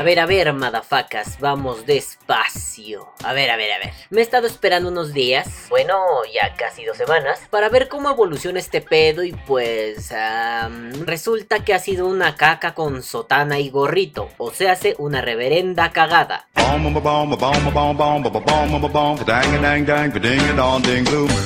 A 0.00 0.02
ver, 0.02 0.18
a 0.18 0.24
ver, 0.24 0.50
madafacas, 0.54 1.38
vamos 1.40 1.84
despacio. 1.84 3.12
A 3.22 3.34
ver, 3.34 3.50
a 3.50 3.56
ver, 3.56 3.70
a 3.72 3.78
ver. 3.80 3.92
Me 4.08 4.20
he 4.20 4.24
estado 4.24 4.46
esperando 4.46 4.88
unos 4.88 5.12
días, 5.12 5.66
bueno, 5.68 5.94
ya 6.32 6.54
casi 6.56 6.86
dos 6.86 6.96
semanas, 6.96 7.38
para 7.50 7.68
ver 7.68 7.88
cómo 7.88 8.08
evoluciona 8.08 8.60
este 8.60 8.80
pedo 8.80 9.22
y 9.24 9.32
pues... 9.32 10.10
resulta 11.04 11.64
que 11.64 11.74
ha 11.74 11.78
sido 11.78 12.06
una 12.06 12.34
caca 12.36 12.72
con 12.72 13.02
sotana 13.02 13.58
y 13.58 13.68
gorrito, 13.68 14.30
o 14.38 14.50
sea, 14.52 14.72
hace 14.72 14.94
una 14.96 15.20
reverenda 15.20 15.92
cagada. 15.92 16.48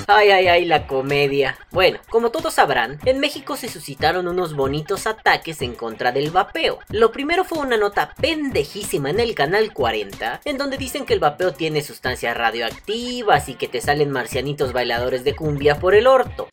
Ay, 0.06 0.30
ay, 0.30 0.46
ay, 0.46 0.64
la 0.66 0.86
comedia. 0.86 1.58
Bueno, 1.72 1.98
como 2.08 2.30
todos 2.30 2.54
sabrán, 2.54 3.00
en 3.04 3.18
México 3.18 3.56
se 3.56 3.68
suscitaron 3.68 4.28
unos 4.28 4.54
bonitos 4.54 5.08
ataques 5.08 5.60
en 5.62 5.74
contra 5.74 6.12
del 6.12 6.30
vapeo. 6.30 6.78
Lo 6.90 7.10
primero 7.10 7.42
fue 7.44 7.58
una 7.58 7.76
nota 7.76 8.14
pendejísima 8.44 9.08
en 9.08 9.20
el 9.20 9.34
canal 9.34 9.72
40, 9.72 10.42
en 10.44 10.58
donde 10.58 10.76
dicen 10.76 11.06
que 11.06 11.14
el 11.14 11.20
vapeo 11.20 11.54
tiene 11.54 11.82
sustancias 11.82 12.36
radioactivas 12.36 13.48
y 13.48 13.54
que 13.54 13.68
te 13.68 13.80
salen 13.80 14.10
marcianitos 14.10 14.74
bailadores 14.74 15.24
de 15.24 15.34
cumbia 15.34 15.78
por 15.78 15.94
el 15.94 16.06
orto. 16.06 16.48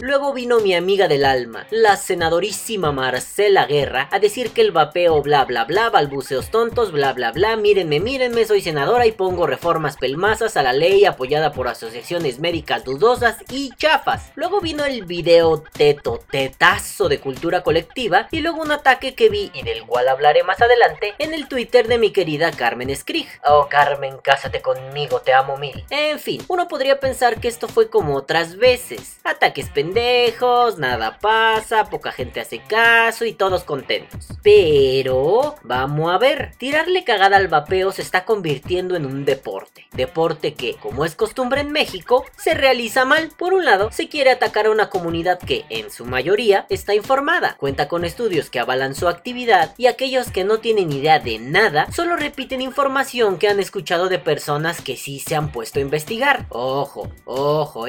Luego 0.00 0.32
vino 0.32 0.60
mi 0.60 0.74
amiga 0.74 1.08
del 1.08 1.24
alma, 1.24 1.66
la 1.70 1.96
senadorísima 1.96 2.92
Marcela 2.92 3.66
Guerra, 3.66 4.08
a 4.12 4.18
decir 4.20 4.52
que 4.52 4.60
el 4.60 4.70
vapeo 4.70 5.20
bla 5.22 5.44
bla 5.44 5.64
bla, 5.64 5.90
balbuceos 5.90 6.50
tontos, 6.50 6.92
bla 6.92 7.12
bla 7.12 7.32
bla, 7.32 7.56
mírenme, 7.56 7.98
mírenme, 7.98 8.44
soy 8.44 8.62
senadora 8.62 9.06
y 9.06 9.12
pongo 9.12 9.46
reformas 9.46 9.96
pelmazas 9.96 10.56
a 10.56 10.62
la 10.62 10.72
ley 10.72 11.04
apoyada 11.04 11.52
por 11.52 11.68
asociaciones 11.68 12.38
médicas 12.38 12.84
dudosas 12.84 13.36
y 13.50 13.70
chafas. 13.76 14.30
Luego 14.34 14.60
vino 14.60 14.84
el 14.84 15.04
video 15.04 15.62
teto 15.62 16.20
tetazo 16.30 17.08
de 17.08 17.18
cultura 17.20 17.62
colectiva 17.62 18.28
y 18.30 18.40
luego 18.40 18.62
un 18.62 18.70
ataque 18.70 19.14
que 19.14 19.28
vi 19.28 19.50
y 19.52 19.62
del 19.62 19.84
cual 19.84 20.08
hablaré 20.08 20.42
más 20.42 20.60
adelante 20.62 21.14
en 21.18 21.34
el 21.34 21.48
Twitter 21.48 21.88
de 21.88 21.98
mi 21.98 22.12
querida 22.12 22.50
Carmen 22.52 22.94
Skrig. 22.94 23.28
Oh 23.44 23.66
Carmen, 23.68 24.18
cásate 24.22 24.62
conmigo, 24.62 25.20
te 25.20 25.32
amo 25.32 25.56
mil. 25.56 25.84
En 25.90 26.18
fin, 26.18 26.42
uno 26.48 26.68
podría 26.68 27.00
pensar 27.00 27.40
que 27.40 27.47
esto 27.48 27.68
fue 27.68 27.88
como 27.88 28.14
otras 28.14 28.56
veces. 28.56 29.18
Ataques 29.24 29.68
pendejos 29.70 30.78
nada 30.78 31.18
pasa, 31.18 31.86
poca 31.86 32.12
gente 32.12 32.40
hace 32.40 32.60
caso 32.60 33.24
y 33.24 33.32
todos 33.32 33.64
contentos. 33.64 34.28
Pero, 34.42 35.56
vamos 35.62 36.12
a 36.12 36.18
ver, 36.18 36.52
tirarle 36.58 37.04
cagada 37.04 37.36
al 37.36 37.48
vapeo 37.48 37.92
se 37.92 38.02
está 38.02 38.24
convirtiendo 38.24 38.96
en 38.96 39.06
un 39.06 39.24
deporte. 39.24 39.86
Deporte 39.92 40.54
que, 40.54 40.76
como 40.76 41.04
es 41.04 41.14
costumbre 41.14 41.60
en 41.60 41.72
México, 41.72 42.24
se 42.36 42.54
realiza 42.54 43.04
mal. 43.04 43.30
Por 43.36 43.54
un 43.54 43.64
lado, 43.64 43.90
se 43.92 44.08
quiere 44.08 44.30
atacar 44.30 44.66
a 44.66 44.70
una 44.70 44.90
comunidad 44.90 45.38
que, 45.38 45.64
en 45.70 45.90
su 45.90 46.04
mayoría, 46.04 46.66
está 46.68 46.94
informada, 46.94 47.56
cuenta 47.58 47.88
con 47.88 48.04
estudios 48.04 48.50
que 48.50 48.60
avalan 48.60 48.94
su 48.94 49.08
actividad 49.08 49.74
y 49.76 49.86
aquellos 49.86 50.30
que 50.30 50.44
no 50.44 50.58
tienen 50.58 50.92
idea 50.92 51.18
de 51.18 51.38
nada 51.38 51.90
solo 51.92 52.16
repiten 52.16 52.60
información 52.60 53.38
que 53.38 53.48
han 53.48 53.60
escuchado 53.60 54.08
de 54.08 54.18
personas 54.18 54.80
que 54.80 54.96
sí 54.96 55.18
se 55.18 55.34
han 55.34 55.50
puesto 55.50 55.78
a 55.78 55.82
investigar. 55.82 56.46
Ojo, 56.50 57.10
ojo, 57.24 57.37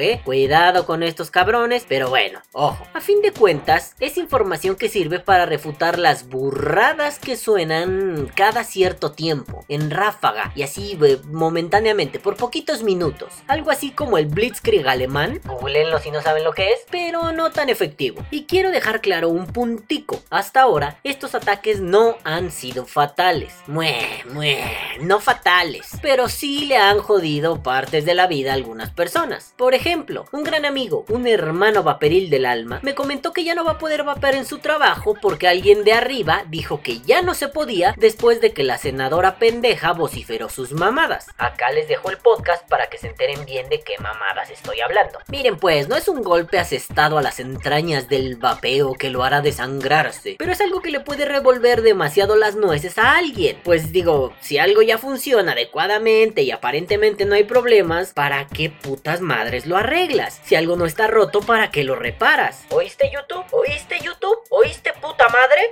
eh, 0.00 0.20
cuidado 0.24 0.86
con 0.86 1.04
estos 1.04 1.30
cabrones, 1.30 1.84
pero 1.88 2.00
pero 2.00 2.08
bueno, 2.08 2.40
ojo, 2.52 2.86
a 2.94 3.02
fin 3.02 3.20
de 3.20 3.30
cuentas, 3.30 3.94
es 4.00 4.16
información 4.16 4.74
que 4.74 4.88
sirve 4.88 5.20
para 5.20 5.44
refutar 5.44 5.98
las 5.98 6.30
burradas 6.30 7.18
que 7.18 7.36
suenan 7.36 8.32
cada 8.34 8.64
cierto 8.64 9.12
tiempo, 9.12 9.66
en 9.68 9.90
ráfaga 9.90 10.50
y 10.54 10.62
así 10.62 10.98
eh, 11.02 11.18
momentáneamente, 11.24 12.18
por 12.18 12.36
poquitos 12.36 12.82
minutos. 12.82 13.34
Algo 13.48 13.70
así 13.70 13.90
como 13.90 14.16
el 14.16 14.28
Blitzkrieg 14.28 14.88
alemán, 14.88 15.42
googleenlo 15.44 15.98
si 15.98 16.10
no 16.10 16.22
saben 16.22 16.42
lo 16.42 16.54
que 16.54 16.72
es, 16.72 16.80
pero 16.90 17.32
no 17.32 17.50
tan 17.50 17.68
efectivo. 17.68 18.24
Y 18.30 18.46
quiero 18.46 18.70
dejar 18.70 19.02
claro 19.02 19.28
un 19.28 19.46
puntico, 19.46 20.22
hasta 20.30 20.62
ahora 20.62 21.00
estos 21.04 21.34
ataques 21.34 21.80
no 21.80 22.16
han 22.24 22.50
sido 22.50 22.86
fatales. 22.86 23.52
Mue, 23.66 24.24
mue, 24.32 24.64
no 25.02 25.20
fatales, 25.20 25.90
pero 26.00 26.30
sí 26.30 26.64
le 26.64 26.78
han 26.78 27.00
jodido 27.00 27.62
partes 27.62 28.06
de 28.06 28.14
la 28.14 28.26
vida 28.26 28.52
a 28.52 28.54
algunas 28.54 28.88
personas. 28.88 29.39
Por 29.56 29.74
ejemplo, 29.74 30.26
un 30.32 30.44
gran 30.44 30.64
amigo, 30.64 31.04
un 31.08 31.26
hermano 31.26 31.82
vaporil 31.82 32.30
del 32.30 32.46
alma, 32.46 32.80
me 32.82 32.94
comentó 32.94 33.32
que 33.32 33.44
ya 33.44 33.54
no 33.54 33.64
va 33.64 33.72
a 33.72 33.78
poder 33.78 34.04
vapear 34.04 34.34
en 34.34 34.46
su 34.46 34.58
trabajo 34.58 35.16
porque 35.20 35.48
alguien 35.48 35.84
de 35.84 35.92
arriba 35.92 36.44
dijo 36.48 36.82
que 36.82 37.00
ya 37.00 37.22
no 37.22 37.34
se 37.34 37.48
podía 37.48 37.94
después 37.96 38.40
de 38.40 38.52
que 38.52 38.62
la 38.62 38.78
senadora 38.78 39.38
pendeja 39.38 39.92
vociferó 39.92 40.48
sus 40.48 40.72
mamadas. 40.72 41.28
Acá 41.38 41.70
les 41.70 41.88
dejo 41.88 42.10
el 42.10 42.18
podcast 42.18 42.66
para 42.68 42.88
que 42.88 42.98
se 42.98 43.08
enteren 43.08 43.44
bien 43.44 43.68
de 43.68 43.80
qué 43.80 43.98
mamadas 43.98 44.50
estoy 44.50 44.80
hablando. 44.80 45.18
Miren 45.28 45.56
pues, 45.56 45.88
no 45.88 45.96
es 45.96 46.08
un 46.08 46.22
golpe 46.22 46.58
asestado 46.58 47.18
a 47.18 47.22
las 47.22 47.40
entrañas 47.40 48.08
del 48.08 48.36
vapeo 48.36 48.94
que 48.94 49.10
lo 49.10 49.24
hará 49.24 49.40
desangrarse, 49.40 50.36
pero 50.38 50.52
es 50.52 50.60
algo 50.60 50.80
que 50.80 50.90
le 50.90 51.00
puede 51.00 51.24
revolver 51.24 51.82
demasiado 51.82 52.36
las 52.36 52.56
nueces 52.56 52.98
a 52.98 53.16
alguien. 53.16 53.58
Pues 53.64 53.92
digo, 53.92 54.32
si 54.40 54.58
algo 54.58 54.82
ya 54.82 54.98
funciona 54.98 55.52
adecuadamente 55.52 56.42
y 56.42 56.50
aparentemente 56.50 57.24
no 57.24 57.34
hay 57.34 57.44
problemas, 57.44 58.12
¿para 58.12 58.46
qué 58.46 58.70
putas 58.70 59.20
madres 59.30 59.66
lo 59.66 59.76
arreglas? 59.76 60.40
Si 60.44 60.56
algo 60.56 60.76
no 60.76 60.86
está 60.86 61.06
roto, 61.06 61.40
¿para 61.40 61.70
qué 61.70 61.84
lo 61.84 61.94
reparas. 61.94 62.64
¿Oíste 62.70 63.10
YouTube? 63.12 63.44
¿Oíste 63.52 64.00
YouTube? 64.00 64.38
¿Oíste 64.50 64.92
puta 64.94 65.28
madre? 65.28 65.70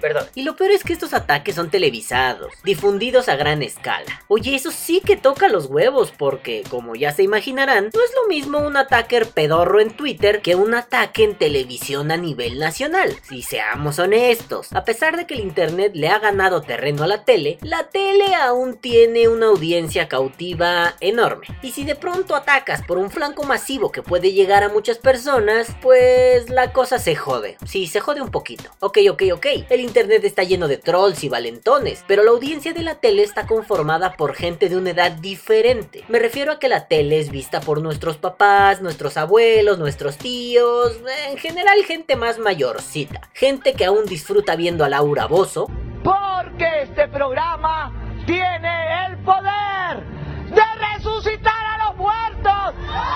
Perdón. 0.00 0.26
Y 0.34 0.42
lo 0.42 0.56
peor 0.56 0.70
es 0.72 0.84
que 0.84 0.92
estos 0.92 1.14
ataques 1.14 1.54
son 1.54 1.70
televisados, 1.70 2.52
difundidos 2.62 3.28
a 3.28 3.36
gran 3.36 3.62
escala. 3.62 4.22
Oye, 4.28 4.54
eso 4.54 4.70
sí 4.70 5.00
que 5.00 5.16
toca 5.16 5.48
los 5.48 5.66
huevos, 5.66 6.12
porque, 6.16 6.62
como 6.68 6.94
ya 6.94 7.12
se 7.12 7.22
imaginarán, 7.22 7.90
no 7.94 8.04
es 8.04 8.10
lo 8.14 8.28
mismo 8.28 8.58
un 8.58 8.76
ataque 8.76 9.14
pedorro 9.24 9.80
en 9.80 9.90
Twitter 9.90 10.42
que 10.42 10.56
un 10.56 10.74
ataque 10.74 11.24
en 11.24 11.36
televisión 11.36 12.10
a 12.10 12.16
nivel 12.16 12.58
nacional. 12.58 13.14
Si 13.28 13.42
seamos 13.42 13.98
honestos, 13.98 14.72
a 14.72 14.84
pesar 14.84 15.16
de 15.16 15.26
que 15.26 15.34
el 15.34 15.40
internet 15.40 15.92
le 15.94 16.08
ha 16.08 16.18
ganado 16.18 16.62
terreno 16.62 17.04
a 17.04 17.06
la 17.06 17.24
tele, 17.24 17.58
la 17.62 17.84
tele 17.84 18.34
aún 18.34 18.76
tiene 18.76 19.28
una 19.28 19.46
audiencia 19.46 20.08
cautiva 20.08 20.94
enorme. 21.00 21.46
Y 21.62 21.72
si 21.72 21.84
de 21.84 21.94
pronto 21.94 22.34
atacas 22.34 22.82
por 22.82 22.98
un 22.98 23.10
flanco 23.10 23.44
masivo 23.44 23.92
que 23.92 24.02
puede 24.02 24.32
llegar 24.32 24.64
a 24.64 24.68
muchas 24.68 24.98
personas, 24.98 25.68
pues 25.80 26.50
la 26.50 26.72
cosa 26.72 26.98
se 26.98 27.14
jode. 27.14 27.56
Sí, 27.66 27.86
se 27.86 28.00
jode 28.00 28.20
un 28.20 28.30
poquito. 28.30 28.70
Ok, 28.80 28.98
ok, 29.10 29.22
ok. 29.34 29.46
Internet 29.84 30.24
está 30.24 30.42
lleno 30.42 30.68
de 30.68 30.78
trolls 30.78 31.22
y 31.22 31.28
valentones, 31.28 32.04
pero 32.06 32.22
la 32.22 32.30
audiencia 32.30 32.72
de 32.72 32.82
la 32.82 32.96
tele 32.96 33.22
está 33.22 33.46
conformada 33.46 34.14
por 34.16 34.34
gente 34.34 34.68
de 34.68 34.76
una 34.76 34.90
edad 34.90 35.12
diferente. 35.12 36.04
Me 36.08 36.18
refiero 36.18 36.52
a 36.52 36.58
que 36.58 36.68
la 36.68 36.88
tele 36.88 37.20
es 37.20 37.30
vista 37.30 37.60
por 37.60 37.80
nuestros 37.80 38.16
papás, 38.16 38.82
nuestros 38.82 39.16
abuelos, 39.16 39.78
nuestros 39.78 40.18
tíos, 40.18 40.98
en 41.28 41.38
general 41.38 41.84
gente 41.84 42.16
más 42.16 42.38
mayorcita. 42.38 43.20
Gente 43.32 43.74
que 43.74 43.84
aún 43.84 44.06
disfruta 44.06 44.56
viendo 44.56 44.84
a 44.84 44.88
Laura 44.88 45.26
Bozo. 45.26 45.66
Porque 46.02 46.82
este 46.82 47.08
programa 47.08 47.92
tiene 48.26 49.06
el 49.06 49.18
poder 49.18 50.02
de 50.50 50.62
resucitar 50.92 51.64
a 51.66 51.86
los 51.86 51.96
muertos. 51.96 52.74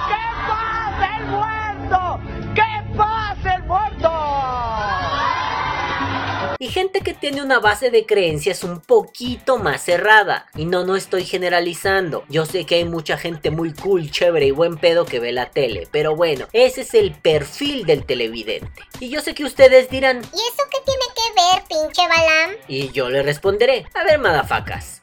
¡Que 0.09 0.25
pase 0.49 1.07
el 1.19 1.27
muerto! 1.27 2.21
¡Que 2.55 2.97
pase 2.97 3.55
el 3.55 3.63
muerto! 3.65 5.08
Y 6.59 6.69
gente 6.69 7.01
que 7.01 7.15
tiene 7.15 7.43
una 7.43 7.61
base 7.61 7.91
de 7.91 8.05
creencias 8.05 8.65
un 8.65 8.81
poquito 8.81 9.59
más 9.59 9.83
cerrada. 9.83 10.47
Y 10.57 10.65
no, 10.65 10.85
no 10.85 10.97
estoy 10.97 11.25
generalizando. 11.25 12.25
Yo 12.29 12.47
sé 12.47 12.67
que 12.67 12.77
hay 12.77 12.85
mucha 12.85 13.17
gente 13.17 13.51
muy 13.51 13.73
cool, 13.75 14.11
chévere 14.11 14.47
y 14.47 14.51
buen 14.51 14.77
pedo 14.77 15.05
que 15.05 15.21
ve 15.21 15.33
la 15.33 15.51
tele, 15.51 15.87
pero 15.91 16.17
bueno, 16.17 16.47
ese 16.53 16.81
es 16.83 16.95
el 16.95 17.13
perfil 17.13 17.87
del 17.87 18.05
televidente. 18.05 18.83
Y 19.01 19.09
yo 19.09 19.21
sé 19.21 19.35
que 19.35 19.45
ustedes 19.45 19.89
dirán, 19.89 20.19
¿y 20.19 20.37
eso 20.37 20.63
qué 20.71 20.79
tiene 20.85 21.05
ver, 21.35 21.63
pinche 21.69 22.03
Balam? 22.09 22.51
Y 22.69 22.91
yo 22.91 23.09
le 23.09 23.23
responderé, 23.23 23.87
a 23.95 24.05
ver, 24.05 24.19
madafacas, 24.19 25.03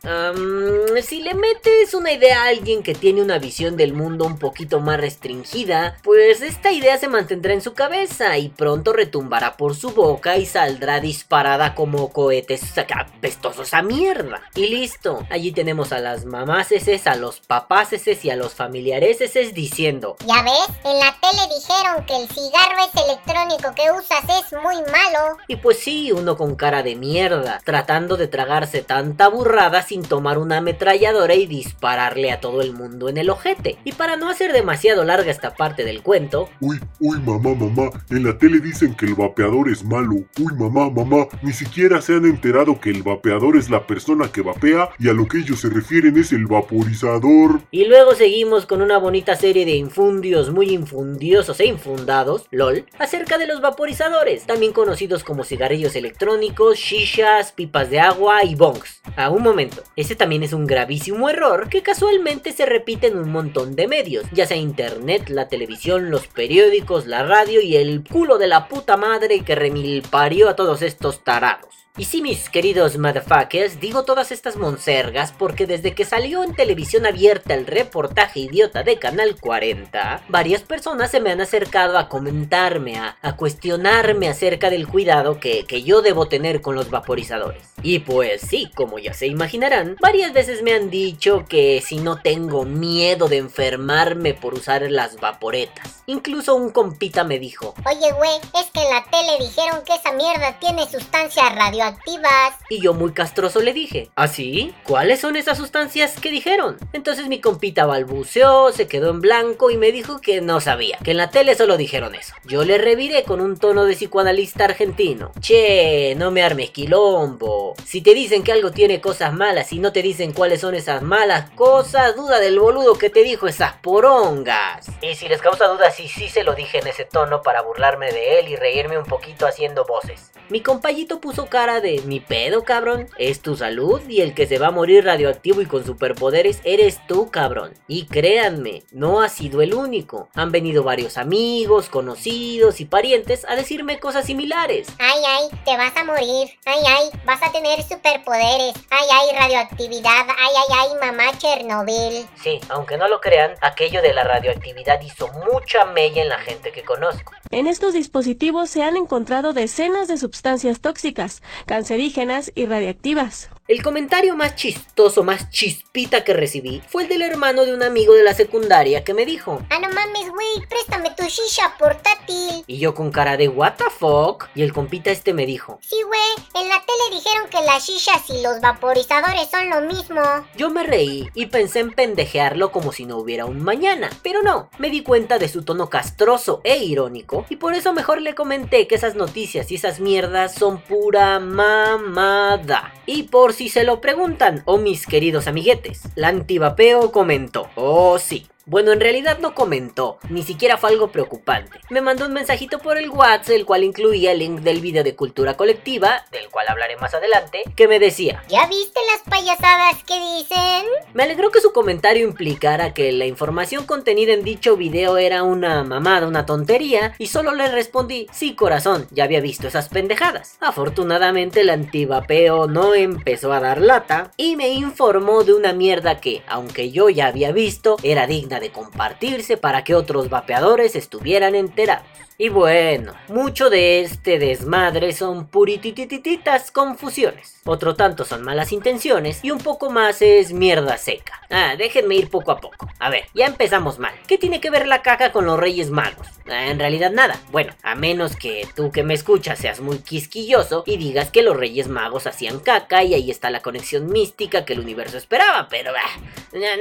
si 1.02 1.22
le 1.22 1.34
metes 1.34 1.94
una 1.94 2.12
idea 2.12 2.44
a 2.44 2.48
alguien 2.48 2.84
que 2.84 2.94
tiene 2.94 3.22
una 3.22 3.40
visión 3.40 3.76
del 3.76 3.94
mundo 3.94 4.26
un 4.26 4.38
poquito 4.38 4.80
más 4.80 5.00
restringida, 5.00 5.98
pues 6.04 6.42
esta 6.42 6.72
idea 6.72 6.98
se 6.98 7.08
mantendrá 7.08 7.54
en 7.54 7.62
su 7.62 7.74
cabeza 7.74 8.38
y 8.38 8.50
pronto 8.50 8.94
retumbará 8.94 9.58
por 9.58 9.76
su 9.76 9.92
boca 9.92 10.38
y 10.38 10.46
saldrá 10.46 11.00
disparada 11.00 11.76
como 11.76 12.12
cohetes 12.12 12.62
apestosos 12.78 13.74
a 13.74 13.82
mierda. 13.82 14.42
Y 14.56 14.68
listo, 14.68 15.26
allí 15.30 15.52
tenemos 15.52 15.92
a 15.92 16.00
las 16.00 16.26
mamás 16.26 16.72
eses, 16.72 17.08
a 17.08 17.16
los 17.16 17.40
papás 17.40 17.94
eses 17.94 18.24
y 18.26 18.30
a 18.30 18.36
los 18.36 18.54
familiares 18.54 19.22
eses 19.22 19.54
diciendo 19.54 20.16
Ya 20.26 20.44
ves, 20.44 20.68
en 20.84 21.00
la 21.00 21.16
tele 21.20 21.56
dijeron 21.56 22.06
que 22.06 22.16
el 22.16 22.30
cigarro 22.30 22.78
es 22.86 23.04
electrónico 23.04 23.74
que 23.76 23.92
usas 23.92 24.24
es 24.44 24.54
muy 24.62 24.76
malo. 24.92 25.38
Y 25.48 25.56
pues 25.58 25.80
sí, 25.80 26.12
uno 26.16 26.38
con 26.38 26.56
cara 26.56 26.84
de 26.84 26.96
mierda, 26.96 27.62
tratando 27.64 28.18
de 28.18 28.28
tragarse 28.28 28.82
tanta 28.82 29.28
burrada 29.28 29.82
sin 29.82 30.02
tomar 30.02 30.38
una 30.38 30.58
ametralladora 30.58 31.36
y 31.36 31.46
dispararle 31.46 32.32
a 32.32 32.40
todo 32.40 32.62
el 32.62 32.74
mundo 32.74 33.10
en 33.10 33.18
el 33.18 33.30
ojete. 33.30 33.78
Y 33.84 33.92
para 33.94 34.18
no 34.18 34.30
hacer 34.30 34.54
demasiado 34.54 35.04
larga 35.04 35.32
esta 35.32 35.56
parte 35.56 35.84
del 35.84 36.02
cuento, 36.02 36.50
Uy, 36.60 36.80
uy, 37.00 37.20
mamá, 37.20 37.54
mamá, 37.54 37.90
en 38.10 38.24
la 38.24 38.38
tele 38.38 38.60
dicen 38.60 38.96
que 38.96 39.06
el 39.06 39.16
vapeador 39.16 39.70
es 39.70 39.84
malo. 39.84 40.16
Uy, 40.40 40.54
mamá, 40.58 40.90
mamá, 40.90 41.28
ni 41.42 41.54
siquiera 41.54 42.02
se 42.02 42.14
han 42.14 42.26
enterado 42.26 42.80
que 42.80 42.90
el 42.90 43.04
vapeador 43.04 43.58
es 43.58 43.70
la 43.70 43.86
persona 43.86 44.32
que 44.32 44.42
vapea 44.42 44.90
y 45.00 45.10
a 45.10 45.14
lo 45.14 45.28
que 45.28 45.40
ellos 45.40 45.60
se 45.62 45.70
refieren 45.70 46.18
es 46.18 46.32
el 46.32 46.48
vaporizador. 46.48 47.62
Y 47.72 47.86
luego 47.86 48.16
seguimos 48.16 48.66
con 48.66 48.82
una 48.82 48.98
bonita 48.98 49.36
serie 49.36 49.66
de 49.66 49.76
infundios 49.76 50.52
muy 50.52 50.70
infundiosos 50.72 51.60
e 51.60 51.66
infundados, 51.66 52.48
lol, 52.52 52.86
acerca 52.98 53.38
de 53.38 53.48
los 53.48 53.62
vaporizadores, 53.62 54.46
también 54.46 54.74
conocidos 54.74 55.24
como 55.24 55.44
cigarrillos 55.44 55.96
electrónicos, 55.96 56.05
shishas, 56.14 57.52
pipas 57.52 57.90
de 57.90 58.00
agua 58.00 58.44
y 58.44 58.56
bongs. 58.56 59.02
A 59.16 59.30
un 59.30 59.44
momento, 59.44 59.84
ese 59.96 60.16
también 60.16 60.44
es 60.44 60.54
un 60.54 60.68
gravísimo 60.68 61.30
error 61.30 61.70
que 61.70 61.82
casualmente 61.82 62.52
se 62.52 62.66
repite 62.66 63.08
en 63.08 63.18
un 63.18 63.32
montón 63.32 63.76
de 63.76 63.88
medios, 63.88 64.26
ya 64.32 64.46
sea 64.46 64.58
internet, 64.58 65.30
la 65.30 65.48
televisión, 65.48 66.10
los 66.10 66.28
periódicos, 66.28 67.06
la 67.08 67.24
radio 67.24 67.62
y 67.62 67.78
el 67.78 68.04
culo 68.04 68.38
de 68.38 68.48
la 68.48 68.68
puta 68.68 68.98
madre 68.98 69.42
que 69.42 69.56
remilparió 69.56 70.50
a 70.50 70.56
todos 70.56 70.82
estos 70.82 71.24
tarados. 71.24 71.85
Y 71.98 72.04
sí, 72.04 72.22
mis 72.22 72.50
queridos 72.50 72.98
motherfuckers, 72.98 73.80
digo 73.80 74.04
todas 74.04 74.34
estas 74.34 74.58
monsergas 74.58 75.32
porque 75.32 75.66
desde 75.66 75.96
que 75.96 76.04
salió 76.04 76.44
en 76.44 76.54
televisión 76.54 77.06
abierta 77.06 77.54
el 77.54 77.66
reportaje 77.66 78.42
idiota 78.42 78.84
de 78.84 79.00
Canal 79.00 79.40
40, 79.40 80.26
varias 80.28 80.62
personas 80.64 81.12
se 81.12 81.22
me 81.22 81.32
han 81.32 81.40
acercado 81.40 81.98
a 81.98 82.10
comentarme, 82.10 82.98
a, 82.98 83.18
a 83.22 83.38
cuestionarme 83.38 84.28
acerca 84.28 84.70
del 84.70 84.90
cuidado 84.90 85.40
que, 85.40 85.64
que 85.64 85.84
yo 85.84 86.02
debo 86.02 86.28
tener 86.28 86.62
con 86.62 86.76
los 86.76 86.90
vaporizadores. 86.90 87.64
Y 87.82 88.00
pues 88.00 88.42
sí, 88.42 88.70
como 88.76 89.00
ya 89.00 89.14
se 89.14 89.28
imaginarán, 89.28 89.96
varias 90.02 90.34
veces 90.34 90.64
me 90.64 90.74
han 90.74 90.90
dicho 90.90 91.46
que 91.48 91.82
si 91.86 92.00
no 92.00 92.22
tengo 92.22 92.66
miedo 92.66 93.30
de 93.30 93.38
enfermarme 93.38 94.34
por 94.34 94.54
usar 94.54 94.82
las 94.92 95.22
vaporetas. 95.22 96.04
Incluso 96.08 96.56
un 96.56 96.72
compita 96.72 97.24
me 97.24 97.40
dijo, 97.40 97.74
Oye, 97.86 98.12
güey, 98.14 98.36
es 98.60 98.70
que 98.74 98.82
en 98.82 98.90
la 98.90 99.04
tele 99.06 99.38
dijeron 99.40 99.84
que 99.86 99.96
esa 99.96 100.12
mierda 100.12 100.60
tiene 100.60 100.90
sustancias 100.90 101.56
radioactivas. 101.86 102.56
Y 102.70 102.82
yo 102.82 102.94
muy 102.94 103.14
castroso 103.14 103.62
le 103.62 103.74
dije, 103.74 104.10
¿Ah, 104.16 104.28
sí? 104.28 104.74
¿Cuáles 104.84 105.20
son 105.20 105.36
esas 105.36 105.58
sustancias 105.58 106.20
que 106.20 106.32
dijeron? 106.32 106.78
Entonces 106.94 107.28
mi 107.28 107.40
compita 107.40 107.86
balbuceó, 107.86 108.72
se 108.72 108.88
quedó 108.88 109.12
en 109.12 109.22
blanco 109.22 109.70
y 109.70 109.78
me 109.78 109.92
dijo 109.92 110.20
que 110.20 110.42
no 110.42 110.62
sabía, 110.62 110.98
que 111.04 111.12
en 111.12 111.18
la 111.18 111.30
tele 111.30 111.56
solo 111.56 111.78
dijeron 111.78 112.16
eso. 112.16 112.34
Yo 112.46 112.64
le 112.64 112.78
reviré 112.78 113.24
con 113.24 113.42
un 113.42 113.58
tono 113.58 113.86
de 113.86 113.94
psicoanalista 113.94 114.66
argentino. 114.66 115.32
Che, 115.40 116.16
no 116.16 116.32
me 116.32 116.44
armes 116.44 116.72
quilombo. 116.72 117.76
Si 117.86 118.02
te 118.02 118.14
dicen 118.14 118.44
que 118.44 118.52
algo 118.52 118.72
tiene 118.72 119.02
cosas 119.02 119.34
malas 119.34 119.72
y 119.72 119.80
no 119.80 119.92
te 119.92 120.02
dicen 120.02 120.34
cuáles 120.34 120.62
son 120.62 120.76
esas 120.76 121.02
malas 121.02 121.50
cosas, 121.52 122.16
duda 122.16 122.40
del 122.40 122.60
boludo 122.60 122.98
que 122.98 123.10
te 123.10 123.24
dijo 123.24 123.48
esas 123.48 123.74
porongas. 123.74 124.88
Y 125.02 125.16
si 125.16 125.28
les 125.28 125.42
causa 125.42 125.68
duda 125.68 125.92
si 125.92 126.08
sí 126.08 126.30
se 126.30 126.44
lo 126.44 126.56
dije 126.56 126.80
en 126.80 126.88
ese 126.88 127.06
tono 127.06 127.42
para 127.42 127.62
burlarme 127.62 128.12
de 128.12 128.40
él 128.40 128.50
y 128.50 128.56
reírme 128.56 128.98
un 128.98 129.06
poquito 129.06 129.46
haciendo 129.46 129.86
voces. 129.86 130.32
Mi 130.50 130.62
compayito 130.62 131.20
puso 131.20 131.48
cara 131.48 131.75
de 131.82 132.02
mi 132.06 132.20
pedo, 132.20 132.64
cabrón. 132.64 133.08
Es 133.18 133.42
tu 133.42 133.56
salud 133.56 134.02
y 134.08 134.22
el 134.22 134.34
que 134.34 134.48
se 134.48 134.58
va 134.58 134.68
a 134.68 134.72
morir 134.72 135.06
radioactivo 135.06 135.62
y 135.62 135.66
con 135.66 135.86
superpoderes 135.86 136.62
eres 136.64 137.00
tú, 137.08 137.30
cabrón. 137.32 137.74
Y 137.88 138.06
créanme, 138.06 138.84
no 138.92 139.22
ha 139.22 139.30
sido 139.30 139.62
el 139.62 139.74
único. 139.74 140.30
Han 140.34 140.52
venido 140.52 140.84
varios 140.84 141.18
amigos, 141.18 141.90
conocidos 141.90 142.80
y 142.80 142.86
parientes 142.86 143.46
a 143.48 143.56
decirme 143.56 144.00
cosas 144.00 144.26
similares. 144.26 144.88
Ay, 145.00 145.22
ay, 145.28 145.60
te 145.66 145.78
vas 145.78 145.96
a 145.96 146.04
morir. 146.04 146.50
Ay, 146.66 146.82
ay, 146.88 147.10
vas 147.26 147.42
a 147.44 147.52
tener 147.52 147.82
superpoderes. 147.84 148.74
Ay, 148.90 149.08
ay, 149.12 149.38
radioactividad. 149.38 150.28
Ay, 150.38 150.54
ay, 150.58 150.78
ay, 150.80 150.90
mamá 151.02 151.38
Chernobyl. 151.38 152.26
Sí, 152.42 152.60
aunque 152.70 152.98
no 152.98 153.08
lo 153.08 153.22
crean, 153.22 153.56
aquello 153.62 154.02
de 154.02 154.14
la 154.14 154.24
radioactividad 154.24 155.02
hizo 155.02 155.28
mucha 155.52 155.86
mella 155.86 156.22
en 156.22 156.30
la 156.30 156.40
gente 156.40 156.72
que 156.72 156.84
conozco. 156.84 157.34
En 157.52 157.68
estos 157.68 157.94
dispositivos 157.94 158.70
se 158.70 158.84
han 158.84 158.98
encontrado 158.98 159.54
decenas 159.54 160.08
de 160.08 160.18
sustancias 160.18 160.82
tóxicas, 160.82 161.42
cancerígenas 161.66 162.52
y 162.56 162.66
radiactivas. 162.66 163.50
El 163.68 163.82
comentario 163.82 164.36
más 164.36 164.56
chistoso, 164.56 165.24
más 165.24 165.50
chispita 165.50 166.24
que 166.24 166.36
recibí 166.36 166.84
fue 166.88 167.02
el 167.02 167.10
del 167.10 167.24
hermano 167.24 167.66
de 167.66 167.74
un 167.74 167.82
amigo 167.82 168.14
de 168.14 168.22
la 168.22 168.36
secundaria 168.36 169.04
que 169.04 169.16
me 169.16 169.26
dijo. 169.26 169.60
Ah, 169.72 169.80
no 169.80 169.90
mames, 169.90 170.30
güey, 170.30 170.68
préstame 170.70 171.10
tu 171.18 171.24
shisha 171.24 171.76
portátil. 171.80 172.64
Y 172.68 172.78
yo 172.78 172.94
con 172.94 173.10
cara 173.10 173.38
de 173.38 173.48
what 173.48 173.74
the 173.78 173.86
fuck. 173.90 174.50
Y 174.54 174.62
el 174.62 174.72
compita 174.72 175.10
este 175.10 175.34
me 175.34 175.48
dijo. 175.48 175.80
Sí, 175.82 175.96
güey, 176.06 176.64
en 176.64 176.70
la 176.70 176.76
tele 176.86 177.18
dijeron 177.18 177.50
que 177.50 177.66
las 177.66 177.88
shishas 177.88 178.30
y 178.30 178.44
los 178.44 178.62
vaporizadores 178.62 179.50
son 179.50 179.68
lo 179.72 179.82
mismo. 179.82 180.22
Yo 180.56 180.70
me 180.70 180.84
reí 180.84 181.32
y 181.34 181.48
pensé 181.48 181.80
en 181.80 181.92
pendejearlo 181.92 182.72
como 182.72 182.92
si 182.92 183.08
no 183.08 183.18
hubiera 183.18 183.46
un 183.46 183.64
mañana. 183.64 184.12
Pero 184.22 184.44
no, 184.44 184.70
me 184.78 184.92
di 184.92 185.02
cuenta 185.02 185.40
de 185.40 185.50
su 185.50 185.64
tono 185.64 185.90
castroso 185.90 186.62
e 186.64 186.78
irónico. 186.84 187.48
Y 187.50 187.56
por 187.56 187.74
eso 187.74 187.94
mejor 187.94 188.22
le 188.22 188.36
comenté 188.36 188.86
que 188.86 188.94
esas 188.94 189.16
noticias 189.16 189.72
y 189.72 189.76
esas 189.76 190.00
mierdas 190.00 190.54
son 190.54 190.80
pura 190.82 191.40
mamada. 191.40 192.94
Y 193.08 193.24
por 193.24 193.55
si 193.56 193.70
se 193.70 193.86
lo 193.86 194.02
preguntan, 194.02 194.62
oh 194.66 194.78
mis 194.78 195.08
queridos 195.08 195.48
amiguetes, 195.48 196.04
la 196.16 196.28
antivapeo 196.28 197.12
comentó, 197.14 197.70
oh 197.76 198.20
sí, 198.20 198.48
bueno, 198.66 198.92
en 198.92 199.00
realidad 199.00 199.38
no 199.40 199.54
comentó, 199.54 200.18
ni 200.30 200.42
siquiera 200.42 200.78
fue 200.78 200.90
algo 200.90 201.12
preocupante. 201.12 201.80
Me 201.90 202.02
mandó 202.02 202.26
un 202.26 202.34
mensajito 202.34 202.80
por 202.80 202.98
el 202.98 203.10
WhatsApp, 203.10 203.56
el 203.56 203.66
cual 203.66 203.84
incluía 203.84 204.32
el 204.32 204.40
link 204.40 204.62
del 204.62 204.82
video 204.82 205.04
de 205.04 205.16
cultura 205.16 205.56
colectiva, 205.56 206.26
del 206.32 206.50
cual 206.50 206.68
hablaré 206.70 206.98
más 206.98 207.14
adelante, 207.14 207.64
que 207.76 207.88
me 207.88 208.00
decía, 208.00 208.44
¿Ya 208.48 208.66
viste 208.68 209.00
las 209.12 209.22
payasadas 209.30 210.04
que 210.04 210.20
dicen? 210.20 210.86
me 211.14 211.24
alegró 211.24 211.52
que 211.52 211.62
su 211.62 211.74
comentario 211.74 212.26
implicara 212.28 212.94
que 212.94 213.12
la 213.12 213.26
información 213.26 213.86
contenida 213.86 214.34
en 214.34 214.44
dicho 214.44 214.76
video 214.78 215.18
era 215.18 215.44
una 215.44 215.84
mamada, 215.84 216.28
una 216.28 216.46
tontería, 216.46 217.14
y 217.20 217.28
solo 217.28 217.54
le 217.54 217.70
respondí, 217.72 218.28
sí 218.32 218.56
corazón, 218.56 219.08
ya 219.12 219.26
había 219.26 219.42
visto 219.42 219.68
esas 219.68 219.90
pendejadas. 219.90 220.58
Afortunadamente 220.60 221.62
el 221.62 221.70
antivapeo 221.70 222.68
no 222.68 222.96
empezó 222.96 223.54
a 223.54 223.60
dar 223.60 223.80
lata, 223.80 224.32
y 224.38 224.56
me 224.56 224.70
informó 224.70 225.44
de 225.44 225.54
una 225.54 225.74
mierda 225.74 226.20
que, 226.20 226.42
aunque 226.48 226.90
yo 226.90 227.10
ya 227.10 227.28
había 227.28 227.52
visto, 227.52 227.98
era 228.02 228.26
digna 228.26 228.55
de 228.60 228.72
compartirse 228.72 229.58
para 229.58 229.84
que 229.84 229.96
otros 229.96 230.30
vapeadores 230.30 230.96
estuvieran 230.96 231.56
enterados. 231.56 232.06
Y 232.38 232.50
bueno, 232.50 233.14
mucho 233.30 233.70
de 233.70 234.02
este 234.02 234.40
desmadre 234.40 235.14
son 235.14 235.48
purititititas 235.48 236.70
confusiones. 236.70 237.62
Otro 237.64 237.96
tanto 237.96 238.26
son 238.26 238.44
malas 238.44 238.74
intenciones 238.74 239.40
y 239.42 239.52
un 239.52 239.60
poco 239.60 239.90
más 239.90 240.22
es 240.22 240.52
mierda 240.52 240.98
seca. 240.98 241.42
Ah, 241.50 241.76
déjenme 241.78 242.16
ir 242.16 242.30
poco 242.30 242.52
a 242.52 242.60
poco. 242.60 242.90
A 243.00 243.10
ver, 243.10 243.24
ya 243.34 243.46
empezamos 243.46 244.00
mal. 244.00 244.14
¿Qué 244.28 244.38
tiene 244.38 244.60
que 244.60 244.70
ver 244.70 244.86
la 244.86 245.02
caca 245.02 245.32
con 245.32 245.46
los 245.46 245.58
Reyes 245.58 245.90
Magos? 245.92 246.28
En 246.48 246.78
realidad 246.80 247.12
nada. 247.12 247.40
Bueno, 247.52 247.74
a 247.82 247.96
menos 247.96 248.36
que 248.36 248.68
tú 248.76 248.92
que 248.92 249.04
me 249.04 249.14
escuchas 249.16 249.60
seas 249.60 249.80
muy 249.80 250.00
quisquilloso 250.00 250.84
y 250.86 250.98
digas 250.98 251.32
que 251.32 251.42
los 251.42 251.58
Reyes 251.58 251.88
Magos 251.88 252.28
hacían 252.28 252.60
caca 252.60 253.04
y 253.04 253.16
ahí 253.16 253.32
está 253.32 253.50
la 253.50 253.62
conexión 253.62 254.08
mística 254.08 254.64
que 254.64 254.74
el 254.74 254.80
universo 254.80 255.18
esperaba, 255.18 255.68
pero 255.70 255.92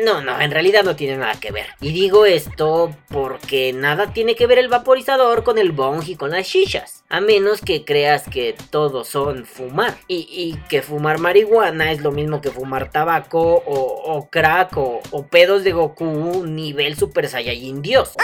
no, 0.04 0.20
no, 0.20 0.40
en 0.40 0.50
realidad 0.50 0.84
no 0.84 0.96
tiene 0.96 1.16
nada 1.16 1.40
que 1.40 1.50
ver. 1.50 1.66
Y 1.80 1.92
digo 1.92 2.26
esto 2.26 2.94
porque 3.08 3.72
nada 3.72 4.12
tiene 4.12 4.34
que 4.36 4.46
ver 4.46 4.58
el 4.58 4.68
vaporizador 4.68 5.44
con 5.44 5.58
el 5.58 5.72
bong 5.72 6.02
y 6.06 6.16
con 6.16 6.30
las 6.30 6.46
shishas. 6.46 7.03
A 7.14 7.20
menos 7.20 7.60
que 7.60 7.84
creas 7.84 8.24
que 8.28 8.56
todos 8.70 9.06
son 9.06 9.46
fumar. 9.46 9.96
Y, 10.08 10.56
que 10.68 10.82
fumar 10.82 11.20
marihuana 11.20 11.92
es 11.92 12.00
lo 12.00 12.10
mismo 12.10 12.40
que 12.40 12.50
fumar 12.50 12.90
tabaco 12.90 13.62
o, 13.64 14.28
crack 14.28 14.76
o, 14.76 15.00
o 15.12 15.26
pedos 15.28 15.62
de 15.62 15.70
Goku 15.70 16.44
nivel 16.44 16.96
Super 16.96 17.28
Saiyajin 17.28 17.82
Dios. 17.82 18.14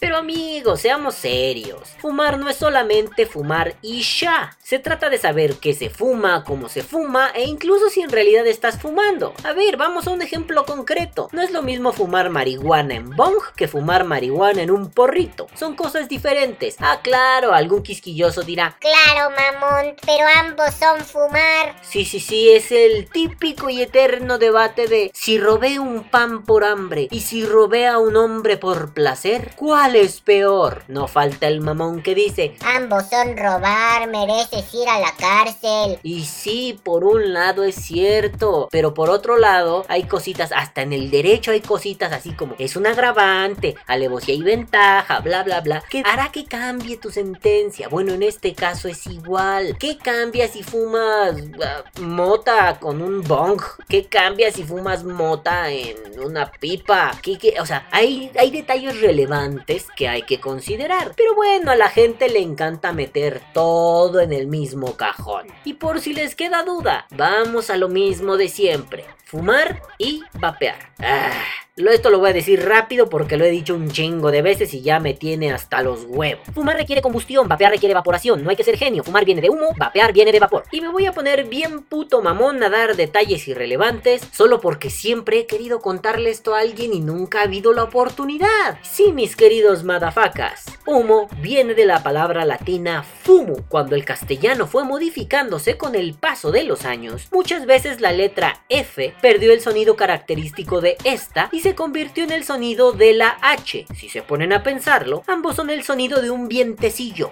Pero 0.00 0.16
amigos, 0.16 0.80
seamos 0.80 1.14
serios. 1.14 1.90
Fumar 2.00 2.36
no 2.36 2.48
es 2.48 2.56
solamente 2.56 3.26
fumar 3.26 3.76
y 3.80 4.02
ya. 4.02 4.56
Se 4.60 4.80
trata 4.80 5.08
de 5.08 5.18
saber 5.18 5.54
qué 5.60 5.72
se 5.72 5.88
fuma, 5.88 6.42
cómo 6.42 6.68
se 6.68 6.82
fuma 6.82 7.30
e 7.36 7.44
incluso 7.44 7.90
si 7.90 8.00
en 8.00 8.10
realidad 8.10 8.44
estás 8.48 8.80
fumando. 8.80 9.34
A 9.44 9.52
ver, 9.52 9.76
vamos 9.76 10.08
a 10.08 10.10
un 10.10 10.20
ejemplo 10.20 10.64
concreto. 10.64 11.28
No 11.30 11.42
es 11.42 11.52
lo 11.52 11.62
mismo 11.62 11.92
fumar 11.92 12.28
marihuana 12.30 12.94
en 12.94 13.10
bong 13.10 13.36
que 13.54 13.68
fumar 13.68 14.02
marihuana 14.02 14.62
en 14.62 14.72
un 14.72 14.90
porrito. 14.90 15.46
Son 15.54 15.76
cosas 15.76 16.08
diferentes. 16.08 16.74
Ah, 16.80 16.98
claro, 17.04 17.52
algún 17.52 17.84
quisquilloso 17.84 18.31
dirá. 18.40 18.78
Claro, 18.80 19.34
mamón, 19.36 19.94
pero 20.06 20.24
ambos 20.40 20.72
son 20.74 21.00
fumar. 21.04 21.76
Sí, 21.82 22.06
sí, 22.06 22.18
sí, 22.20 22.48
es 22.50 22.72
el 22.72 23.10
típico 23.10 23.68
y 23.68 23.82
eterno 23.82 24.38
debate 24.38 24.88
de 24.88 25.10
si 25.12 25.38
robé 25.38 25.78
un 25.78 26.04
pan 26.04 26.44
por 26.44 26.64
hambre 26.64 27.08
y 27.10 27.20
si 27.20 27.44
robé 27.44 27.86
a 27.86 27.98
un 27.98 28.16
hombre 28.16 28.56
por 28.56 28.94
placer, 28.94 29.50
¿cuál 29.56 29.96
es 29.96 30.22
peor? 30.22 30.84
No 30.88 31.06
falta 31.08 31.46
el 31.48 31.60
mamón 31.60 32.02
que 32.02 32.14
dice, 32.14 32.56
Ambos 32.64 33.10
son 33.10 33.36
robar, 33.36 34.08
mereces 34.08 34.72
ir 34.72 34.88
a 34.88 34.98
la 35.00 35.12
cárcel. 35.18 35.98
y 36.02 36.24
sí, 36.24 36.80
por 36.82 37.04
un 37.04 37.34
lado 37.34 37.64
es 37.64 37.74
cierto, 37.74 38.68
pero 38.70 38.94
por 38.94 39.10
otro 39.10 39.36
lado 39.36 39.84
hay 39.88 40.04
cositas, 40.04 40.52
hasta 40.52 40.80
en 40.82 40.92
el 40.92 41.10
derecho 41.10 41.50
hay 41.50 41.60
cositas 41.60 42.12
así 42.12 42.32
como 42.32 42.54
es 42.58 42.76
un 42.76 42.86
agravante, 42.86 43.74
alevosía 43.86 44.34
y 44.34 44.42
ventaja, 44.42 45.20
bla 45.20 45.42
bla 45.42 45.60
bla, 45.60 45.82
que 45.90 46.02
hará 46.06 46.30
que 46.30 46.44
cambie 46.44 46.96
tu 46.96 47.10
sentencia. 47.10 47.88
Bueno, 47.88 48.11
En 48.12 48.22
este 48.22 48.54
caso 48.54 48.88
es 48.88 49.06
igual. 49.06 49.76
¿Qué 49.78 49.96
cambia 49.96 50.48
si 50.48 50.62
fumas 50.62 51.34
ah, 51.64 51.84
mota 52.00 52.78
con 52.78 53.00
un 53.00 53.22
bong? 53.22 53.60
¿Qué 53.88 54.06
cambia 54.06 54.52
si 54.52 54.64
fumas 54.64 55.04
mota 55.04 55.70
en 55.70 55.96
una 56.20 56.50
pipa? 56.50 57.12
¿Qué, 57.22 57.38
qué? 57.38 57.54
O 57.60 57.66
sea, 57.66 57.88
hay, 57.90 58.30
hay 58.38 58.50
detalles 58.50 59.00
relevantes 59.00 59.86
que 59.96 60.08
hay 60.08 60.22
que 60.22 60.40
considerar. 60.40 61.12
Pero 61.16 61.34
bueno, 61.34 61.70
a 61.70 61.76
la 61.76 61.88
gente 61.88 62.28
le 62.28 62.40
encanta 62.40 62.92
meter 62.92 63.40
todo 63.54 64.20
en 64.20 64.32
el 64.32 64.46
mismo 64.46 64.96
cajón. 64.96 65.46
Y 65.64 65.74
por 65.74 66.00
si 66.00 66.12
les 66.12 66.34
queda 66.34 66.64
duda, 66.64 67.06
vamos 67.10 67.70
a 67.70 67.76
lo 67.76 67.88
mismo 67.88 68.36
de 68.36 68.48
siempre. 68.48 69.04
Fumar 69.24 69.82
y 69.98 70.22
vapear. 70.34 70.92
Ah, 70.98 71.30
esto 71.74 72.10
lo 72.10 72.18
voy 72.18 72.30
a 72.30 72.34
decir 72.34 72.62
rápido 72.66 73.08
porque 73.08 73.38
lo 73.38 73.46
he 73.46 73.50
dicho 73.50 73.74
un 73.74 73.90
chingo 73.90 74.30
de 74.30 74.42
veces 74.42 74.74
y 74.74 74.82
ya 74.82 75.00
me 75.00 75.14
tiene 75.14 75.52
hasta 75.52 75.82
los 75.82 76.04
huevos. 76.06 76.46
Fumar 76.52 76.76
requiere 76.76 77.00
combustión, 77.00 77.48
vapear 77.48 77.72
requiere 77.72 77.92
evaporación. 77.92 78.44
No 78.44 78.50
hay 78.50 78.56
que 78.56 78.64
ser 78.64 78.76
genio. 78.76 79.02
Fumar 79.02 79.24
viene 79.24 79.40
de 79.40 79.48
humo, 79.48 79.70
vapear 79.78 80.12
viene 80.12 80.32
de 80.32 80.40
vapor. 80.40 80.64
Y 80.70 80.82
me 80.82 80.88
voy 80.88 81.06
a 81.06 81.12
poner 81.12 81.44
bien 81.48 81.82
puto 81.82 82.20
mamón 82.20 82.62
a 82.62 82.68
dar 82.68 82.94
detalles 82.94 83.48
irrelevantes 83.48 84.20
solo 84.32 84.60
porque 84.60 84.90
siempre 84.90 85.38
he 85.38 85.46
querido 85.46 85.80
contarle 85.80 86.28
esto 86.28 86.54
a 86.54 86.60
alguien 86.60 86.92
y 86.92 87.00
nunca 87.00 87.40
ha 87.40 87.44
habido 87.44 87.72
la 87.72 87.84
oportunidad. 87.84 88.78
Sí, 88.82 89.10
mis 89.12 89.34
queridos 89.34 89.82
madafacas. 89.82 90.66
Humo 90.84 91.28
viene 91.40 91.72
de 91.72 91.86
la 91.86 92.02
palabra 92.02 92.44
latina 92.44 93.02
fumo. 93.02 93.64
Cuando 93.68 93.94
el 93.94 94.04
castellano 94.04 94.66
fue 94.66 94.84
modificándose 94.84 95.78
con 95.78 95.94
el 95.94 96.12
paso 96.12 96.52
de 96.52 96.64
los 96.64 96.84
años, 96.84 97.28
muchas 97.32 97.64
veces 97.64 98.02
la 98.02 98.12
letra 98.12 98.64
F 98.68 99.14
perdió 99.22 99.54
el 99.54 99.62
sonido 99.62 99.96
característico 99.96 100.82
de 100.82 100.98
esta 101.04 101.48
y 101.50 101.62
se 101.62 101.71
convirtió 101.74 102.24
en 102.24 102.32
el 102.32 102.44
sonido 102.44 102.92
de 102.92 103.12
la 103.14 103.38
H. 103.40 103.86
Si 103.96 104.08
se 104.08 104.22
ponen 104.22 104.52
a 104.52 104.62
pensarlo, 104.62 105.22
ambos 105.26 105.56
son 105.56 105.70
el 105.70 105.82
sonido 105.84 106.22
de 106.22 106.30
un 106.30 106.48
vientecillo, 106.48 107.30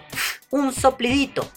un 0.51 0.73
soplidito. 0.73 1.49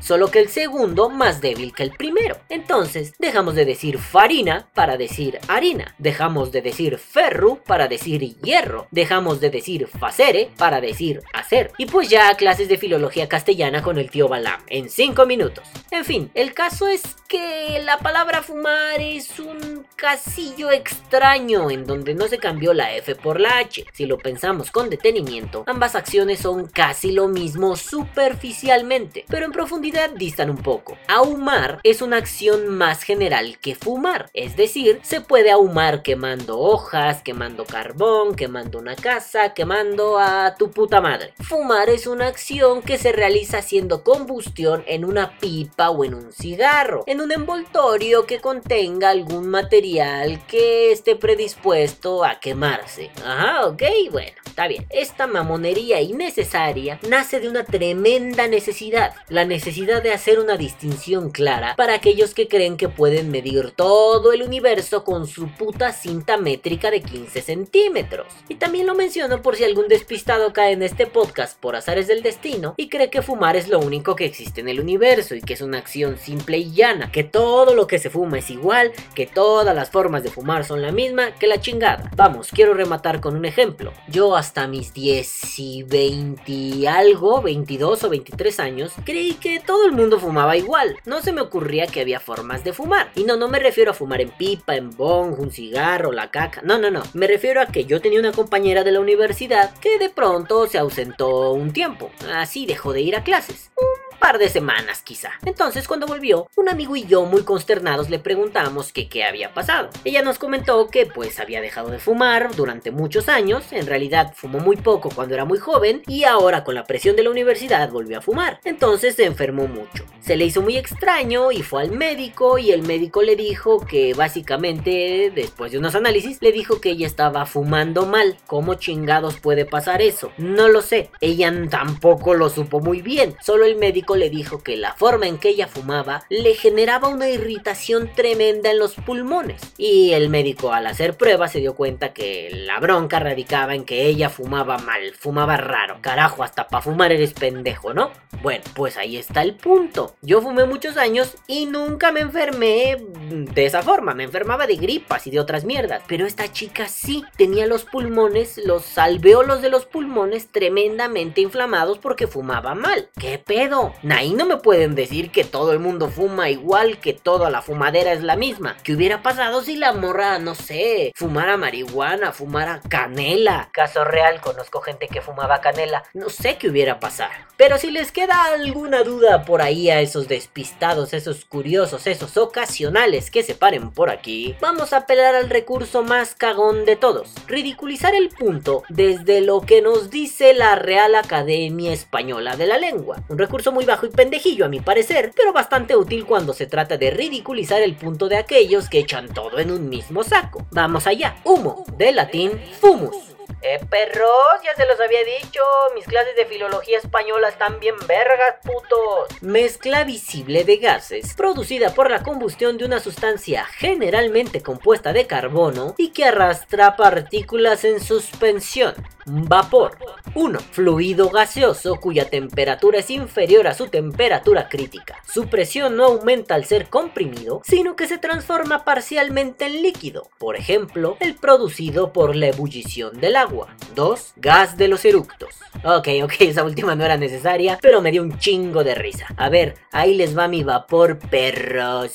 Solo 0.00 0.30
que 0.30 0.40
el 0.40 0.48
segundo 0.48 1.08
más 1.08 1.40
débil 1.40 1.72
que 1.72 1.82
el 1.82 1.90
primero. 1.90 2.36
Entonces, 2.48 3.14
dejamos 3.18 3.54
de 3.54 3.64
decir 3.64 3.98
farina 3.98 4.68
para 4.74 4.96
decir 4.96 5.38
harina. 5.48 5.94
Dejamos 5.98 6.52
de 6.52 6.62
decir 6.62 6.98
ferru 6.98 7.60
para 7.64 7.88
decir 7.88 8.36
hierro. 8.42 8.86
Dejamos 8.90 9.40
de 9.40 9.50
decir 9.50 9.86
facere 9.86 10.50
para 10.56 10.80
decir 10.80 11.22
hacer. 11.32 11.72
Y 11.78 11.86
pues 11.86 12.08
ya 12.08 12.34
clases 12.34 12.68
de 12.68 12.78
filología 12.78 13.28
castellana 13.28 13.82
con 13.82 13.98
el 13.98 14.10
tío 14.10 14.28
Balam 14.28 14.60
en 14.68 14.90
5 14.90 15.26
minutos. 15.26 15.64
En 15.90 16.04
fin, 16.04 16.30
el 16.34 16.52
caso 16.52 16.86
es 16.86 17.02
que 17.28 17.80
la 17.84 17.98
palabra 17.98 18.42
fumar 18.42 19.00
es 19.00 19.38
un 19.40 19.86
casillo 19.96 20.70
extraño 20.70 21.70
en 21.70 21.86
donde 21.86 22.14
no 22.14 22.28
se 22.28 22.38
cambió 22.38 22.72
la 22.72 22.94
F 22.94 23.14
por 23.16 23.40
la 23.40 23.58
H. 23.58 23.84
Si 23.92 24.06
lo 24.06 24.18
pensamos 24.18 24.70
con 24.70 24.90
detenimiento, 24.90 25.64
ambas 25.66 25.94
acciones 25.94 26.40
son 26.40 26.68
casi 26.68 27.12
lo 27.12 27.28
mismo 27.28 27.76
superficialmente, 27.76 29.24
pero 29.28 29.46
en 29.46 29.52
profundidad 29.52 29.85
distan 30.16 30.50
un 30.50 30.58
poco. 30.58 30.96
Ahumar 31.08 31.80
es 31.82 32.02
una 32.02 32.16
acción 32.16 32.68
más 32.68 33.02
general 33.02 33.58
que 33.58 33.74
fumar, 33.74 34.28
es 34.34 34.56
decir, 34.56 35.00
se 35.02 35.20
puede 35.20 35.50
ahumar 35.50 36.02
quemando 36.02 36.58
hojas, 36.58 37.22
quemando 37.22 37.64
carbón, 37.64 38.34
quemando 38.34 38.78
una 38.78 38.96
casa, 38.96 39.54
quemando 39.54 40.18
a 40.18 40.56
tu 40.58 40.70
puta 40.70 41.00
madre. 41.00 41.34
Fumar 41.40 41.88
es 41.88 42.06
una 42.06 42.26
acción 42.26 42.82
que 42.82 42.98
se 42.98 43.12
realiza 43.12 43.58
haciendo 43.58 44.02
combustión 44.02 44.82
en 44.86 45.04
una 45.04 45.38
pipa 45.38 45.90
o 45.90 46.04
en 46.04 46.14
un 46.14 46.32
cigarro, 46.32 47.04
en 47.06 47.20
un 47.20 47.32
envoltorio 47.32 48.26
que 48.26 48.40
contenga 48.40 49.10
algún 49.10 49.48
material 49.48 50.44
que 50.46 50.92
esté 50.92 51.16
predispuesto 51.16 52.24
a 52.24 52.40
quemarse. 52.40 53.10
Ajá, 53.24 53.66
ok, 53.66 53.82
bueno, 54.10 54.36
está 54.44 54.66
bien. 54.66 54.86
Esta 54.90 55.26
mamonería 55.26 56.00
innecesaria 56.00 56.98
nace 57.08 57.40
de 57.40 57.48
una 57.48 57.64
tremenda 57.64 58.48
necesidad, 58.48 59.14
la 59.28 59.44
necesidad 59.44 59.75
de 59.84 60.12
hacer 60.12 60.38
una 60.38 60.56
distinción 60.56 61.28
clara 61.30 61.74
para 61.76 61.92
aquellos 61.92 62.32
que 62.32 62.48
creen 62.48 62.78
que 62.78 62.88
pueden 62.88 63.30
medir 63.30 63.72
todo 63.72 64.32
el 64.32 64.42
universo 64.42 65.04
con 65.04 65.26
su 65.26 65.48
puta 65.48 65.92
cinta 65.92 66.38
métrica 66.38 66.90
de 66.90 67.02
15 67.02 67.42
centímetros. 67.42 68.26
Y 68.48 68.54
también 68.54 68.86
lo 68.86 68.94
menciono 68.94 69.42
por 69.42 69.54
si 69.54 69.64
algún 69.64 69.88
despistado 69.88 70.54
cae 70.54 70.72
en 70.72 70.82
este 70.82 71.06
podcast 71.06 71.60
por 71.60 71.76
azares 71.76 72.06
del 72.06 72.22
destino 72.22 72.72
y 72.78 72.88
cree 72.88 73.10
que 73.10 73.20
fumar 73.20 73.54
es 73.54 73.68
lo 73.68 73.78
único 73.78 74.16
que 74.16 74.24
existe 74.24 74.62
en 74.62 74.70
el 74.70 74.80
universo 74.80 75.34
y 75.34 75.42
que 75.42 75.52
es 75.52 75.60
una 75.60 75.76
acción 75.76 76.16
simple 76.16 76.56
y 76.56 76.72
llana, 76.72 77.12
que 77.12 77.22
todo 77.22 77.74
lo 77.74 77.86
que 77.86 77.98
se 77.98 78.08
fuma 78.08 78.38
es 78.38 78.48
igual, 78.48 78.92
que 79.14 79.26
todas 79.26 79.76
las 79.76 79.90
formas 79.90 80.22
de 80.22 80.30
fumar 80.30 80.64
son 80.64 80.80
la 80.80 80.90
misma, 80.90 81.32
que 81.32 81.46
la 81.46 81.60
chingada. 81.60 82.10
Vamos, 82.16 82.48
quiero 82.50 82.72
rematar 82.72 83.20
con 83.20 83.36
un 83.36 83.44
ejemplo. 83.44 83.92
Yo 84.08 84.36
hasta 84.36 84.66
mis 84.68 84.94
10 84.94 85.58
y 85.58 85.82
20 85.82 86.88
algo, 86.88 87.42
22 87.42 88.04
o 88.04 88.08
23 88.08 88.60
años, 88.60 88.92
creí 89.04 89.34
que 89.34 89.55
todo 89.60 89.86
el 89.86 89.92
mundo 89.92 90.18
fumaba 90.18 90.56
igual. 90.56 90.96
No 91.04 91.20
se 91.22 91.32
me 91.32 91.40
ocurría 91.40 91.86
que 91.86 92.00
había 92.00 92.20
formas 92.20 92.64
de 92.64 92.72
fumar. 92.72 93.10
Y 93.14 93.24
no, 93.24 93.36
no 93.36 93.48
me 93.48 93.58
refiero 93.58 93.90
a 93.90 93.94
fumar 93.94 94.20
en 94.20 94.30
pipa, 94.30 94.76
en 94.76 94.90
bong, 94.90 95.38
un 95.38 95.50
cigarro, 95.50 96.12
la 96.12 96.30
caca. 96.30 96.62
No, 96.62 96.78
no, 96.78 96.90
no. 96.90 97.02
Me 97.14 97.26
refiero 97.26 97.60
a 97.60 97.66
que 97.66 97.84
yo 97.84 98.00
tenía 98.00 98.20
una 98.20 98.32
compañera 98.32 98.84
de 98.84 98.92
la 98.92 99.00
universidad 99.00 99.74
que 99.78 99.98
de 99.98 100.10
pronto 100.10 100.66
se 100.66 100.78
ausentó 100.78 101.52
un 101.52 101.72
tiempo. 101.72 102.10
Así 102.32 102.66
dejó 102.66 102.92
de 102.92 103.00
ir 103.00 103.16
a 103.16 103.24
clases 103.24 103.70
par 104.18 104.38
de 104.38 104.48
semanas 104.48 105.02
quizá. 105.02 105.30
Entonces 105.44 105.86
cuando 105.86 106.06
volvió, 106.06 106.48
un 106.56 106.68
amigo 106.68 106.96
y 106.96 107.06
yo 107.06 107.24
muy 107.24 107.42
consternados 107.42 108.10
le 108.10 108.18
preguntamos 108.18 108.92
que 108.92 109.08
qué 109.08 109.24
había 109.24 109.54
pasado. 109.54 109.90
Ella 110.04 110.22
nos 110.22 110.38
comentó 110.38 110.88
que 110.88 111.06
pues 111.06 111.40
había 111.40 111.60
dejado 111.60 111.90
de 111.90 111.98
fumar 111.98 112.54
durante 112.54 112.90
muchos 112.90 113.28
años, 113.28 113.72
en 113.72 113.86
realidad 113.86 114.32
fumó 114.34 114.58
muy 114.58 114.76
poco 114.76 115.10
cuando 115.14 115.34
era 115.34 115.44
muy 115.44 115.58
joven 115.58 116.02
y 116.06 116.24
ahora 116.24 116.64
con 116.64 116.74
la 116.74 116.84
presión 116.84 117.16
de 117.16 117.24
la 117.24 117.30
universidad 117.30 117.90
volvió 117.90 118.18
a 118.18 118.22
fumar. 118.22 118.60
Entonces 118.64 119.14
se 119.14 119.24
enfermó 119.24 119.66
mucho. 119.66 120.04
Se 120.20 120.36
le 120.36 120.44
hizo 120.44 120.60
muy 120.60 120.76
extraño 120.76 121.52
y 121.52 121.62
fue 121.62 121.82
al 121.82 121.92
médico 121.92 122.58
y 122.58 122.72
el 122.72 122.82
médico 122.82 123.22
le 123.22 123.36
dijo 123.36 123.84
que 123.86 124.14
básicamente 124.14 125.32
después 125.34 125.72
de 125.72 125.78
unos 125.78 125.94
análisis 125.94 126.38
le 126.40 126.52
dijo 126.52 126.80
que 126.80 126.90
ella 126.90 127.06
estaba 127.06 127.46
fumando 127.46 128.06
mal. 128.06 128.36
¿Cómo 128.46 128.74
chingados 128.74 129.38
puede 129.38 129.64
pasar 129.64 130.02
eso? 130.02 130.32
No 130.36 130.68
lo 130.68 130.82
sé. 130.82 131.10
Ella 131.20 131.52
tampoco 131.70 132.34
lo 132.34 132.50
supo 132.50 132.80
muy 132.80 133.02
bien. 133.02 133.36
Solo 133.40 133.64
el 133.64 133.76
médico 133.76 134.05
le 134.14 134.30
dijo 134.30 134.62
que 134.62 134.76
la 134.76 134.94
forma 134.94 135.26
en 135.26 135.38
que 135.38 135.48
ella 135.48 135.66
fumaba 135.66 136.24
le 136.28 136.54
generaba 136.54 137.08
una 137.08 137.28
irritación 137.28 138.10
tremenda 138.14 138.70
en 138.70 138.78
los 138.78 138.94
pulmones. 138.94 139.60
Y 139.76 140.12
el 140.12 140.28
médico 140.28 140.72
al 140.72 140.86
hacer 140.86 141.16
pruebas 141.16 141.52
se 141.52 141.60
dio 141.60 141.74
cuenta 141.74 142.12
que 142.12 142.50
la 142.52 142.78
bronca 142.78 143.18
radicaba 143.18 143.74
en 143.74 143.84
que 143.84 144.06
ella 144.06 144.30
fumaba 144.30 144.78
mal, 144.78 145.12
fumaba 145.18 145.56
raro. 145.56 145.98
Carajo, 146.00 146.42
hasta 146.42 146.68
para 146.68 146.82
fumar 146.82 147.12
eres 147.12 147.32
pendejo, 147.32 147.94
¿no? 147.94 148.10
Bueno, 148.42 148.64
pues 148.74 148.96
ahí 148.96 149.16
está 149.16 149.42
el 149.42 149.54
punto. 149.54 150.14
Yo 150.22 150.40
fumé 150.40 150.66
muchos 150.66 150.96
años 150.96 151.36
y 151.46 151.66
nunca 151.66 152.12
me 152.12 152.20
enfermé 152.20 152.96
de 153.30 153.66
esa 153.66 153.82
forma. 153.82 154.14
Me 154.14 154.24
enfermaba 154.24 154.66
de 154.66 154.76
gripas 154.76 155.26
y 155.26 155.30
de 155.30 155.40
otras 155.40 155.64
mierdas. 155.64 156.02
Pero 156.06 156.26
esta 156.26 156.52
chica 156.52 156.88
sí 156.88 157.24
tenía 157.36 157.66
los 157.66 157.84
pulmones, 157.84 158.58
los 158.58 158.98
alveolos 158.98 159.62
de 159.62 159.70
los 159.70 159.86
pulmones 159.86 160.48
tremendamente 160.52 161.40
inflamados 161.40 161.98
porque 161.98 162.26
fumaba 162.26 162.74
mal. 162.74 163.08
¿Qué 163.18 163.38
pedo? 163.38 163.94
Ahí 164.08 164.34
no 164.34 164.46
me 164.46 164.56
pueden 164.56 164.94
decir 164.94 165.30
que 165.30 165.44
todo 165.44 165.72
el 165.72 165.78
mundo 165.78 166.08
fuma 166.08 166.50
igual, 166.50 166.98
que 166.98 167.12
toda 167.12 167.50
la 167.50 167.62
fumadera 167.62 168.12
es 168.12 168.22
la 168.22 168.36
misma. 168.36 168.76
¿Qué 168.82 168.94
hubiera 168.94 169.22
pasado 169.22 169.62
si 169.62 169.76
la 169.76 169.92
morra, 169.92 170.38
no 170.38 170.54
sé, 170.54 171.12
fumara 171.14 171.56
marihuana, 171.56 172.32
fumara 172.32 172.80
canela? 172.88 173.70
Caso 173.72 174.04
real, 174.04 174.40
conozco 174.40 174.80
gente 174.80 175.08
que 175.08 175.20
fumaba 175.20 175.60
canela. 175.60 176.04
No 176.14 176.28
sé 176.28 176.56
qué 176.56 176.68
hubiera 176.68 177.00
pasado. 177.00 177.32
Pero 177.56 177.78
si 177.78 177.90
les 177.90 178.12
queda 178.12 178.44
alguna 178.44 179.02
duda 179.02 179.44
por 179.44 179.62
ahí 179.62 179.88
a 179.88 180.02
esos 180.02 180.28
despistados, 180.28 181.14
esos 181.14 181.46
curiosos, 181.46 182.06
esos 182.06 182.36
ocasionales 182.36 183.30
que 183.30 183.42
se 183.42 183.54
paren 183.54 183.90
por 183.90 184.10
aquí, 184.10 184.54
vamos 184.60 184.92
a 184.92 184.98
apelar 184.98 185.34
al 185.34 185.48
recurso 185.48 186.02
más 186.02 186.34
cagón 186.34 186.84
de 186.84 186.96
todos. 186.96 187.32
Ridiculizar 187.46 188.14
el 188.14 188.28
punto 188.28 188.82
desde 188.90 189.40
lo 189.40 189.62
que 189.62 189.80
nos 189.80 190.10
dice 190.10 190.52
la 190.52 190.74
Real 190.74 191.14
Academia 191.14 191.94
Española 191.94 192.56
de 192.56 192.66
la 192.66 192.76
Lengua. 192.76 193.22
Un 193.28 193.38
recurso 193.38 193.72
muy 193.72 193.85
bajo 193.86 194.06
y 194.06 194.10
pendejillo 194.10 194.66
a 194.66 194.68
mi 194.68 194.80
parecer, 194.80 195.32
pero 195.34 195.52
bastante 195.52 195.96
útil 195.96 196.26
cuando 196.26 196.52
se 196.52 196.66
trata 196.66 196.96
de 196.96 197.10
ridiculizar 197.10 197.80
el 197.80 197.96
punto 197.96 198.28
de 198.28 198.36
aquellos 198.36 198.88
que 198.88 198.98
echan 198.98 199.32
todo 199.32 199.58
en 199.58 199.70
un 199.70 199.88
mismo 199.88 200.22
saco. 200.22 200.66
Vamos 200.70 201.06
allá, 201.06 201.36
humo, 201.44 201.84
de 201.96 202.12
latín 202.12 202.60
fumus. 202.80 203.36
Eh, 203.62 203.80
perros, 203.88 204.60
ya 204.62 204.74
se 204.76 204.86
los 204.86 205.00
había 205.00 205.24
dicho. 205.24 205.60
Mis 205.94 206.04
clases 206.04 206.36
de 206.36 206.46
filología 206.46 206.98
española 206.98 207.48
están 207.48 207.80
bien 207.80 207.96
vergas, 208.06 208.56
putos. 208.62 209.42
Mezcla 209.42 210.04
visible 210.04 210.64
de 210.64 210.76
gases, 210.76 211.34
producida 211.34 211.94
por 211.94 212.10
la 212.10 212.22
combustión 212.22 212.78
de 212.78 212.84
una 212.84 213.00
sustancia 213.00 213.64
generalmente 213.64 214.62
compuesta 214.62 215.12
de 215.12 215.26
carbono 215.26 215.94
y 215.96 216.10
que 216.10 216.26
arrastra 216.26 216.96
partículas 216.96 217.84
en 217.84 218.00
suspensión. 218.00 218.94
Vapor. 219.28 219.98
1. 220.34 220.58
Fluido 220.70 221.30
gaseoso 221.30 221.96
cuya 221.96 222.30
temperatura 222.30 223.00
es 223.00 223.10
inferior 223.10 223.66
a 223.66 223.74
su 223.74 223.88
temperatura 223.88 224.68
crítica. 224.68 225.16
Su 225.26 225.48
presión 225.48 225.96
no 225.96 226.04
aumenta 226.04 226.54
al 226.54 226.64
ser 226.64 226.88
comprimido, 226.88 227.60
sino 227.64 227.96
que 227.96 228.06
se 228.06 228.18
transforma 228.18 228.84
parcialmente 228.84 229.66
en 229.66 229.82
líquido. 229.82 230.28
Por 230.38 230.54
ejemplo, 230.54 231.16
el 231.18 231.34
producido 231.34 232.12
por 232.12 232.36
la 232.36 232.46
ebullición 232.46 233.20
del 233.20 233.34
agua. 233.34 233.74
2. 233.96 234.34
Gas 234.36 234.76
de 234.76 234.86
los 234.86 235.04
eructos. 235.04 235.50
Ok, 235.82 236.08
ok, 236.22 236.32
esa 236.40 236.62
última 236.62 236.94
no 236.94 237.04
era 237.04 237.16
necesaria, 237.16 237.80
pero 237.82 238.00
me 238.00 238.12
dio 238.12 238.22
un 238.22 238.38
chingo 238.38 238.84
de 238.84 238.94
risa. 238.94 239.26
A 239.36 239.48
ver, 239.48 239.74
ahí 239.90 240.14
les 240.14 240.38
va 240.38 240.46
mi 240.46 240.62
vapor, 240.62 241.18
perros. 241.18 242.12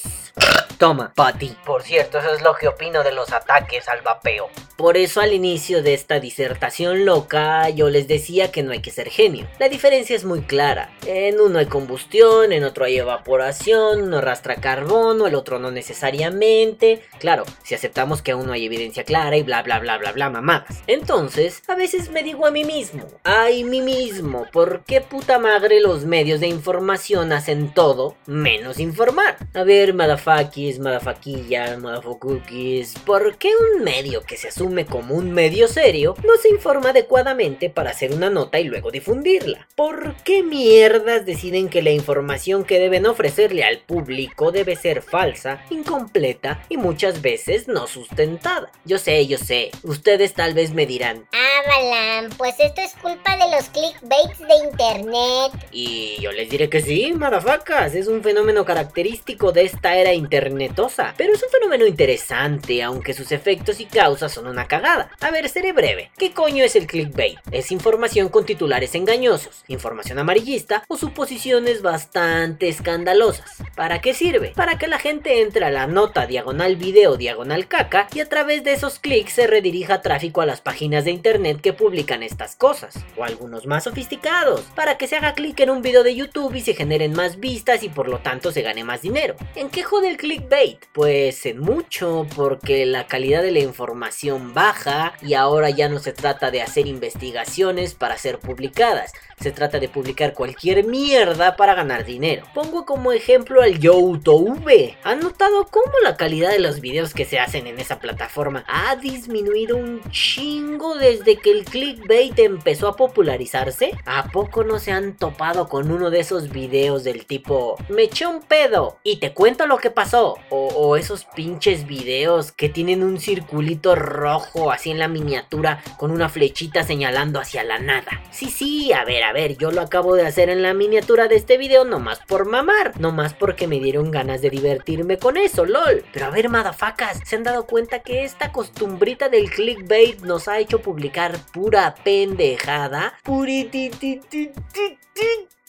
Toma, 0.82 1.14
Patty. 1.14 1.56
Por 1.64 1.84
cierto, 1.84 2.18
eso 2.18 2.34
es 2.34 2.42
lo 2.42 2.56
que 2.56 2.68
opino 2.68 3.04
de 3.04 3.12
los 3.12 3.32
ataques 3.32 3.88
al 3.88 4.02
vapeo. 4.02 4.50
Por 4.78 4.98
eso 4.98 5.22
al 5.22 5.32
inicio 5.32 5.84
de 5.84 5.94
esta 5.94 6.20
disertación 6.20 7.01
loca 7.06 7.70
yo 7.70 7.90
les 7.90 8.08
decía 8.08 8.52
que 8.52 8.64
no 8.64 8.72
hay 8.72 8.80
que 8.80 8.92
ser 8.92 9.10
genio. 9.10 9.48
La 9.60 9.70
diferencia 9.70 10.16
es 10.16 10.26
muy 10.26 10.42
clara. 10.42 10.94
En 11.06 11.40
uno 11.40 11.60
hay 11.60 11.66
combustión, 11.66 12.52
en 12.52 12.64
otro 12.64 12.86
hay 12.86 12.98
evaporación, 12.98 14.04
uno 14.04 14.18
arrastra 14.18 14.56
carbono, 14.56 15.28
el 15.28 15.36
otro 15.36 15.60
no 15.60 15.72
necesariamente. 15.72 17.02
Claro, 17.20 17.44
si 17.64 17.76
aceptamos 17.76 18.22
que 18.22 18.32
aún 18.32 18.48
no 18.48 18.54
hay 18.54 18.66
evidencia 18.66 19.04
clara 19.04 19.38
y 19.38 19.44
bla 19.44 19.62
bla 19.64 19.80
bla 19.80 19.98
bla 19.98 20.12
bla 20.12 20.30
mamadas. 20.30 20.82
Entonces, 20.88 21.62
a 21.68 21.76
veces 21.76 22.10
me 22.10 22.24
digo 22.24 22.46
a 22.46 22.52
mí 22.52 22.64
mismo, 22.64 23.06
ay 23.24 23.64
mí 23.64 23.82
mismo, 23.82 24.46
¿por 24.52 24.84
qué 24.86 25.02
puta 25.02 25.40
madre 25.40 25.80
los 25.80 26.06
medios 26.06 26.40
de 26.40 26.48
información 26.48 27.32
hacen 27.32 27.74
todo 27.74 28.16
menos 28.26 28.80
informar? 28.80 29.38
A 29.54 29.64
ver, 29.64 29.94
madafakis, 29.94 30.80
madafaquillas, 30.80 31.80
madafokukis, 31.80 32.94
¿por 33.06 33.38
qué 33.38 33.50
un 33.76 33.84
medio 33.84 34.22
que 34.22 34.38
se 34.38 34.50
asume 34.50 34.86
como 34.86 35.16
un 35.16 35.32
medio 35.32 35.68
serio 35.68 36.16
no 36.24 36.38
se 36.38 36.50
informa 36.50 36.91
adecuadamente 36.92 37.70
para 37.70 37.90
hacer 37.90 38.14
una 38.14 38.30
nota 38.30 38.60
y 38.60 38.66
luego 38.66 38.92
difundirla? 38.92 39.68
¿Por 39.76 40.16
qué 40.24 40.44
mierdas 40.44 41.26
deciden 41.26 41.70
que 41.70 41.82
la 41.82 41.92
información 41.92 42.64
que 42.64 42.80
deben 42.80 43.06
ofrecerle 43.06 43.64
al 43.64 43.80
público 43.80 44.52
debe 44.52 44.76
ser 44.76 45.02
falsa, 45.02 45.64
incompleta 45.70 46.64
y 46.70 46.78
muchas 46.78 47.22
veces 47.22 47.68
no 47.68 47.88
sustentada? 47.88 48.72
Yo 48.86 48.98
sé, 48.98 49.26
yo 49.28 49.38
sé, 49.38 49.72
ustedes 49.84 50.34
tal 50.34 50.54
vez 50.54 50.74
me 50.74 50.86
dirán, 50.86 51.28
Ah, 51.34 51.62
Balam, 51.68 52.30
pues 52.38 52.56
esto 52.60 52.82
es 52.82 52.94
culpa 53.02 53.38
de 53.38 53.56
los 53.56 53.70
clickbaits 53.70 54.40
de 54.40 54.70
internet. 54.70 55.68
Y 55.72 56.18
yo 56.22 56.32
les 56.32 56.50
diré 56.50 56.70
que 56.70 56.82
sí, 56.82 57.14
madafacas, 57.14 57.96
es 57.96 58.08
un 58.08 58.22
fenómeno 58.24 58.66
característico 58.66 59.52
de 59.52 59.64
esta 59.64 59.96
era 59.96 60.14
internetosa, 60.14 61.14
pero 61.18 61.34
es 61.34 61.44
un 61.44 61.50
fenómeno 61.50 61.86
interesante, 61.86 62.84
aunque 62.84 63.14
sus 63.14 63.32
efectos 63.32 63.80
y 63.80 63.86
causas 63.86 64.32
son 64.32 64.48
una 64.48 64.68
cagada. 64.68 65.10
A 65.20 65.32
ver, 65.32 65.48
seré 65.50 65.74
breve. 65.74 66.12
¿Qué 66.18 66.34
coño 66.34 66.64
es 66.64 66.76
el 66.76 66.81
clickbait? 66.88 67.40
Es 67.52 67.72
información 67.72 68.30
con 68.30 68.46
titulares 68.46 68.96
engañosos, 68.96 69.64
información 69.68 70.20
amarillista 70.20 70.84
o 70.88 70.98
suposiciones 70.98 71.82
bastante 71.82 72.70
escandalosas. 72.70 73.58
¿Para 73.76 74.02
qué 74.02 74.14
sirve? 74.14 74.54
Para 74.56 74.78
que 74.78 74.88
la 74.88 75.00
gente 75.00 75.42
entre 75.42 75.66
a 75.66 75.72
la 75.72 75.88
nota 75.88 76.28
diagonal 76.28 76.76
video 76.76 77.18
diagonal 77.18 77.68
caca 77.68 78.08
y 78.14 78.20
a 78.20 78.30
través 78.30 78.64
de 78.64 78.74
esos 78.74 79.00
clics 79.00 79.34
se 79.34 79.48
redirija 79.48 80.02
tráfico 80.02 80.42
a 80.42 80.46
las 80.46 80.62
páginas 80.62 81.06
de 81.06 81.12
internet 81.12 81.62
que 81.62 81.74
publican 81.74 82.24
estas 82.24 82.56
cosas, 82.56 82.96
o 83.18 83.24
algunos 83.24 83.66
más 83.66 83.84
sofisticados, 83.84 84.62
para 84.76 84.98
que 84.98 85.08
se 85.08 85.16
haga 85.16 85.34
clic 85.34 85.60
en 85.60 85.70
un 85.70 85.82
video 85.82 86.04
de 86.04 86.16
YouTube 86.16 86.56
y 86.56 86.62
se 86.62 86.74
generen 86.74 87.14
más 87.14 87.40
vistas 87.40 87.84
y 87.84 87.90
por 87.90 88.08
lo 88.08 88.20
tanto 88.20 88.52
se 88.52 88.62
gane 88.62 88.84
más 88.84 89.02
dinero. 89.02 89.36
¿En 89.56 89.70
qué 89.70 89.84
jode 89.84 90.10
el 90.10 90.18
clickbait? 90.18 90.86
Pues 90.94 91.46
en 91.46 91.60
mucho, 91.60 92.26
porque 92.36 92.86
la 92.86 93.08
calidad 93.08 93.42
de 93.42 93.52
la 93.52 93.60
información 93.60 94.54
baja 94.54 95.14
y 95.22 95.34
ahora 95.34 95.70
ya 95.70 95.90
no 95.90 96.00
se 96.00 96.14
trata 96.14 96.52
de 96.52 96.62
hacer 96.62 96.71
investigaciones 96.80 97.94
para 97.94 98.18
ser 98.18 98.40
publicadas, 98.40 99.14
se 99.40 99.52
trata 99.52 99.80
de 99.80 99.90
publicar 99.90 100.34
cualquier 100.34 100.86
mierda 100.86 101.56
para 101.56 101.74
ganar 101.74 102.06
dinero. 102.06 102.46
Pongo 102.54 102.86
como 102.86 103.12
ejemplo 103.12 103.62
al 103.62 103.80
YouTube. 103.80 104.62
¿Han 105.04 105.20
notado 105.20 105.66
cómo 105.66 105.92
la 106.04 106.16
calidad 106.16 106.52
de 106.52 106.60
los 106.60 106.80
videos 106.80 107.14
que 107.14 107.26
se 107.26 107.40
hacen 107.40 107.66
en 107.68 107.80
esa 107.80 108.00
plataforma 108.00 108.64
ha 108.68 108.96
disminuido 108.96 109.78
un 109.78 110.02
chingo 110.12 110.96
desde 110.96 111.38
que 111.38 111.52
el 111.52 111.66
clickbait 111.66 112.38
empezó 112.40 112.88
a 112.88 112.96
popularizarse? 112.96 113.92
¿A 114.06 114.30
poco 114.30 114.64
no 114.64 114.78
se 114.78 114.92
han 114.92 115.18
topado 115.18 115.68
con 115.68 115.92
uno 115.92 116.12
de 116.12 116.20
esos 116.20 116.50
videos 116.50 117.04
del 117.04 117.26
tipo 117.26 117.78
me 117.90 118.04
eché 118.04 118.28
un 118.28 118.42
pedo 118.42 118.98
y 119.04 119.18
te 119.18 119.34
cuento 119.34 119.66
lo 119.66 119.78
que 119.78 119.90
pasó? 119.90 120.38
O, 120.50 120.68
o 120.68 120.96
esos 120.96 121.26
pinches 121.26 121.88
videos 121.88 122.52
que 122.52 122.70
tienen 122.70 123.04
un 123.04 123.20
circulito 123.20 123.96
rojo 123.96 124.72
así 124.72 124.92
en 124.92 125.00
la 125.00 125.08
miniatura 125.08 125.84
con 125.98 126.12
una 126.12 126.30
flechita 126.30 126.61
señalando 126.70 127.40
hacia 127.40 127.64
la 127.64 127.80
nada. 127.80 128.22
Sí, 128.32 128.50
sí, 128.50 128.94
a 128.94 129.04
ver, 129.04 129.24
a 129.24 129.34
ver, 129.34 129.58
yo 129.58 129.72
lo 129.72 129.82
acabo 129.82 130.16
de 130.16 130.26
hacer 130.26 130.50
en 130.50 130.62
la 130.62 130.74
miniatura 130.74 131.28
de 131.28 131.36
este 131.36 131.58
video 131.58 131.86
nomás 131.86 132.20
por 132.28 132.46
mamar, 132.46 133.00
nomás 133.00 133.34
porque 133.34 133.68
me 133.68 133.80
dieron 133.80 134.12
ganas 134.12 134.42
de 134.42 134.50
divertirme 134.50 135.18
con 135.18 135.38
eso, 135.38 135.66
lol. 135.66 136.04
Pero 136.14 136.28
a 136.28 136.30
ver, 136.30 136.50
madafacas, 136.50 137.20
¿se 137.26 137.36
han 137.36 137.44
dado 137.44 137.66
cuenta 137.66 138.00
que 138.00 138.24
esta 138.24 138.52
costumbrita 138.52 139.30
del 139.30 139.50
clickbait 139.50 140.22
nos 140.22 140.48
ha 140.48 140.60
hecho 140.60 140.82
publicar 140.82 141.38
pura 141.52 141.96
pendejada? 142.04 143.14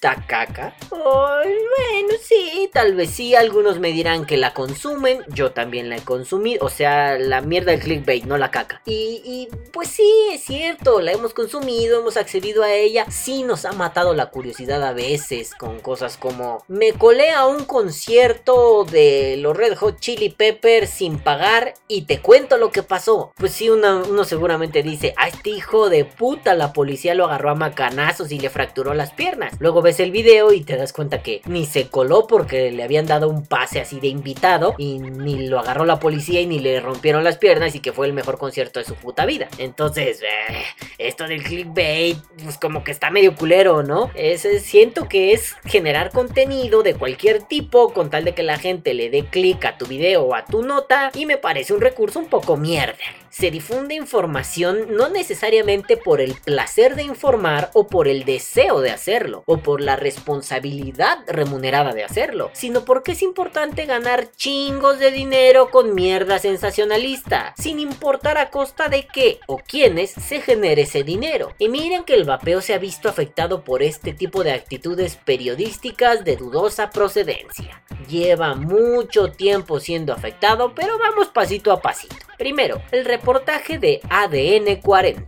Purititititita 0.03 0.27
caca. 0.27 0.75
Ay, 0.91 1.55
bueno, 1.77 2.15
sí, 2.21 2.71
tal 2.73 2.95
vez 2.95 3.11
sí, 3.11 3.35
algunos 3.35 3.79
me 3.79 3.93
dirán 3.93 4.27
que 4.27 4.37
la 4.37 4.53
consumen, 4.53 5.25
yo 5.29 5.53
también 5.53 5.89
la 5.89 5.97
he 5.97 6.03
consumido, 6.03 6.65
o 6.65 6.69
sea, 6.69 7.19
la 7.19 7.41
mierda 7.41 7.73
del 7.73 7.81
clickbait, 7.81 8.25
no 8.25 8.37
la 8.37 8.51
caca. 8.51 8.83
Y, 8.85 9.49
pues 9.73 9.89
sí, 9.89 10.11
es 10.33 10.43
cierto, 10.43 11.01
la 11.01 11.13
hemos 11.13 11.35
consumido, 11.35 12.01
hemos 12.01 12.17
accedido 12.17 12.63
a 12.63 12.73
ella, 12.73 13.07
sí 13.11 13.43
nos 13.43 13.65
ha 13.65 13.73
matado 13.73 14.15
la 14.15 14.31
curiosidad 14.31 14.83
a 14.83 14.93
veces 14.93 15.55
con 15.55 15.81
cosas 15.81 16.17
como 16.17 16.65
me 16.69 16.93
colé 16.93 17.31
a 17.31 17.47
un 17.47 17.65
concierto 17.65 18.85
de 18.85 19.37
los 19.39 19.57
Red 19.57 19.77
Hot 19.77 20.01
Chili 20.01 20.31
Peppers 20.31 20.91
sin 20.91 21.19
pagar 21.19 21.75
y 21.89 22.03
te 22.03 22.21
cuento 22.21 22.57
lo 22.57 22.71
que 22.71 22.83
pasó. 22.83 23.33
Pues 23.37 23.53
sí, 23.53 23.71
uno 23.71 24.25
seguramente 24.25 24.83
dice, 24.83 25.15
a 25.17 25.29
este 25.29 25.51
hijo 25.51 25.89
de 25.89 26.05
puta 26.05 26.55
la 26.55 26.73
policía 26.73 27.15
lo 27.15 27.27
agarró 27.27 27.51
a 27.51 27.55
macanazos 27.55 28.33
y 28.33 28.39
le 28.39 28.51
fracturó 28.51 28.95
las 28.95 29.13
piernas. 29.13 29.55
Luego 29.59 29.83
ves 29.83 29.92
el 30.01 30.11
video 30.11 30.53
y 30.53 30.63
te 30.63 30.77
das 30.77 30.93
cuenta 30.93 31.23
que 31.23 31.43
ni 31.47 31.67
se 31.67 31.89
coló 31.89 32.27
porque 32.27 32.71
le 32.71 32.83
habían 32.83 33.07
dado 33.07 33.29
un 33.29 33.47
pase 33.47 33.81
así 33.81 34.01
de 34.01 34.09
invitado 34.09 34.75
y 34.79 34.99
ni 34.99 35.47
lo 35.47 35.59
agarró 35.59 35.85
la 35.85 35.99
policía 35.99 36.41
y 36.41 36.47
ni 36.47 36.59
le 36.59 36.81
rompieron 36.81 37.25
las 37.25 37.39
piernas 37.39 37.75
y 37.75 37.81
que 37.81 37.93
fue 37.93 38.07
el 38.07 38.13
mejor 38.13 38.39
concierto 38.39 38.81
de 38.81 38.87
su 38.87 38.95
puta 38.95 39.27
vida. 39.27 39.49
Entonces, 39.59 40.21
eh, 40.23 40.65
esto 40.99 41.27
del 41.27 41.43
clickbait, 41.43 42.19
pues 42.43 42.59
como 42.59 42.85
que 42.85 42.93
está 42.93 43.11
medio 43.11 43.35
culero, 43.35 43.83
¿no? 43.83 44.11
Es, 44.15 44.47
siento 44.63 45.09
que 45.09 45.33
es 45.33 45.57
generar 45.65 46.11
contenido 46.11 46.83
de 46.83 46.95
cualquier 46.95 47.43
tipo 47.43 47.93
con 47.93 48.11
tal 48.11 48.25
de 48.25 48.35
que 48.35 48.43
la 48.43 48.59
gente 48.59 48.95
le 48.95 49.11
dé 49.11 49.25
clic 49.25 49.65
a 49.65 49.79
tu 49.79 49.87
video 49.87 50.23
o 50.23 50.35
a 50.35 50.45
tu 50.45 50.63
nota 50.63 51.11
y 51.15 51.27
me 51.27 51.39
parece 51.39 51.73
un 51.73 51.81
recurso 51.81 52.19
un 52.19 52.27
poco 52.27 52.57
mierda. 52.57 53.22
Se 53.33 53.51
difunde 53.51 53.95
información 53.95 54.95
no 54.95 55.09
necesariamente 55.09 55.97
por 55.97 56.21
el 56.21 56.35
placer 56.35 56.97
de 56.97 57.05
informar 57.05 57.71
o 57.73 57.87
por 57.87 58.07
el 58.07 58.27
deseo 58.27 58.83
de 58.83 58.91
hacerlo 58.91 59.43
o 59.47 59.57
por 59.57 59.81
la 59.81 59.97
responsabilidad 59.97 61.21
remunerada 61.27 61.95
de 61.95 62.05
hacerlo, 62.05 62.51
sino 62.53 62.85
porque 62.85 63.13
es 63.13 63.23
importante 63.23 63.87
ganar 63.87 64.31
chingos 64.33 64.99
de 64.99 65.11
dinero 65.11 65.71
con 65.71 65.95
mierda 65.95 66.39
sensacionalista, 66.39 67.55
sin 67.57 67.81
importar 67.81 68.37
a 68.37 68.51
costa 68.51 68.91
de 68.91 69.07
qué 69.07 69.41
o 69.47 69.57
quiénes 69.57 70.11
se 70.11 70.43
genere 70.43 70.83
ese 70.83 71.03
dinero. 71.03 71.55
Y 71.59 71.71
miren 71.71 72.05
que 72.05 72.13
el 72.13 72.25
vapeo 72.25 72.61
se 72.61 72.75
ha 72.75 72.79
visto 72.79 73.09
afectado 73.09 73.65
por 73.65 73.83
este 73.83 74.13
tipo 74.13 74.45
de 74.45 74.53
actitudes 74.53 75.17
periodísticas 75.17 76.23
de 76.27 76.37
dudosa 76.37 76.91
procedencia. 76.91 77.83
Lleva 78.11 78.55
mucho 78.55 79.33
tiempo 79.33 79.81
siendo 79.81 80.13
afectado, 80.13 80.75
pero 80.75 80.99
vamos 80.99 81.29
pasito 81.29 81.73
a 81.73 81.81
pasito. 81.81 82.17
Primero, 82.43 82.83
el 82.91 83.05
reportaje 83.23 83.79
de 83.79 84.01
ADN 84.11 84.81
40. 84.83 85.23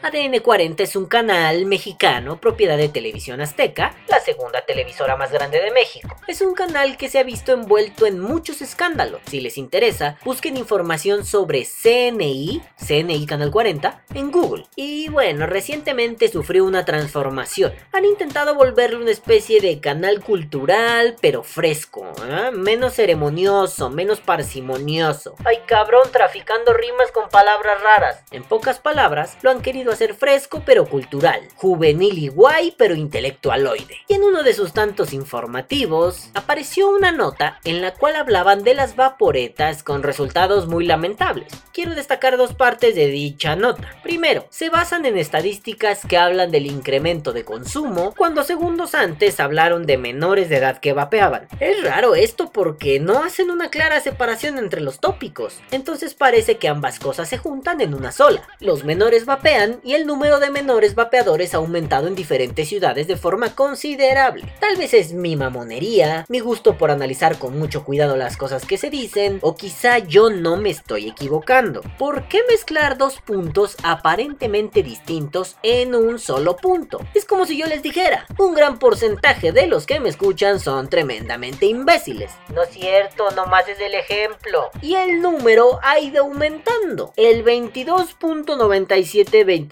ADN 0.00 0.38
40 0.38 0.84
es 0.84 0.94
un 0.94 1.06
canal 1.06 1.66
mexicano 1.66 2.40
propiedad 2.40 2.76
de 2.76 2.88
Televisión 2.88 3.40
Azteca, 3.40 3.96
la 4.06 4.20
segunda 4.20 4.60
televisora 4.60 5.16
más 5.16 5.32
grande 5.32 5.60
de 5.60 5.72
México. 5.72 6.16
Es 6.28 6.40
un 6.40 6.54
canal 6.54 6.96
que 6.96 7.08
se 7.08 7.18
ha 7.18 7.24
visto 7.24 7.52
envuelto 7.52 8.06
en 8.06 8.20
muchos 8.20 8.62
escándalos. 8.62 9.20
Si 9.26 9.40
les 9.40 9.58
interesa, 9.58 10.16
busquen 10.24 10.56
información 10.56 11.24
sobre 11.24 11.64
CNI, 11.66 12.62
CNI 12.76 13.26
Canal 13.26 13.50
40, 13.50 14.04
en 14.14 14.30
Google. 14.30 14.66
Y 14.76 15.08
bueno, 15.08 15.46
recientemente 15.46 16.28
sufrió 16.28 16.64
una 16.64 16.84
transformación. 16.84 17.72
Han 17.92 18.04
intentado 18.04 18.54
volverlo 18.54 19.00
una 19.00 19.10
especie 19.10 19.60
de 19.60 19.80
canal 19.80 20.20
cultural, 20.20 21.16
pero 21.20 21.42
fresco, 21.42 22.12
¿eh? 22.24 22.52
menos 22.52 22.94
ceremonioso, 22.94 23.90
menos 23.90 24.20
parsimonioso. 24.20 25.34
Ay 25.44 25.58
cabrón, 25.66 26.08
traficando 26.12 26.72
rimas 26.72 27.10
con 27.10 27.28
palabras 27.30 27.82
raras. 27.82 28.22
En 28.30 28.44
pocas 28.44 28.78
palabras, 28.78 29.36
lo 29.42 29.50
han 29.50 29.60
querido 29.60 29.87
a 29.92 29.96
ser 29.96 30.14
fresco 30.14 30.62
pero 30.64 30.86
cultural, 30.86 31.40
juvenil 31.56 32.18
y 32.18 32.28
guay 32.28 32.74
pero 32.76 32.94
intelectualoide. 32.94 33.96
Y 34.08 34.14
en 34.14 34.24
uno 34.24 34.42
de 34.42 34.54
sus 34.54 34.72
tantos 34.72 35.12
informativos 35.12 36.30
apareció 36.34 36.88
una 36.88 37.12
nota 37.12 37.60
en 37.64 37.80
la 37.80 37.94
cual 37.94 38.16
hablaban 38.16 38.62
de 38.62 38.74
las 38.74 38.96
vaporetas 38.96 39.82
con 39.82 40.02
resultados 40.02 40.66
muy 40.66 40.86
lamentables. 40.86 41.52
Quiero 41.72 41.94
destacar 41.94 42.36
dos 42.36 42.54
partes 42.54 42.94
de 42.94 43.06
dicha 43.08 43.56
nota. 43.56 43.88
Primero, 44.02 44.46
se 44.50 44.68
basan 44.70 45.06
en 45.06 45.16
estadísticas 45.16 46.04
que 46.06 46.16
hablan 46.16 46.50
del 46.50 46.66
incremento 46.66 47.32
de 47.32 47.44
consumo 47.44 48.14
cuando 48.16 48.44
segundos 48.44 48.94
antes 48.94 49.40
hablaron 49.40 49.86
de 49.86 49.98
menores 49.98 50.48
de 50.48 50.56
edad 50.56 50.78
que 50.78 50.92
vapeaban. 50.92 51.48
Es 51.60 51.82
raro 51.82 52.14
esto 52.14 52.50
porque 52.52 53.00
no 53.00 53.22
hacen 53.22 53.50
una 53.50 53.70
clara 53.70 54.00
separación 54.00 54.58
entre 54.58 54.80
los 54.80 55.00
tópicos, 55.00 55.60
entonces 55.70 56.14
parece 56.14 56.56
que 56.56 56.68
ambas 56.68 56.98
cosas 56.98 57.28
se 57.28 57.38
juntan 57.38 57.80
en 57.80 57.94
una 57.94 58.12
sola. 58.12 58.46
Los 58.60 58.84
menores 58.84 59.24
vapean 59.24 59.77
y 59.82 59.94
el 59.94 60.06
número 60.06 60.40
de 60.40 60.50
menores 60.50 60.94
vapeadores 60.94 61.54
ha 61.54 61.58
aumentado 61.58 62.06
en 62.06 62.14
diferentes 62.14 62.68
ciudades 62.68 63.06
de 63.06 63.16
forma 63.16 63.54
considerable. 63.54 64.52
Tal 64.60 64.76
vez 64.76 64.94
es 64.94 65.12
mi 65.12 65.36
mamonería, 65.36 66.24
mi 66.28 66.40
gusto 66.40 66.76
por 66.76 66.90
analizar 66.90 67.38
con 67.38 67.58
mucho 67.58 67.84
cuidado 67.84 68.16
las 68.16 68.36
cosas 68.36 68.64
que 68.64 68.78
se 68.78 68.90
dicen, 68.90 69.38
o 69.42 69.54
quizá 69.54 69.98
yo 69.98 70.30
no 70.30 70.56
me 70.56 70.70
estoy 70.70 71.08
equivocando. 71.08 71.82
¿Por 71.98 72.28
qué 72.28 72.40
mezclar 72.48 72.98
dos 72.98 73.20
puntos 73.20 73.76
aparentemente 73.82 74.82
distintos 74.82 75.56
en 75.62 75.94
un 75.94 76.18
solo 76.18 76.56
punto? 76.56 77.00
Es 77.14 77.24
como 77.24 77.46
si 77.46 77.56
yo 77.56 77.66
les 77.66 77.82
dijera, 77.82 78.26
un 78.38 78.54
gran 78.54 78.78
porcentaje 78.78 79.52
de 79.52 79.66
los 79.66 79.86
que 79.86 80.00
me 80.00 80.08
escuchan 80.08 80.60
son 80.60 80.88
tremendamente 80.88 81.66
imbéciles. 81.66 82.32
No 82.54 82.62
es 82.62 82.70
cierto, 82.70 83.30
nomás 83.32 83.68
es 83.68 83.80
el 83.80 83.94
ejemplo. 83.94 84.70
Y 84.82 84.94
el 84.94 85.20
número 85.20 85.78
ha 85.82 86.00
ido 86.00 86.24
aumentando. 86.24 87.12
El 87.16 87.44
22.97% 87.44 89.67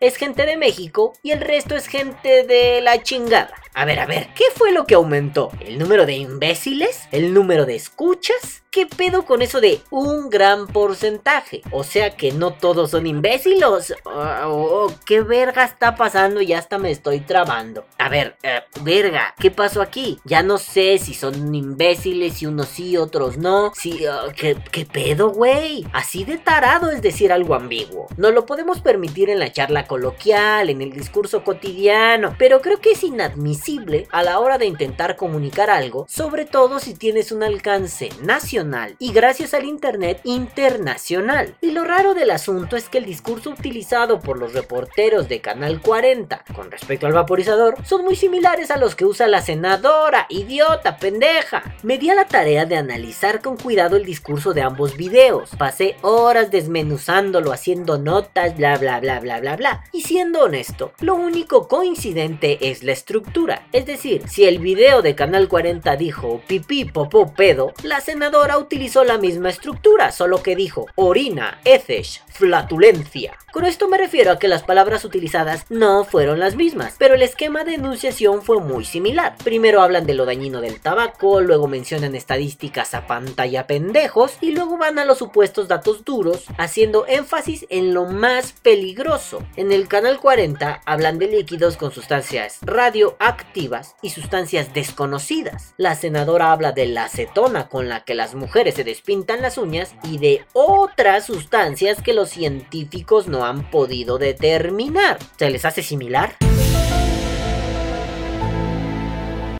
es 0.00 0.16
gente 0.16 0.46
de 0.46 0.56
México 0.56 1.12
y 1.22 1.30
el 1.30 1.40
resto 1.40 1.74
es 1.76 1.86
gente 1.86 2.44
de 2.44 2.80
la 2.80 3.02
chingada. 3.02 3.61
A 3.74 3.86
ver, 3.86 4.00
a 4.00 4.06
ver, 4.06 4.28
¿qué 4.34 4.44
fue 4.54 4.70
lo 4.70 4.84
que 4.84 4.94
aumentó? 4.94 5.50
¿El 5.60 5.78
número 5.78 6.04
de 6.04 6.12
imbéciles? 6.12 7.08
¿El 7.10 7.32
número 7.32 7.64
de 7.64 7.74
escuchas? 7.74 8.62
¿Qué 8.70 8.86
pedo 8.86 9.26
con 9.26 9.42
eso 9.42 9.60
de 9.60 9.80
un 9.90 10.30
gran 10.30 10.66
porcentaje? 10.66 11.60
O 11.72 11.84
sea 11.84 12.16
que 12.16 12.32
no 12.32 12.54
todos 12.54 12.90
son 12.90 13.06
imbéciles. 13.06 13.94
¿O 14.04 14.92
qué 15.04 15.20
verga 15.20 15.64
está 15.64 15.94
pasando? 15.94 16.40
Ya 16.40 16.58
hasta 16.58 16.78
me 16.78 16.90
estoy 16.90 17.20
trabando. 17.20 17.84
A 17.98 18.08
ver, 18.08 18.36
eh, 18.42 18.60
verga, 18.80 19.34
¿qué 19.38 19.50
pasó 19.50 19.82
aquí? 19.82 20.18
Ya 20.24 20.42
no 20.42 20.56
sé 20.56 20.98
si 20.98 21.12
son 21.12 21.54
imbéciles, 21.54 22.34
si 22.34 22.46
unos 22.46 22.68
sí, 22.68 22.96
otros 22.96 23.36
no. 23.36 23.72
Si, 23.74 24.06
uh, 24.06 24.32
¿qué, 24.34 24.56
¿qué 24.70 24.86
pedo, 24.86 25.30
güey? 25.30 25.86
Así 25.92 26.24
de 26.24 26.38
tarado 26.38 26.90
es 26.90 27.02
decir 27.02 27.30
algo 27.30 27.54
ambiguo. 27.54 28.06
No 28.16 28.30
lo 28.30 28.46
podemos 28.46 28.80
permitir 28.80 29.28
en 29.28 29.38
la 29.38 29.52
charla 29.52 29.86
coloquial, 29.86 30.70
en 30.70 30.80
el 30.80 30.92
discurso 30.92 31.44
cotidiano, 31.44 32.34
pero 32.38 32.62
creo 32.62 32.80
que 32.80 32.92
es 32.92 33.04
inadmisible 33.04 33.61
a 34.10 34.24
la 34.24 34.40
hora 34.40 34.58
de 34.58 34.66
intentar 34.66 35.14
comunicar 35.14 35.70
algo, 35.70 36.04
sobre 36.08 36.44
todo 36.44 36.80
si 36.80 36.94
tienes 36.94 37.30
un 37.30 37.44
alcance 37.44 38.08
nacional 38.20 38.96
y 38.98 39.12
gracias 39.12 39.54
al 39.54 39.66
Internet 39.66 40.20
internacional. 40.24 41.54
Y 41.60 41.70
lo 41.70 41.84
raro 41.84 42.14
del 42.14 42.32
asunto 42.32 42.76
es 42.76 42.88
que 42.88 42.98
el 42.98 43.04
discurso 43.04 43.50
utilizado 43.50 44.20
por 44.20 44.36
los 44.36 44.52
reporteros 44.52 45.28
de 45.28 45.40
Canal 45.40 45.80
40 45.80 46.44
con 46.54 46.72
respecto 46.72 47.06
al 47.06 47.12
vaporizador 47.12 47.76
son 47.84 48.04
muy 48.04 48.16
similares 48.16 48.72
a 48.72 48.78
los 48.78 48.96
que 48.96 49.04
usa 49.04 49.28
la 49.28 49.42
senadora, 49.42 50.26
idiota, 50.28 50.96
pendeja. 50.96 51.62
Me 51.84 51.98
di 51.98 52.10
a 52.10 52.16
la 52.16 52.26
tarea 52.26 52.66
de 52.66 52.76
analizar 52.76 53.42
con 53.42 53.56
cuidado 53.56 53.96
el 53.96 54.04
discurso 54.04 54.54
de 54.54 54.62
ambos 54.62 54.96
videos. 54.96 55.50
Pasé 55.56 55.96
horas 56.02 56.50
desmenuzándolo, 56.50 57.52
haciendo 57.52 57.96
notas, 57.96 58.56
bla 58.56 58.76
bla 58.76 58.98
bla 58.98 59.20
bla 59.20 59.38
bla 59.38 59.56
bla. 59.56 59.84
Y 59.92 60.02
siendo 60.02 60.42
honesto, 60.42 60.92
lo 60.98 61.14
único 61.14 61.68
coincidente 61.68 62.70
es 62.70 62.82
la 62.82 62.92
estructura. 62.92 63.51
Es 63.72 63.86
decir, 63.86 64.28
si 64.28 64.44
el 64.44 64.58
video 64.58 65.02
de 65.02 65.14
Canal 65.14 65.48
40 65.48 65.96
dijo 65.96 66.40
pipí, 66.46 66.84
popó, 66.84 67.32
pedo, 67.34 67.72
la 67.82 68.00
senadora 68.00 68.58
utilizó 68.58 69.04
la 69.04 69.18
misma 69.18 69.50
estructura, 69.50 70.12
solo 70.12 70.42
que 70.42 70.56
dijo 70.56 70.86
orina, 70.96 71.60
heces, 71.64 72.22
flatulencia. 72.28 73.38
Con 73.52 73.66
esto 73.66 73.86
me 73.86 73.98
refiero 73.98 74.32
a 74.32 74.38
que 74.38 74.48
las 74.48 74.62
palabras 74.62 75.04
utilizadas 75.04 75.66
no 75.68 76.04
fueron 76.04 76.40
las 76.40 76.56
mismas, 76.56 76.94
pero 76.96 77.16
el 77.16 77.20
esquema 77.20 77.64
de 77.64 77.74
enunciación 77.74 78.40
fue 78.40 78.60
muy 78.60 78.86
similar. 78.86 79.36
Primero 79.44 79.82
hablan 79.82 80.06
de 80.06 80.14
lo 80.14 80.24
dañino 80.24 80.62
del 80.62 80.80
tabaco, 80.80 81.42
luego 81.42 81.68
mencionan 81.68 82.14
estadísticas 82.14 82.94
a 82.94 83.06
pantalla 83.06 83.66
pendejos 83.66 84.38
y 84.40 84.52
luego 84.52 84.78
van 84.78 84.98
a 84.98 85.04
los 85.04 85.18
supuestos 85.18 85.68
datos 85.68 86.02
duros, 86.06 86.46
haciendo 86.56 87.06
énfasis 87.06 87.66
en 87.68 87.92
lo 87.92 88.06
más 88.06 88.54
peligroso. 88.62 89.44
En 89.56 89.70
el 89.70 89.86
canal 89.86 90.18
40 90.18 90.80
hablan 90.86 91.18
de 91.18 91.26
líquidos 91.26 91.76
con 91.76 91.92
sustancias 91.92 92.56
radioactivas 92.62 93.96
y 94.00 94.08
sustancias 94.08 94.72
desconocidas. 94.72 95.74
La 95.76 95.94
senadora 95.94 96.52
habla 96.52 96.72
de 96.72 96.86
la 96.86 97.04
acetona 97.04 97.68
con 97.68 97.90
la 97.90 98.02
que 98.02 98.14
las 98.14 98.34
mujeres 98.34 98.76
se 98.76 98.84
despintan 98.84 99.42
las 99.42 99.58
uñas 99.58 99.94
y 100.04 100.16
de 100.16 100.46
otras 100.54 101.26
sustancias 101.26 102.00
que 102.00 102.14
los 102.14 102.30
científicos 102.30 103.28
no 103.28 103.41
han 103.44 103.70
podido 103.70 104.18
determinar. 104.18 105.18
¿Se 105.38 105.50
les 105.50 105.64
hace 105.64 105.82
similar? 105.82 106.36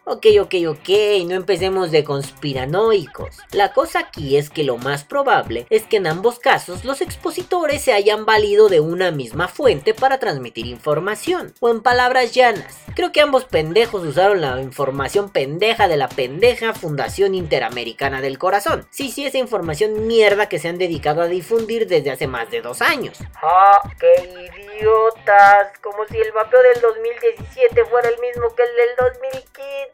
Ok, 0.05 0.27
ok, 0.41 0.55
ok, 0.69 0.89
no 1.29 1.37
empecemos 1.37 1.93
de 1.93 2.03
conspiranoicos. 2.03 3.39
La 3.53 3.73
cosa 3.73 4.01
aquí 4.01 4.37
es 4.37 4.51
que 4.51 4.65
lo 4.65 4.77
más 4.77 5.05
probable 5.05 5.65
es 5.71 5.85
que 5.85 5.99
en 5.99 6.09
ambos 6.09 6.41
casos 6.41 6.85
los 6.85 7.01
expositores 7.01 7.83
se 7.83 7.93
hayan 7.93 8.27
valido 8.27 8.69
de 8.69 8.81
una 8.81 9.13
misma 9.13 9.47
fuente 9.47 9.95
para 9.95 10.19
transmitir 10.19 10.67
información. 10.67 11.55
O 11.61 11.71
en 11.71 11.83
palabras 11.83 12.35
llanas, 12.35 12.83
creo 12.97 13.13
que 13.13 13.21
ambos 13.21 13.45
pendejos 13.45 14.03
usaron 14.03 14.41
la 14.41 14.61
información 14.61 15.31
pendeja 15.31 15.87
de 15.87 15.97
la 15.97 16.09
pendeja 16.09 16.75
Fundación 16.75 17.37
Interamericana 17.37 18.21
del 18.21 18.39
Corazón. 18.39 18.89
Sí, 18.91 19.09
sí, 19.09 19.25
esa 19.25 19.39
información 19.39 20.09
mierda 20.09 20.49
que 20.49 20.59
se 20.59 20.67
han 20.67 20.79
dedicado 20.79 21.23
a 21.23 21.29
difundir 21.29 21.87
desde 21.87 22.11
hace 22.11 22.27
más 22.27 22.51
de 22.51 22.61
dos 22.61 22.83
años. 22.83 23.19
¡Ah, 23.41 23.79
qué 24.01 24.51
idiotas! 24.75 25.79
Como 25.81 26.05
si 26.09 26.17
el 26.19 26.33
vapeo 26.33 26.61
del 26.61 26.81
2017 26.83 27.85
fuera 27.85 28.09
el 28.09 28.19
mismo 28.19 28.53
que 28.57 28.65
el 28.65 28.77
del 28.77 29.13
2015 29.13 29.92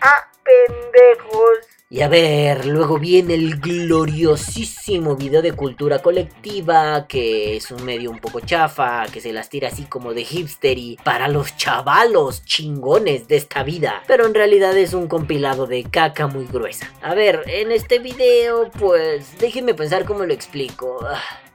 a 0.00 0.30
pendejos. 0.44 1.74
Y 1.90 2.00
a 2.00 2.08
ver, 2.08 2.66
luego 2.66 2.98
viene 2.98 3.34
el 3.34 3.60
gloriosísimo 3.60 5.14
video 5.14 5.42
de 5.42 5.52
cultura 5.52 6.00
colectiva, 6.00 7.06
que 7.06 7.56
es 7.56 7.70
un 7.70 7.84
medio 7.84 8.10
un 8.10 8.18
poco 8.18 8.40
chafa, 8.40 9.06
que 9.12 9.20
se 9.20 9.32
las 9.32 9.48
tira 9.48 9.68
así 9.68 9.84
como 9.84 10.12
de 10.12 10.24
hipster 10.24 10.76
y 10.76 10.96
para 11.04 11.28
los 11.28 11.56
chavalos 11.56 12.44
chingones 12.44 13.28
de 13.28 13.36
esta 13.36 13.62
vida. 13.62 14.02
Pero 14.08 14.26
en 14.26 14.34
realidad 14.34 14.76
es 14.76 14.92
un 14.92 15.06
compilado 15.06 15.66
de 15.66 15.84
caca 15.84 16.26
muy 16.26 16.46
gruesa. 16.46 16.90
A 17.00 17.14
ver, 17.14 17.44
en 17.46 17.70
este 17.70 18.00
video, 18.00 18.70
pues 18.72 19.38
déjenme 19.38 19.74
pensar 19.74 20.04
cómo 20.04 20.24
lo 20.24 20.32
explico. 20.32 20.98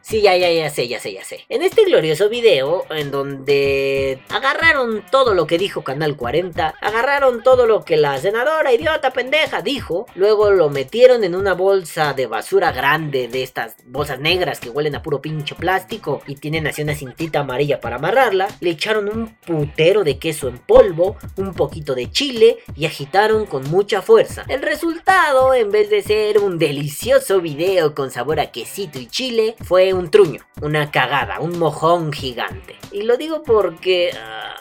Sí, 0.09 0.21
ya, 0.21 0.35
ya, 0.35 0.51
ya 0.51 0.71
sé, 0.71 0.87
ya 0.87 0.99
sé, 0.99 1.13
ya 1.13 1.23
sé. 1.23 1.45
En 1.49 1.61
este 1.61 1.85
glorioso 1.85 2.29
video, 2.29 2.83
en 2.89 3.11
donde 3.11 4.19
agarraron 4.29 5.03
todo 5.11 5.35
lo 5.35 5.45
que 5.45 5.59
dijo 5.59 5.83
Canal 5.83 6.15
40, 6.15 6.73
agarraron 6.81 7.43
todo 7.43 7.67
lo 7.67 7.85
que 7.85 7.95
la 7.95 8.17
senadora 8.17 8.73
idiota 8.73 9.11
pendeja 9.11 9.61
dijo, 9.61 10.07
luego 10.15 10.49
lo 10.49 10.71
metieron 10.71 11.23
en 11.23 11.35
una 11.35 11.53
bolsa 11.53 12.15
de 12.15 12.25
basura 12.25 12.71
grande 12.71 13.27
de 13.27 13.43
estas 13.43 13.75
bolsas 13.85 14.19
negras 14.19 14.59
que 14.59 14.71
huelen 14.71 14.95
a 14.95 15.03
puro 15.03 15.21
pinche 15.21 15.53
plástico 15.53 16.23
y 16.25 16.37
tienen 16.37 16.65
así 16.65 16.81
una 16.81 16.95
cintita 16.95 17.41
amarilla 17.41 17.79
para 17.79 17.97
amarrarla, 17.97 18.47
le 18.61 18.71
echaron 18.71 19.09
un 19.09 19.35
putero 19.45 20.03
de 20.03 20.17
queso 20.17 20.47
en 20.47 20.57
polvo, 20.57 21.17
un 21.37 21.53
poquito 21.53 21.93
de 21.93 22.09
chile 22.09 22.57
y 22.75 22.87
agitaron 22.87 23.45
con 23.45 23.69
mucha 23.69 24.01
fuerza. 24.01 24.43
El 24.47 24.63
resultado, 24.63 25.53
en 25.53 25.69
vez 25.69 25.91
de 25.91 26.01
ser 26.01 26.39
un 26.39 26.57
delicioso 26.57 27.41
video 27.41 27.93
con 27.93 28.09
sabor 28.09 28.39
a 28.39 28.49
quesito 28.49 28.97
y 28.97 29.05
chile, 29.05 29.55
fue 29.63 29.93
un 29.98 29.98
truño, 30.07 30.41
una 30.61 30.91
cagada, 30.91 31.41
un 31.41 31.59
mojón 31.59 32.13
gigante. 32.13 32.77
Y 32.91 33.01
lo 33.03 33.17
digo 33.17 33.43
porque... 33.43 34.11
ah, 34.17 34.55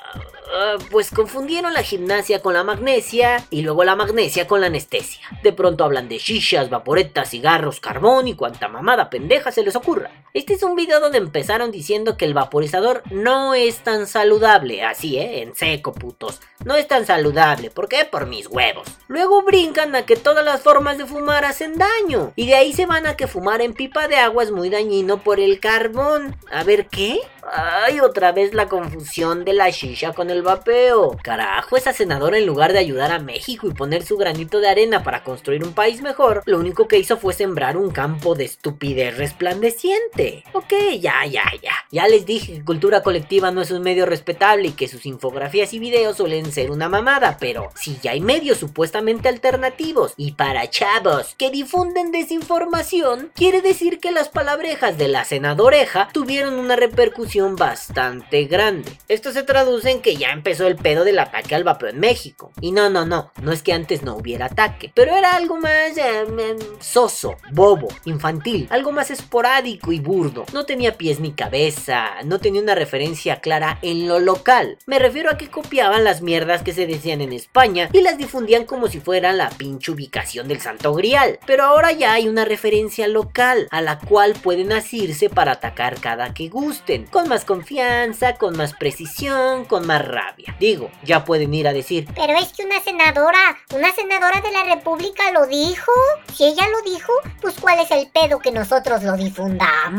ah, 0.55 0.77
pues 0.91 1.11
confundieron 1.11 1.73
la 1.73 1.83
gimnasia 1.83 2.41
con 2.41 2.55
la 2.55 2.65
magnesia 2.65 3.45
y 3.51 3.63
luego 3.63 3.85
la 3.85 3.95
magnesia 3.95 4.47
con 4.49 4.61
la 4.61 4.67
anestesia. 4.67 5.21
De 5.43 5.53
pronto 5.53 5.85
hablan 5.85 6.09
de 6.09 6.19
shishas, 6.19 6.71
vaporetas, 6.71 7.31
cigarros, 7.31 7.79
carbón 7.79 8.27
y 8.27 8.35
cuanta 8.35 8.67
mamada 8.69 9.09
pendeja 9.11 9.53
se 9.53 9.63
les 9.63 9.77
ocurra. 9.77 10.11
Este 10.35 10.55
es 10.55 10.63
un 10.63 10.77
video 10.77 11.01
donde 11.01 11.19
empezaron 11.19 11.71
diciendo 11.71 12.19
que 12.19 12.27
el 12.27 12.35
vaporizador 12.35 13.03
no 13.11 13.55
es 13.55 13.79
tan 13.79 14.07
saludable, 14.07 14.83
así, 14.83 15.17
¿eh? 15.17 15.41
En 15.43 15.55
seco, 15.55 15.95
putos. 15.95 16.41
No 16.65 16.75
es 16.75 16.87
tan 16.87 17.07
saludable, 17.07 17.71
¿por 17.71 17.89
qué? 17.89 18.05
Por 18.05 18.27
mis 18.27 18.47
huevos. 18.47 18.87
Luego 19.07 19.43
brincan 19.43 19.97
a 19.97 20.05
que 20.05 20.17
todas 20.17 20.45
las 20.45 20.61
formas 20.61 20.99
de 20.99 21.07
fumar 21.07 21.47
hacen 21.47 21.79
daño. 21.79 22.33
Y 22.37 22.47
de 22.47 22.57
ahí 22.57 22.75
se 22.75 22.85
van 22.85 23.07
a 23.07 23.17
que 23.17 23.27
fumar 23.27 23.63
en 23.63 23.73
pipa 23.73 24.07
de 24.07 24.17
agua 24.17 24.43
es 24.43 24.51
muy 24.51 24.69
dañino 24.69 25.23
por 25.23 25.41
el 25.41 25.61
carbón. 25.61 26.37
A 26.51 26.63
ver, 26.63 26.89
¿qué? 26.89 27.21
Ay, 27.51 28.01
otra 28.01 28.33
vez 28.33 28.53
la 28.53 28.69
confusión 28.69 29.45
de 29.45 29.55
la 29.55 29.71
shisha 29.71 30.13
con 30.13 30.29
el 30.29 30.43
vapeo. 30.43 31.17
Carajo, 31.23 31.77
esa 31.79 31.95
senadora 31.95 32.37
en 32.37 32.45
lugar 32.45 32.75
de 32.75 32.81
ayudar 32.81 33.11
a 33.13 33.19
México 33.19 33.67
y 33.67 33.73
poner 33.73 34.05
su 34.05 34.19
granito 34.19 34.61
de 34.61 34.69
arena 34.69 35.03
para 35.03 35.25
construir 35.25 35.65
un 35.65 35.73
país 35.73 36.03
mejor, 36.03 36.43
lo 36.45 36.59
único 36.59 36.87
que 36.89 36.99
hizo 36.99 37.17
fue 37.17 37.33
sembrar 37.33 37.79
un 37.79 37.91
campo 37.91 38.35
de 38.35 38.45
estupidez 38.45 39.17
resplandeciente. 39.17 40.18
Ok, 40.53 40.73
ya, 41.01 41.25
ya, 41.27 41.45
ya. 41.63 41.73
Ya 41.91 42.09
les 42.09 42.27
dije 42.27 42.55
que 42.55 42.65
Cultura 42.65 43.03
Colectiva 43.03 43.51
no 43.51 43.63
es 43.63 43.71
un 43.71 43.83
medio 43.83 44.05
respetable 44.07 44.69
y 44.69 44.73
que 44.73 44.89
sus 44.89 45.07
infografías 45.07 45.73
y 45.73 45.79
videos 45.79 46.17
suelen 46.17 46.51
ser 46.53 46.71
una 46.71 46.89
mamada, 46.89 47.37
pero 47.39 47.71
si 47.75 47.99
ya 48.03 48.13
hay 48.13 48.21
medios 48.21 48.59
supuestamente 48.59 49.29
alternativos 49.29 50.15
y 50.17 50.33
para 50.33 50.69
chavos 50.69 51.35
que 51.39 51.51
difunden 51.51 52.11
desinformación, 52.11 53.31
quiere 53.35 53.63
decir 53.63 54.01
que 54.01 54.11
las 54.11 54.29
palabrejas 54.29 54.99
de 54.99 55.09
la 55.09 55.25
senadoreja 55.25 56.09
tuvieron 56.13 56.55
una 56.55 56.77
repercusión 56.77 57.57
bastante 57.57 58.45
grande. 58.45 58.91
Esto 59.09 59.33
se 59.33 59.43
traduce 59.43 59.91
en 59.91 60.03
que 60.03 60.17
ya 60.17 60.31
empezó 60.31 60.67
el 60.67 60.77
pedo 60.77 61.05
del 61.05 61.19
ataque 61.19 61.55
al 61.55 61.65
vapeo 61.65 61.91
en 61.91 62.01
México. 62.01 62.53
Y 62.61 62.73
no, 62.73 62.91
no, 62.91 63.07
no, 63.07 63.33
no 63.41 63.53
es 63.53 63.63
que 63.63 63.73
antes 63.73 64.03
no 64.03 64.17
hubiera 64.17 64.47
ataque, 64.47 64.91
pero 64.95 65.15
era 65.15 65.37
algo 65.37 65.57
más 65.57 65.97
eh, 65.97 66.23
em, 66.23 66.59
soso, 66.81 67.37
bobo, 67.53 67.89
infantil, 68.05 68.67
algo 68.71 68.93
más 68.93 69.11
esporádico 69.11 69.93
y 69.93 70.01
burdo. 70.09 70.47
No 70.53 70.65
tenía 70.65 70.97
pies 70.97 71.21
ni 71.21 71.33
cabeza, 71.33 72.07
no 72.25 72.41
tenía 72.41 72.63
una 72.63 72.75
referencia 72.75 73.41
clara 73.41 73.79
en 73.83 74.09
lo 74.09 74.19
local. 74.19 74.79
Me 74.87 74.99
refiero 74.99 75.31
a 75.31 75.37
que 75.37 75.51
copiaban 75.51 76.03
las 76.03 76.23
mierdas 76.23 76.63
que 76.63 76.73
se 76.73 76.87
decían 76.87 77.21
en 77.21 77.33
España 77.33 77.91
y 77.93 78.01
las 78.01 78.17
difundían 78.17 78.65
como 78.65 78.89
si 78.89 79.01
fuera 79.01 79.33
la 79.33 79.51
pinche 79.51 79.93
ubicación 79.93 80.49
del 80.49 80.61
Santo 80.61 80.95
Grial. 80.95 81.39
Pero 81.47 81.65
ahora 81.65 81.93
ya 81.93 82.15
hay 82.15 82.27
una 82.27 82.47
referencia 82.47 83.07
local 83.07 83.69
a 83.71 83.83
la 83.83 83.99
cual 83.99 84.33
pueden 84.43 84.73
asirse 84.73 85.29
para 85.29 85.53
atacar 85.53 86.01
cada 86.01 86.33
que 86.33 86.49
gusten, 86.49 87.07
con 87.07 87.29
más 87.29 87.45
confianza, 87.45 88.37
con 88.37 88.57
más 88.57 88.73
precisión, 88.73 89.67
con 89.67 89.87
más 89.87 90.07
rabia. 90.09 90.57
Digo, 90.59 90.91
ya 91.05 91.27
pueden 91.27 91.53
ir 91.53 91.69
a 91.69 91.75
decir, 91.75 92.09
Pero 92.15 92.33
es 92.39 92.53
que 92.55 92.65
una 92.65 92.81
senadora, 92.81 93.59
una 93.75 93.93
senadora 93.95 94.41
de 94.41 94.53
la 94.53 94.75
República 94.75 95.31
lo 95.33 95.47
dijo. 95.47 95.93
Si 96.35 96.45
ella 96.45 96.67
lo 96.69 96.91
dijo, 96.91 97.13
pues 97.43 97.57
¿cuál 97.61 97.79
es 97.81 97.91
el 97.91 98.09
pedo 98.09 98.39
que 98.39 98.53
nosotros 98.53 99.03
lo 99.03 99.15
difundamos? 99.17 99.98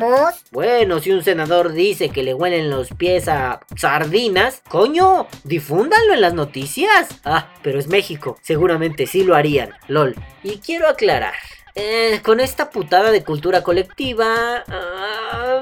Bueno, 0.51 0.99
si 0.99 1.11
un 1.11 1.23
senador 1.23 1.73
dice 1.73 2.09
que 2.09 2.23
le 2.23 2.33
huelen 2.33 2.69
los 2.69 2.89
pies 2.89 3.27
a 3.27 3.59
sardinas, 3.75 4.61
coño, 4.69 5.27
difúndanlo 5.43 6.13
en 6.13 6.21
las 6.21 6.33
noticias. 6.33 7.09
Ah, 7.25 7.49
pero 7.61 7.79
es 7.79 7.87
México, 7.87 8.37
seguramente 8.41 9.07
sí 9.07 9.23
lo 9.23 9.35
harían, 9.35 9.71
lol. 9.87 10.15
Y 10.43 10.57
quiero 10.59 10.87
aclarar, 10.87 11.33
eh, 11.75 12.21
con 12.23 12.39
esta 12.39 12.69
putada 12.69 13.11
de 13.11 13.23
cultura 13.23 13.63
colectiva... 13.63 14.63
ah, 14.67 15.61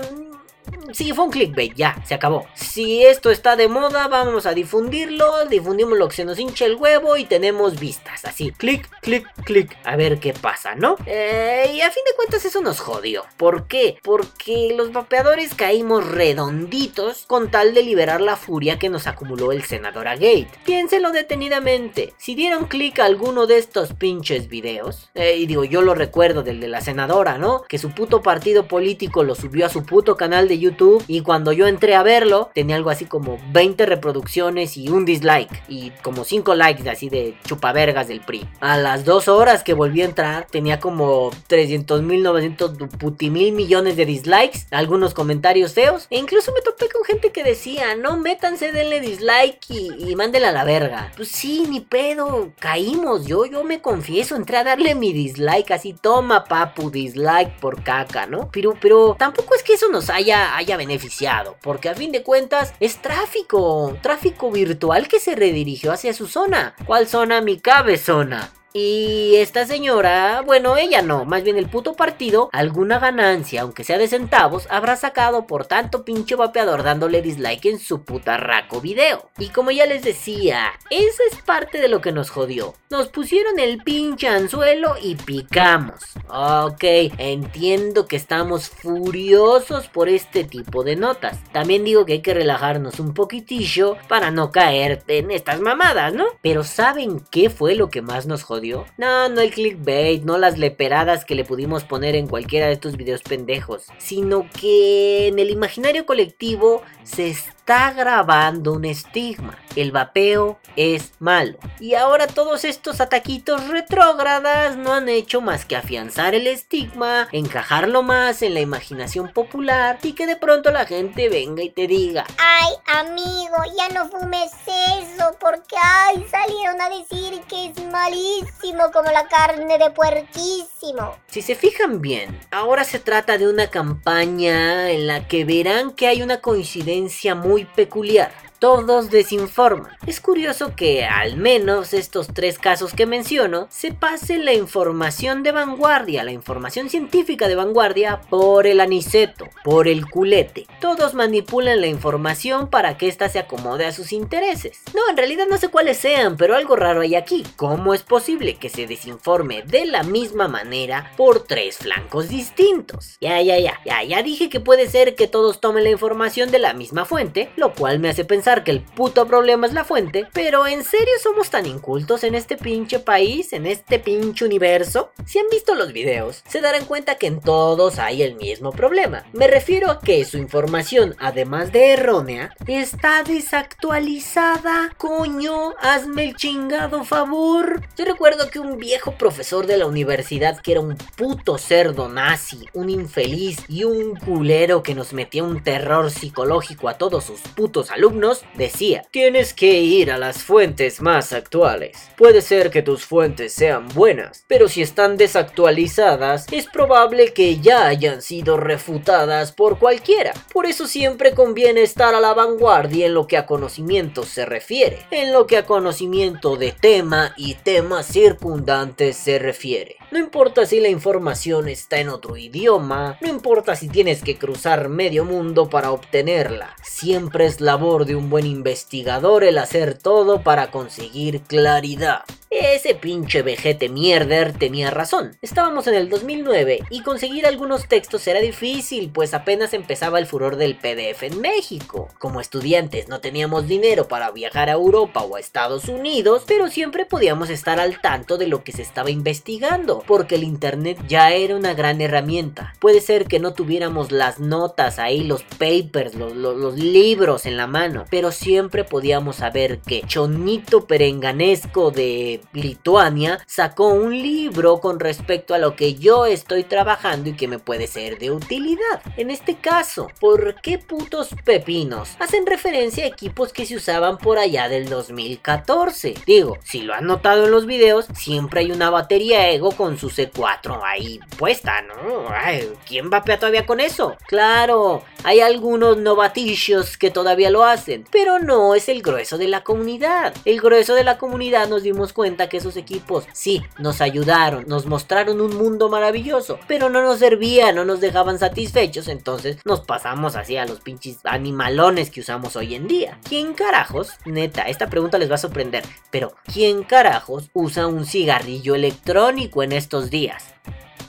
Sí, 0.93 1.11
fue 1.13 1.25
un 1.25 1.31
clickbait, 1.31 1.73
ya, 1.75 2.01
se 2.05 2.13
acabó. 2.13 2.47
Si 2.53 3.05
esto 3.05 3.29
está 3.29 3.55
de 3.55 3.67
moda, 3.67 4.07
vamos 4.07 4.45
a 4.45 4.53
difundirlo, 4.53 5.45
difundimos 5.45 5.97
lo 5.97 6.07
que 6.07 6.15
se 6.15 6.25
nos 6.25 6.39
hincha 6.39 6.65
el 6.65 6.75
huevo 6.75 7.17
y 7.17 7.25
tenemos 7.25 7.79
vistas. 7.79 8.25
Así, 8.25 8.51
clic, 8.51 8.89
clic, 9.01 9.27
clic, 9.43 9.77
a 9.83 9.95
ver 9.95 10.19
qué 10.19 10.33
pasa, 10.33 10.75
¿no? 10.75 10.95
Eh, 11.05 11.71
y 11.73 11.81
a 11.81 11.91
fin 11.91 12.03
de 12.05 12.15
cuentas 12.15 12.45
eso 12.45 12.61
nos 12.61 12.79
jodió. 12.79 13.25
¿Por 13.37 13.67
qué? 13.67 13.99
Porque 14.01 14.73
los 14.75 14.91
vapeadores 14.93 15.53
caímos 15.55 16.07
redonditos 16.07 17.25
con 17.27 17.51
tal 17.51 17.73
de 17.73 17.83
liberar 17.83 18.21
la 18.21 18.35
furia 18.35 18.79
que 18.79 18.89
nos 18.89 19.07
acumuló 19.07 19.51
el 19.51 19.63
senador 19.63 20.07
a 20.07 20.15
Gate. 20.15 20.49
Piénselo 20.65 21.11
detenidamente. 21.11 22.13
Si 22.17 22.35
dieron 22.35 22.65
clic 22.67 22.99
a 22.99 23.05
alguno 23.05 23.47
de 23.47 23.57
estos 23.57 23.93
pinches 23.93 24.47
videos, 24.47 25.09
eh, 25.15 25.37
y 25.37 25.45
digo, 25.45 25.63
yo 25.63 25.81
lo 25.81 25.95
recuerdo 25.95 26.43
del 26.43 26.59
de 26.59 26.67
la 26.67 26.81
senadora, 26.81 27.37
¿no? 27.37 27.63
Que 27.67 27.77
su 27.77 27.91
puto 27.91 28.21
partido 28.21 28.67
político 28.67 29.23
lo 29.23 29.35
subió 29.35 29.65
a 29.65 29.69
su 29.69 29.85
puto 29.85 30.15
canal 30.15 30.47
de 30.47 30.59
YouTube 30.59 30.76
y 31.07 31.21
cuando 31.21 31.51
yo 31.51 31.67
entré 31.67 31.95
a 31.95 32.03
verlo 32.03 32.49
tenía 32.53 32.75
algo 32.75 32.89
así 32.89 33.05
como 33.05 33.39
20 33.51 33.85
reproducciones 33.85 34.77
y 34.77 34.89
un 34.89 35.05
dislike 35.05 35.63
y 35.67 35.91
como 36.03 36.23
5 36.23 36.55
likes 36.55 36.89
así 36.89 37.09
de 37.09 37.35
chupavergas 37.45 38.07
del 38.07 38.21
PRI. 38.21 38.47
A 38.59 38.77
las 38.77 39.05
2 39.05 39.27
horas 39.27 39.63
que 39.63 39.73
volví 39.73 40.01
a 40.01 40.05
entrar 40.05 40.47
tenía 40.49 40.79
como 40.79 41.31
300 41.47 42.01
mil, 42.01 42.23
900 42.23 42.77
puti 42.97 43.29
mil 43.29 43.53
millones 43.53 43.95
de 43.95 44.05
dislikes, 44.05 44.67
algunos 44.71 45.13
comentarios 45.13 45.73
feos 45.73 46.07
e 46.09 46.17
incluso 46.17 46.51
me 46.53 46.61
topé 46.61 46.87
con 46.89 46.96
gente 47.07 47.31
que 47.31 47.45
decía 47.45 47.95
no 47.95 48.17
métanse, 48.17 48.73
denle 48.73 48.99
dislike 48.99 49.65
y, 49.69 50.11
y 50.11 50.15
mándenla 50.15 50.49
a 50.49 50.51
la 50.51 50.65
verga. 50.65 51.11
Pues 51.15 51.29
sí, 51.29 51.65
ni 51.69 51.79
pedo, 51.79 52.51
caímos, 52.59 53.25
yo, 53.25 53.45
yo 53.45 53.63
me 53.63 53.81
confieso, 53.81 54.35
entré 54.35 54.57
a 54.57 54.65
darle 54.65 54.93
mi 54.93 55.13
dislike 55.13 55.71
así, 55.71 55.93
toma 55.93 56.43
papu, 56.43 56.91
dislike 56.91 57.57
por 57.61 57.81
caca, 57.81 58.25
¿no? 58.25 58.49
Pero, 58.51 58.73
pero 58.81 59.15
tampoco 59.17 59.55
es 59.55 59.63
que 59.63 59.73
eso 59.73 59.89
nos 59.89 60.09
haya, 60.09 60.57
haya 60.57 60.75
beneficiado, 60.75 61.55
porque 61.61 61.87
a 61.87 61.95
fin 61.95 62.11
de 62.11 62.23
cuentas 62.23 62.73
es 62.81 63.01
tráfico, 63.01 63.97
tráfico 64.01 64.51
virtual 64.51 65.07
que 65.07 65.21
se 65.21 65.35
redirigió 65.35 65.93
hacia 65.93 66.13
su 66.13 66.27
zona. 66.27 66.75
¿Cuál 66.85 67.07
zona? 67.07 67.39
Mi 67.39 67.59
cabezona. 67.59 68.51
Y 68.79 69.37
esta 69.37 69.65
señora, 69.65 70.43
bueno, 70.45 70.77
ella 70.77 71.01
no, 71.01 71.25
más 71.25 71.41
bien 71.41 71.57
el 71.57 71.67
puto 71.67 71.95
partido, 71.95 72.51
alguna 72.53 72.99
ganancia, 72.99 73.63
aunque 73.63 73.83
sea 73.83 73.97
de 73.97 74.07
centavos, 74.07 74.67
habrá 74.69 74.95
sacado 74.95 75.47
por 75.47 75.65
tanto 75.65 76.05
pinche 76.05 76.35
vapeador 76.35 76.83
dándole 76.83 77.23
dislike 77.23 77.65
en 77.65 77.79
su 77.79 78.03
puta 78.03 78.37
raco 78.37 78.79
video. 78.79 79.31
Y 79.39 79.49
como 79.49 79.71
ya 79.71 79.87
les 79.87 80.03
decía, 80.03 80.73
esa 80.91 81.23
es 81.31 81.41
parte 81.41 81.81
de 81.81 81.87
lo 81.87 82.01
que 82.01 82.11
nos 82.11 82.29
jodió. 82.29 82.75
Nos 82.91 83.07
pusieron 83.07 83.57
el 83.57 83.79
pinche 83.79 84.27
anzuelo 84.27 84.93
y 85.01 85.15
picamos. 85.15 85.99
Ok, 86.29 86.83
entiendo 87.17 88.05
que 88.05 88.15
estamos 88.15 88.69
furiosos 88.69 89.87
por 89.87 90.07
este 90.07 90.43
tipo 90.43 90.83
de 90.83 90.97
notas. 90.97 91.43
También 91.51 91.83
digo 91.83 92.05
que 92.05 92.13
hay 92.13 92.21
que 92.21 92.35
relajarnos 92.35 92.99
un 92.99 93.15
poquitillo 93.15 93.97
para 94.07 94.29
no 94.29 94.51
caer 94.51 95.03
en 95.07 95.31
estas 95.31 95.61
mamadas, 95.61 96.13
¿no? 96.13 96.25
Pero 96.43 96.63
¿saben 96.63 97.23
qué 97.31 97.49
fue 97.49 97.73
lo 97.73 97.89
que 97.89 98.03
más 98.03 98.27
nos 98.27 98.43
jodió? 98.43 98.66
No, 98.97 99.29
no 99.29 99.41
el 99.41 99.51
clickbait, 99.51 100.23
no 100.23 100.37
las 100.37 100.57
leperadas 100.57 101.25
que 101.25 101.35
le 101.35 101.45
pudimos 101.45 101.83
poner 101.83 102.15
en 102.15 102.27
cualquiera 102.27 102.67
de 102.67 102.73
estos 102.73 102.97
videos 102.97 103.21
pendejos, 103.21 103.87
sino 103.97 104.47
que 104.59 105.27
en 105.27 105.39
el 105.39 105.49
imaginario 105.49 106.05
colectivo 106.05 106.81
se 107.03 107.29
está 107.29 107.56
grabando 107.67 108.73
un 108.73 108.85
estigma. 108.85 109.57
El 109.75 109.91
vapeo 109.91 110.57
es 110.75 111.11
malo. 111.19 111.57
Y 111.79 111.93
ahora 111.95 112.25
todos 112.25 112.63
estos 112.63 113.01
ataquitos 113.01 113.67
retrógradas 113.67 114.77
no 114.77 114.93
han 114.93 115.09
hecho 115.09 115.41
más 115.41 115.65
que 115.65 115.75
afianzar 115.75 116.33
el 116.33 116.47
estigma, 116.47 117.27
encajarlo 117.31 118.01
más 118.03 118.41
en 118.41 118.53
la 118.53 118.61
imaginación 118.61 119.31
popular 119.33 119.99
y 120.01 120.13
que 120.13 120.25
de 120.25 120.35
pronto 120.35 120.71
la 120.71 120.85
gente 120.85 121.29
venga 121.29 121.61
y 121.61 121.69
te 121.69 121.87
diga, 121.87 122.25
Ay, 122.39 122.73
amigo, 122.87 123.57
ya 123.77 123.89
no 123.89 124.09
fumes 124.09 124.51
eso, 124.65 125.35
porque 125.39 125.75
ay, 125.81 126.25
salieron 126.31 126.81
a 126.81 126.89
decir 126.89 127.41
que 127.47 127.67
es 127.67 127.85
malísimo 127.91 128.91
como 128.91 129.11
la 129.11 129.27
carne 129.27 129.77
de 129.77 129.91
puerquísimo. 129.91 131.17
Si 131.27 131.41
se 131.41 131.55
fijan 131.55 132.01
bien, 132.01 132.39
ahora 132.49 132.83
se 132.83 132.99
trata 132.99 133.37
de 133.37 133.47
una 133.47 133.67
campaña 133.67 134.89
en 134.89 135.05
la 135.05 135.27
que 135.27 135.45
verán 135.45 135.91
que 135.91 136.07
hay 136.07 136.21
una 136.21 136.41
coincidencia 136.41 137.35
muy 137.35 137.56
peculiar. 137.65 138.31
Todos 138.59 139.11
desinforman. 139.11 139.91
Es 140.07 140.19
curioso 140.19 140.75
que 140.75 141.05
al 141.05 141.37
menos 141.37 141.93
estos 141.93 142.29
tres 142.33 142.57
casos 142.57 142.91
que 142.91 143.05
menciono 143.05 143.67
se 143.69 143.93
pase 143.93 144.39
la 144.39 144.53
información 144.53 145.43
de 145.43 145.51
vanguardia, 145.51 146.23
la 146.23 146.31
información 146.31 146.89
científica 146.89 147.47
de 147.47 147.53
vanguardia 147.53 148.19
por 148.31 148.65
el 148.65 148.79
aniceto, 148.79 149.45
por 149.63 149.87
el 149.87 150.09
culete. 150.09 150.65
Todos 150.81 151.13
manipulan 151.13 151.81
la 151.81 151.87
información 151.87 152.67
para 152.67 152.97
que 152.97 153.07
ésta 153.07 153.29
se 153.29 153.37
acomode 153.37 153.85
a 153.85 153.91
sus 153.91 154.11
intereses. 154.11 154.81
No, 154.95 155.07
en 155.07 155.17
realidad 155.17 155.45
no 155.47 155.59
sé 155.59 155.69
cuáles 155.69 155.97
sean, 155.97 156.35
pero 156.35 156.55
algo 156.55 156.75
raro 156.75 157.01
hay 157.01 157.13
aquí. 157.13 157.43
¿Cómo 157.57 157.93
es 157.93 158.01
posible 158.01 158.55
que 158.55 158.69
se 158.69 158.87
desinforme 158.87 159.61
de 159.61 159.85
la 159.85 160.01
misma 160.01 160.47
manera 160.47 161.11
por 161.15 161.43
tres 161.43 161.77
flancos 161.77 162.29
distintos? 162.29 163.17
Ya, 163.21 163.39
ya, 163.39 163.59
ya, 163.59 163.79
ya, 163.85 164.01
ya 164.01 164.23
dije 164.23 164.49
que 164.49 164.59
puede 164.59 164.89
ser 164.89 165.13
que 165.13 165.27
todos 165.27 165.61
tomen 165.61 165.83
la 165.83 165.91
información 165.91 166.49
de 166.49 166.57
la 166.57 166.73
misma 166.73 167.05
fuente, 167.05 167.51
lo 167.55 167.75
cual 167.75 167.99
me 167.99 168.09
hace 168.09 168.25
pensar 168.25 168.46
que 168.47 168.71
el 168.71 168.79
puto 168.79 169.27
problema 169.27 169.67
es 169.67 169.73
la 169.73 169.83
fuente, 169.83 170.25
pero 170.31 170.67
¿en 170.67 170.85
serio 170.85 171.13
somos 171.21 171.49
tan 171.49 171.65
incultos 171.65 172.23
en 172.23 172.33
este 172.33 172.55
pinche 172.55 172.97
país, 172.99 173.51
en 173.51 173.65
este 173.65 173.99
pinche 173.99 174.45
universo? 174.45 175.11
Si 175.25 175.37
han 175.37 175.49
visto 175.51 175.75
los 175.75 175.91
videos, 175.91 176.43
se 176.47 176.61
darán 176.61 176.85
cuenta 176.85 177.15
que 177.15 177.27
en 177.27 177.41
todos 177.41 177.99
hay 177.99 178.23
el 178.23 178.35
mismo 178.35 178.71
problema. 178.71 179.25
Me 179.33 179.47
refiero 179.47 179.91
a 179.91 179.99
que 179.99 180.23
su 180.23 180.37
información, 180.37 181.13
además 181.19 181.73
de 181.73 181.91
errónea, 181.91 182.55
está 182.67 183.21
desactualizada. 183.23 184.93
Coño, 184.97 185.75
hazme 185.81 186.23
el 186.23 186.37
chingado 186.37 187.03
favor. 187.03 187.81
Yo 187.97 188.05
recuerdo 188.05 188.49
que 188.49 188.59
un 188.59 188.77
viejo 188.77 189.11
profesor 189.17 189.67
de 189.67 189.75
la 189.75 189.87
universidad 189.87 190.61
que 190.61 190.71
era 190.71 190.79
un 190.79 190.95
puto 191.17 191.57
cerdo 191.57 192.07
nazi, 192.07 192.65
un 192.73 192.89
infeliz 192.89 193.59
y 193.67 193.83
un 193.83 194.15
culero 194.15 194.83
que 194.83 194.95
nos 194.95 195.11
metía 195.11 195.43
un 195.43 195.61
terror 195.61 196.11
psicológico 196.11 196.87
a 196.87 196.97
todos 196.97 197.25
sus 197.25 197.41
putos 197.41 197.91
alumnos, 197.91 198.36
decía, 198.55 199.03
tienes 199.11 199.53
que 199.53 199.81
ir 199.81 200.11
a 200.11 200.17
las 200.17 200.43
fuentes 200.43 201.01
más 201.01 201.33
actuales. 201.33 202.09
Puede 202.17 202.41
ser 202.41 202.69
que 202.69 202.81
tus 202.81 203.05
fuentes 203.05 203.53
sean 203.53 203.87
buenas, 203.89 204.43
pero 204.47 204.67
si 204.67 204.81
están 204.81 205.17
desactualizadas, 205.17 206.45
es 206.51 206.67
probable 206.67 207.33
que 207.33 207.59
ya 207.59 207.87
hayan 207.87 208.21
sido 208.21 208.57
refutadas 208.57 209.51
por 209.51 209.79
cualquiera. 209.79 210.33
Por 210.53 210.65
eso 210.65 210.87
siempre 210.87 211.33
conviene 211.33 211.81
estar 211.81 212.15
a 212.15 212.21
la 212.21 212.33
vanguardia 212.33 213.05
en 213.05 213.13
lo 213.13 213.27
que 213.27 213.37
a 213.37 213.45
conocimiento 213.45 214.23
se 214.23 214.45
refiere, 214.45 215.05
en 215.11 215.33
lo 215.33 215.47
que 215.47 215.57
a 215.57 215.65
conocimiento 215.65 216.55
de 216.55 216.71
tema 216.71 217.33
y 217.37 217.55
temas 217.55 218.07
circundantes 218.07 219.17
se 219.17 219.39
refiere. 219.39 219.97
No 220.09 220.19
importa 220.19 220.65
si 220.65 220.79
la 220.79 220.87
información 220.87 221.67
está 221.67 221.99
en 221.99 222.07
otro 222.07 222.37
idioma, 222.37 223.17
no 223.19 223.27
importa 223.27 223.75
si 223.75 223.89
tienes 223.89 224.21
que 224.21 224.37
cruzar 224.37 224.87
medio 224.87 225.25
mundo 225.25 225.69
para 225.69 225.91
obtenerla, 225.91 226.75
siempre 226.81 227.45
es 227.45 227.59
labor 227.59 228.05
de 228.05 228.15
un 228.15 228.29
buen 228.29 228.45
investigador 228.45 229.43
el 229.43 229.57
hacer 229.57 229.97
todo 229.97 230.43
para 230.43 230.71
conseguir 230.71 231.41
claridad. 231.41 232.23
Ese 232.49 232.95
pinche 232.95 233.41
vejete 233.41 233.89
mierder 233.89 234.53
tenía 234.53 234.89
razón. 234.89 235.37
Estábamos 235.41 235.85
en 235.87 235.95
el 235.95 236.07
2009 236.07 236.79
y 236.89 237.03
conseguir 237.03 237.45
algunos 237.45 237.89
textos 237.89 238.25
era 238.25 238.39
difícil, 238.39 239.11
pues 239.13 239.33
apenas 239.33 239.73
empezaba 239.73 240.17
el 240.17 240.27
furor 240.27 240.55
del 240.55 240.77
PDF 240.77 241.23
en 241.23 241.41
México. 241.41 242.07
Como 242.19 242.39
estudiantes 242.39 243.09
no 243.09 243.19
teníamos 243.19 243.67
dinero 243.67 244.07
para 244.07 244.31
viajar 244.31 244.69
a 244.69 244.73
Europa 244.73 245.23
o 245.23 245.35
a 245.35 245.41
Estados 245.41 245.89
Unidos, 245.89 246.45
pero 246.47 246.69
siempre 246.69 247.05
podíamos 247.05 247.49
estar 247.49 247.81
al 247.81 247.99
tanto 247.99 248.37
de 248.37 248.47
lo 248.47 248.63
que 248.63 248.71
se 248.71 248.81
estaba 248.81 249.11
investigando, 249.11 249.96
porque 250.05 250.35
el 250.35 250.43
Internet 250.43 250.99
ya 251.07 251.31
era 251.31 251.55
una 251.55 251.73
gran 251.73 252.01
herramienta. 252.01 252.73
Puede 252.79 253.01
ser 253.01 253.25
que 253.25 253.39
no 253.39 253.53
tuviéramos 253.53 254.11
las 254.11 254.39
notas 254.39 254.99
ahí, 254.99 255.23
los 255.23 255.43
papers, 255.43 256.15
los, 256.15 256.35
los 256.35 256.77
libros 256.77 257.45
en 257.45 257.57
la 257.57 257.67
mano, 257.67 258.05
pero 258.09 258.31
siempre 258.31 258.83
podíamos 258.83 259.37
saber 259.37 259.79
que 259.79 260.03
Chonito 260.05 260.85
Perenganesco 260.85 261.91
de 261.91 262.41
Lituania 262.53 263.39
sacó 263.47 263.87
un 263.89 264.11
libro 264.11 264.79
con 264.79 264.99
respecto 264.99 265.53
a 265.53 265.57
lo 265.57 265.75
que 265.75 265.95
yo 265.95 266.25
estoy 266.25 266.63
trabajando 266.63 267.29
y 267.29 267.33
que 267.33 267.47
me 267.47 267.59
puede 267.59 267.87
ser 267.87 268.19
de 268.19 268.31
utilidad. 268.31 269.01
En 269.15 269.31
este 269.31 269.55
caso, 269.55 270.07
¿por 270.19 270.55
qué 270.61 270.77
putos 270.77 271.29
pepinos? 271.43 272.09
Hacen 272.19 272.45
referencia 272.45 273.05
a 273.05 273.07
equipos 273.07 273.53
que 273.53 273.65
se 273.65 273.75
usaban 273.75 274.17
por 274.17 274.37
allá 274.37 274.69
del 274.69 274.89
2014. 274.89 276.15
Digo, 276.25 276.57
si 276.63 276.81
lo 276.81 276.93
han 276.93 277.05
notado 277.05 277.45
en 277.45 277.51
los 277.51 277.65
videos, 277.65 278.07
siempre 278.15 278.61
hay 278.61 278.71
una 278.71 278.89
batería 278.89 279.49
Ego 279.49 279.71
con 279.71 279.86
su 279.95 280.09
C4 280.09 280.81
ahí 280.83 281.19
puesta, 281.37 281.83
¿no? 281.83 282.27
Ay, 282.29 282.67
¿Quién 282.87 283.11
vapea 283.11 283.37
todavía 283.37 283.67
con 283.67 283.79
eso? 283.79 284.17
Claro, 284.27 285.03
hay 285.23 285.41
algunos 285.41 285.97
novaticios 285.97 286.97
que 286.97 287.11
todavía 287.11 287.51
lo 287.51 287.63
hacen, 287.63 288.05
pero 288.11 288.39
no 288.39 288.73
es 288.73 288.89
el 288.89 289.03
grueso 289.03 289.37
de 289.37 289.47
la 289.47 289.63
comunidad. 289.63 290.33
El 290.45 290.59
grueso 290.59 290.95
de 290.95 291.03
la 291.03 291.17
comunidad 291.17 291.67
nos 291.67 291.83
dimos 291.83 292.13
cuenta 292.13 292.49
que 292.49 292.57
esos 292.57 292.77
equipos 292.77 293.25
sí 293.33 293.61
nos 293.77 294.01
ayudaron, 294.01 294.65
nos 294.67 294.85
mostraron 294.85 295.41
un 295.41 295.55
mundo 295.55 295.89
maravilloso, 295.89 296.59
pero 296.67 296.89
no 296.89 297.03
nos 297.03 297.19
servían, 297.19 297.75
no 297.75 297.85
nos 297.85 297.99
dejaban 297.99 298.39
satisfechos, 298.39 299.07
entonces 299.07 299.57
nos 299.65 299.81
pasamos 299.81 300.35
así 300.35 300.57
a 300.57 300.65
los 300.65 300.79
pinches 300.79 301.19
animalones 301.25 302.09
que 302.09 302.21
usamos 302.21 302.55
hoy 302.55 302.75
en 302.75 302.87
día. 302.87 303.19
¿Quién 303.27 303.53
carajos? 303.53 304.13
Neta, 304.25 304.63
esta 304.63 304.87
pregunta 304.87 305.17
les 305.17 305.29
va 305.29 305.35
a 305.35 305.39
sorprender, 305.39 305.83
pero 306.09 306.33
¿quién 306.51 306.83
carajos 306.83 307.49
usa 307.53 307.87
un 307.87 308.05
cigarrillo 308.05 308.75
electrónico 308.75 309.61
en 309.63 309.73
estos 309.77 310.09
días? 310.09 310.53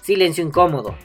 Silencio 0.03 0.45
incómodo. 0.45 0.97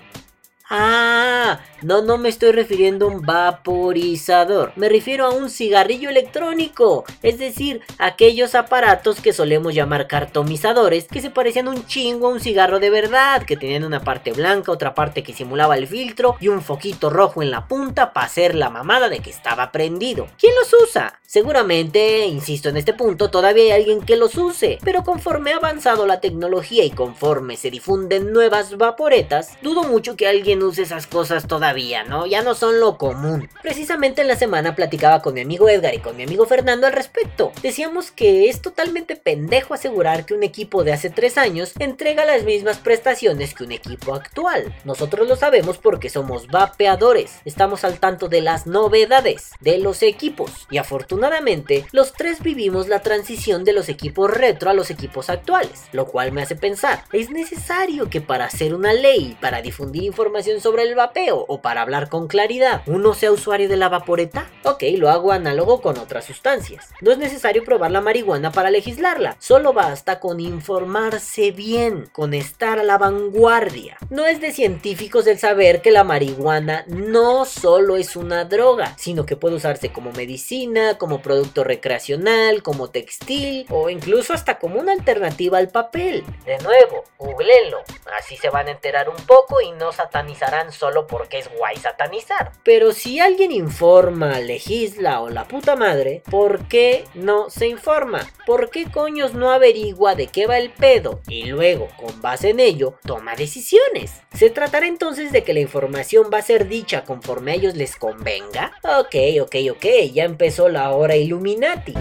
Ah, 0.70 1.60
no, 1.82 2.02
no 2.02 2.18
me 2.18 2.30
estoy 2.30 2.54
refiriendo 2.54 3.06
a 3.06 3.10
un 3.10 3.22
vaporizador. 3.22 4.72
Me 4.78 4.88
refiero 4.88 5.26
a 5.26 5.32
un 5.32 5.50
cigarrillo 5.50 6.10
electrónico. 6.10 7.04
Es 7.22 7.38
decir, 7.38 7.82
aquellos 7.98 8.56
aparatos 8.56 9.20
que 9.20 9.34
solemos 9.34 9.74
llamar 9.74 10.08
cartomizadores 10.08 11.10
que 11.10 11.22
se 11.22 11.30
parecían 11.30 11.68
un 11.68 11.86
chingo 11.86 12.28
a 12.28 12.32
un 12.32 12.40
cigarro 12.40 12.80
de 12.80 12.90
verdad. 12.90 13.44
Que 13.44 13.58
tenían 13.58 13.84
una 13.84 14.04
parte 14.06 14.32
blanca, 14.32 14.72
otra 14.72 14.96
parte 14.96 15.22
que 15.22 15.34
simulaba 15.34 15.76
el 15.76 15.88
filtro 15.88 16.38
y 16.40 16.48
un 16.48 16.62
foquito 16.62 17.10
rojo 17.10 17.42
en 17.42 17.52
la 17.52 17.68
punta 17.68 18.14
para 18.14 18.28
hacer 18.28 18.56
la 18.56 18.70
mamada 18.70 19.10
de 19.10 19.20
que 19.20 19.32
estaba 19.32 19.72
prendido. 19.72 20.28
¿Quién 20.40 20.54
los 20.56 20.74
usa? 20.82 21.20
Seguramente, 21.26 22.28
insisto 22.28 22.70
en 22.70 22.78
este 22.78 22.94
punto, 22.94 23.32
todavía 23.32 23.64
hay 23.64 23.72
alguien 23.82 24.02
que 24.02 24.16
los 24.16 24.38
use. 24.38 24.78
Pero 24.84 25.04
conforme 25.04 25.52
ha 25.52 25.58
avanzado 25.58 26.06
la 26.06 26.22
tecnología 26.22 26.86
y 26.86 26.92
conforme 26.92 27.58
se 27.58 27.72
difunden 27.72 28.32
nuevas 28.32 28.78
vaporetas, 28.78 29.58
dudo 29.62 29.84
mucho 29.84 30.16
que 30.16 30.28
alguien 30.28 30.53
use 30.62 30.84
esas 30.84 31.08
cosas 31.08 31.48
todavía, 31.48 32.04
¿no? 32.04 32.26
Ya 32.26 32.44
no 32.44 32.54
son 32.54 32.80
lo 32.80 32.98
común. 32.98 33.50
Precisamente 33.62 34.22
en 34.22 34.28
la 34.28 34.36
semana 34.36 34.76
platicaba 34.76 35.22
con 35.22 35.34
mi 35.34 35.42
amigo 35.42 35.70
Edgar 35.70 35.96
y 35.96 36.00
con 36.00 36.18
mi 36.18 36.24
amigo 36.24 36.46
Fernando 36.46 36.86
al 36.86 36.94
respecto. 36.94 37.52
Decíamos 37.62 38.12
que 38.12 38.50
es 38.50 38.62
totalmente 38.62 39.16
pendejo 39.16 39.74
asegurar 39.74 40.26
que 40.26 40.34
un 40.34 40.44
equipo 40.44 40.84
de 40.84 40.94
hace 40.94 41.10
3 41.10 41.38
años 41.38 41.74
entrega 41.80 42.26
las 42.26 42.44
mismas 42.44 42.78
prestaciones 42.78 43.54
que 43.54 43.64
un 43.64 43.72
equipo 43.72 44.14
actual. 44.14 44.76
Nosotros 44.84 45.28
lo 45.28 45.36
sabemos 45.36 45.78
porque 45.78 46.10
somos 46.10 46.48
vapeadores. 46.48 47.40
Estamos 47.46 47.84
al 47.84 48.00
tanto 48.00 48.28
de 48.28 48.42
las 48.42 48.68
novedades 48.68 49.52
de 49.62 49.78
los 49.78 50.04
equipos. 50.04 50.68
Y 50.70 50.78
afortunadamente, 50.78 51.86
los 51.92 52.14
tres 52.14 52.42
vivimos 52.42 52.88
la 52.88 53.02
transición 53.02 53.64
de 53.64 53.74
los 53.74 53.90
equipos 53.90 54.30
retro 54.30 54.70
a 54.70 54.74
los 54.74 54.90
equipos 54.90 55.30
actuales. 55.30 55.86
Lo 55.92 56.06
cual 56.06 56.32
me 56.32 56.42
hace 56.42 56.56
pensar, 56.56 57.06
¿es 57.12 57.30
necesario 57.30 58.10
que 58.10 58.22
para 58.22 58.46
hacer 58.46 58.74
una 58.76 58.94
ley, 58.94 59.38
para 59.40 59.62
difundir 59.62 60.04
información 60.04 60.43
sobre 60.44 60.84
el 60.84 60.96
vapeo 60.96 61.46
o 61.48 61.62
para 61.62 61.82
hablar 61.82 62.10
con 62.10 62.28
claridad, 62.28 62.82
uno 62.86 63.14
sea 63.14 63.32
usuario 63.32 63.70
de 63.70 63.78
la 63.78 63.90
vaporeta? 63.90 64.50
Ok, 64.64 64.84
lo 64.98 65.10
hago 65.10 65.32
análogo 65.32 65.82
con 65.82 65.98
otras 65.98 66.26
sustancias. 66.26 66.90
No 67.02 67.12
es 67.12 67.18
necesario 67.18 67.64
probar 67.64 67.92
la 67.92 68.02
marihuana 68.02 68.52
para 68.52 68.70
legislarla, 68.70 69.36
solo 69.40 69.74
basta 69.74 70.20
con 70.20 70.40
informarse 70.40 71.52
bien, 71.52 72.10
con 72.12 72.34
estar 72.34 72.80
a 72.80 72.84
la 72.84 72.98
vanguardia. 72.98 73.98
No 74.10 74.26
es 74.26 74.42
de 74.42 74.52
científicos 74.52 75.28
el 75.28 75.40
saber 75.40 75.82
que 75.82 75.92
la 75.92 76.04
marihuana 76.04 76.84
no 76.88 77.46
solo 77.46 77.98
es 77.98 78.16
una 78.16 78.46
droga, 78.46 78.96
sino 78.98 79.26
que 79.26 79.38
puede 79.38 79.56
usarse 79.56 79.92
como 79.92 80.12
medicina, 80.12 80.98
como 80.98 81.22
producto 81.22 81.64
recreacional, 81.64 82.64
como 82.64 82.90
textil 82.90 83.66
o 83.70 83.90
incluso 83.90 84.34
hasta 84.34 84.60
como 84.60 84.80
una 84.80 84.92
alternativa 84.92 85.58
al 85.58 85.70
papel. 85.70 86.24
De 86.46 86.58
nuevo, 86.60 87.06
googleenlo, 87.18 87.82
así 88.20 88.38
se 88.38 88.50
van 88.50 88.68
a 88.68 88.72
enterar 88.72 89.10
un 89.10 89.16
poco 89.26 89.62
y 89.62 89.72
no 89.72 89.92
satanizar 90.36 90.72
solo 90.72 91.08
porque 91.08 91.40
es 91.40 91.50
guay 91.58 91.78
satanizar. 91.78 92.52
Pero 92.64 92.92
si 92.92 93.20
alguien 93.20 93.52
informa, 93.52 94.40
legisla 94.40 95.22
o 95.22 95.30
la 95.30 95.48
puta 95.48 95.76
madre, 95.76 96.24
¿por 96.30 96.68
qué 96.68 97.06
no 97.14 97.50
se 97.50 97.68
informa? 97.68 98.28
¿Por 98.46 98.70
qué 98.70 98.90
coños 98.92 99.34
no 99.34 99.52
averigua 99.52 100.16
de 100.16 100.28
qué 100.28 100.48
va 100.48 100.58
el 100.58 100.72
pedo 100.72 101.22
y 101.28 101.46
luego, 101.46 101.90
con 101.98 102.22
base 102.22 102.50
en 102.50 102.60
ello, 102.60 103.00
toma 103.06 103.36
decisiones? 103.36 104.22
¿Se 104.34 104.50
tratará 104.50 104.88
entonces 104.88 105.32
de 105.32 105.44
que 105.44 105.54
la 105.54 105.60
información 105.60 106.30
va 106.34 106.40
a 106.40 106.44
ser 106.44 106.68
dicha 106.68 107.04
conforme 107.04 107.52
a 107.52 107.56
ellos 107.56 107.76
les 107.76 107.96
convenga? 107.96 108.74
Ok, 108.84 109.16
ok, 109.42 109.56
ok, 109.72 109.86
ya 110.12 110.24
empezó 110.24 110.70
la 110.70 110.92
hora 110.92 111.16
Illuminati. 111.16 111.94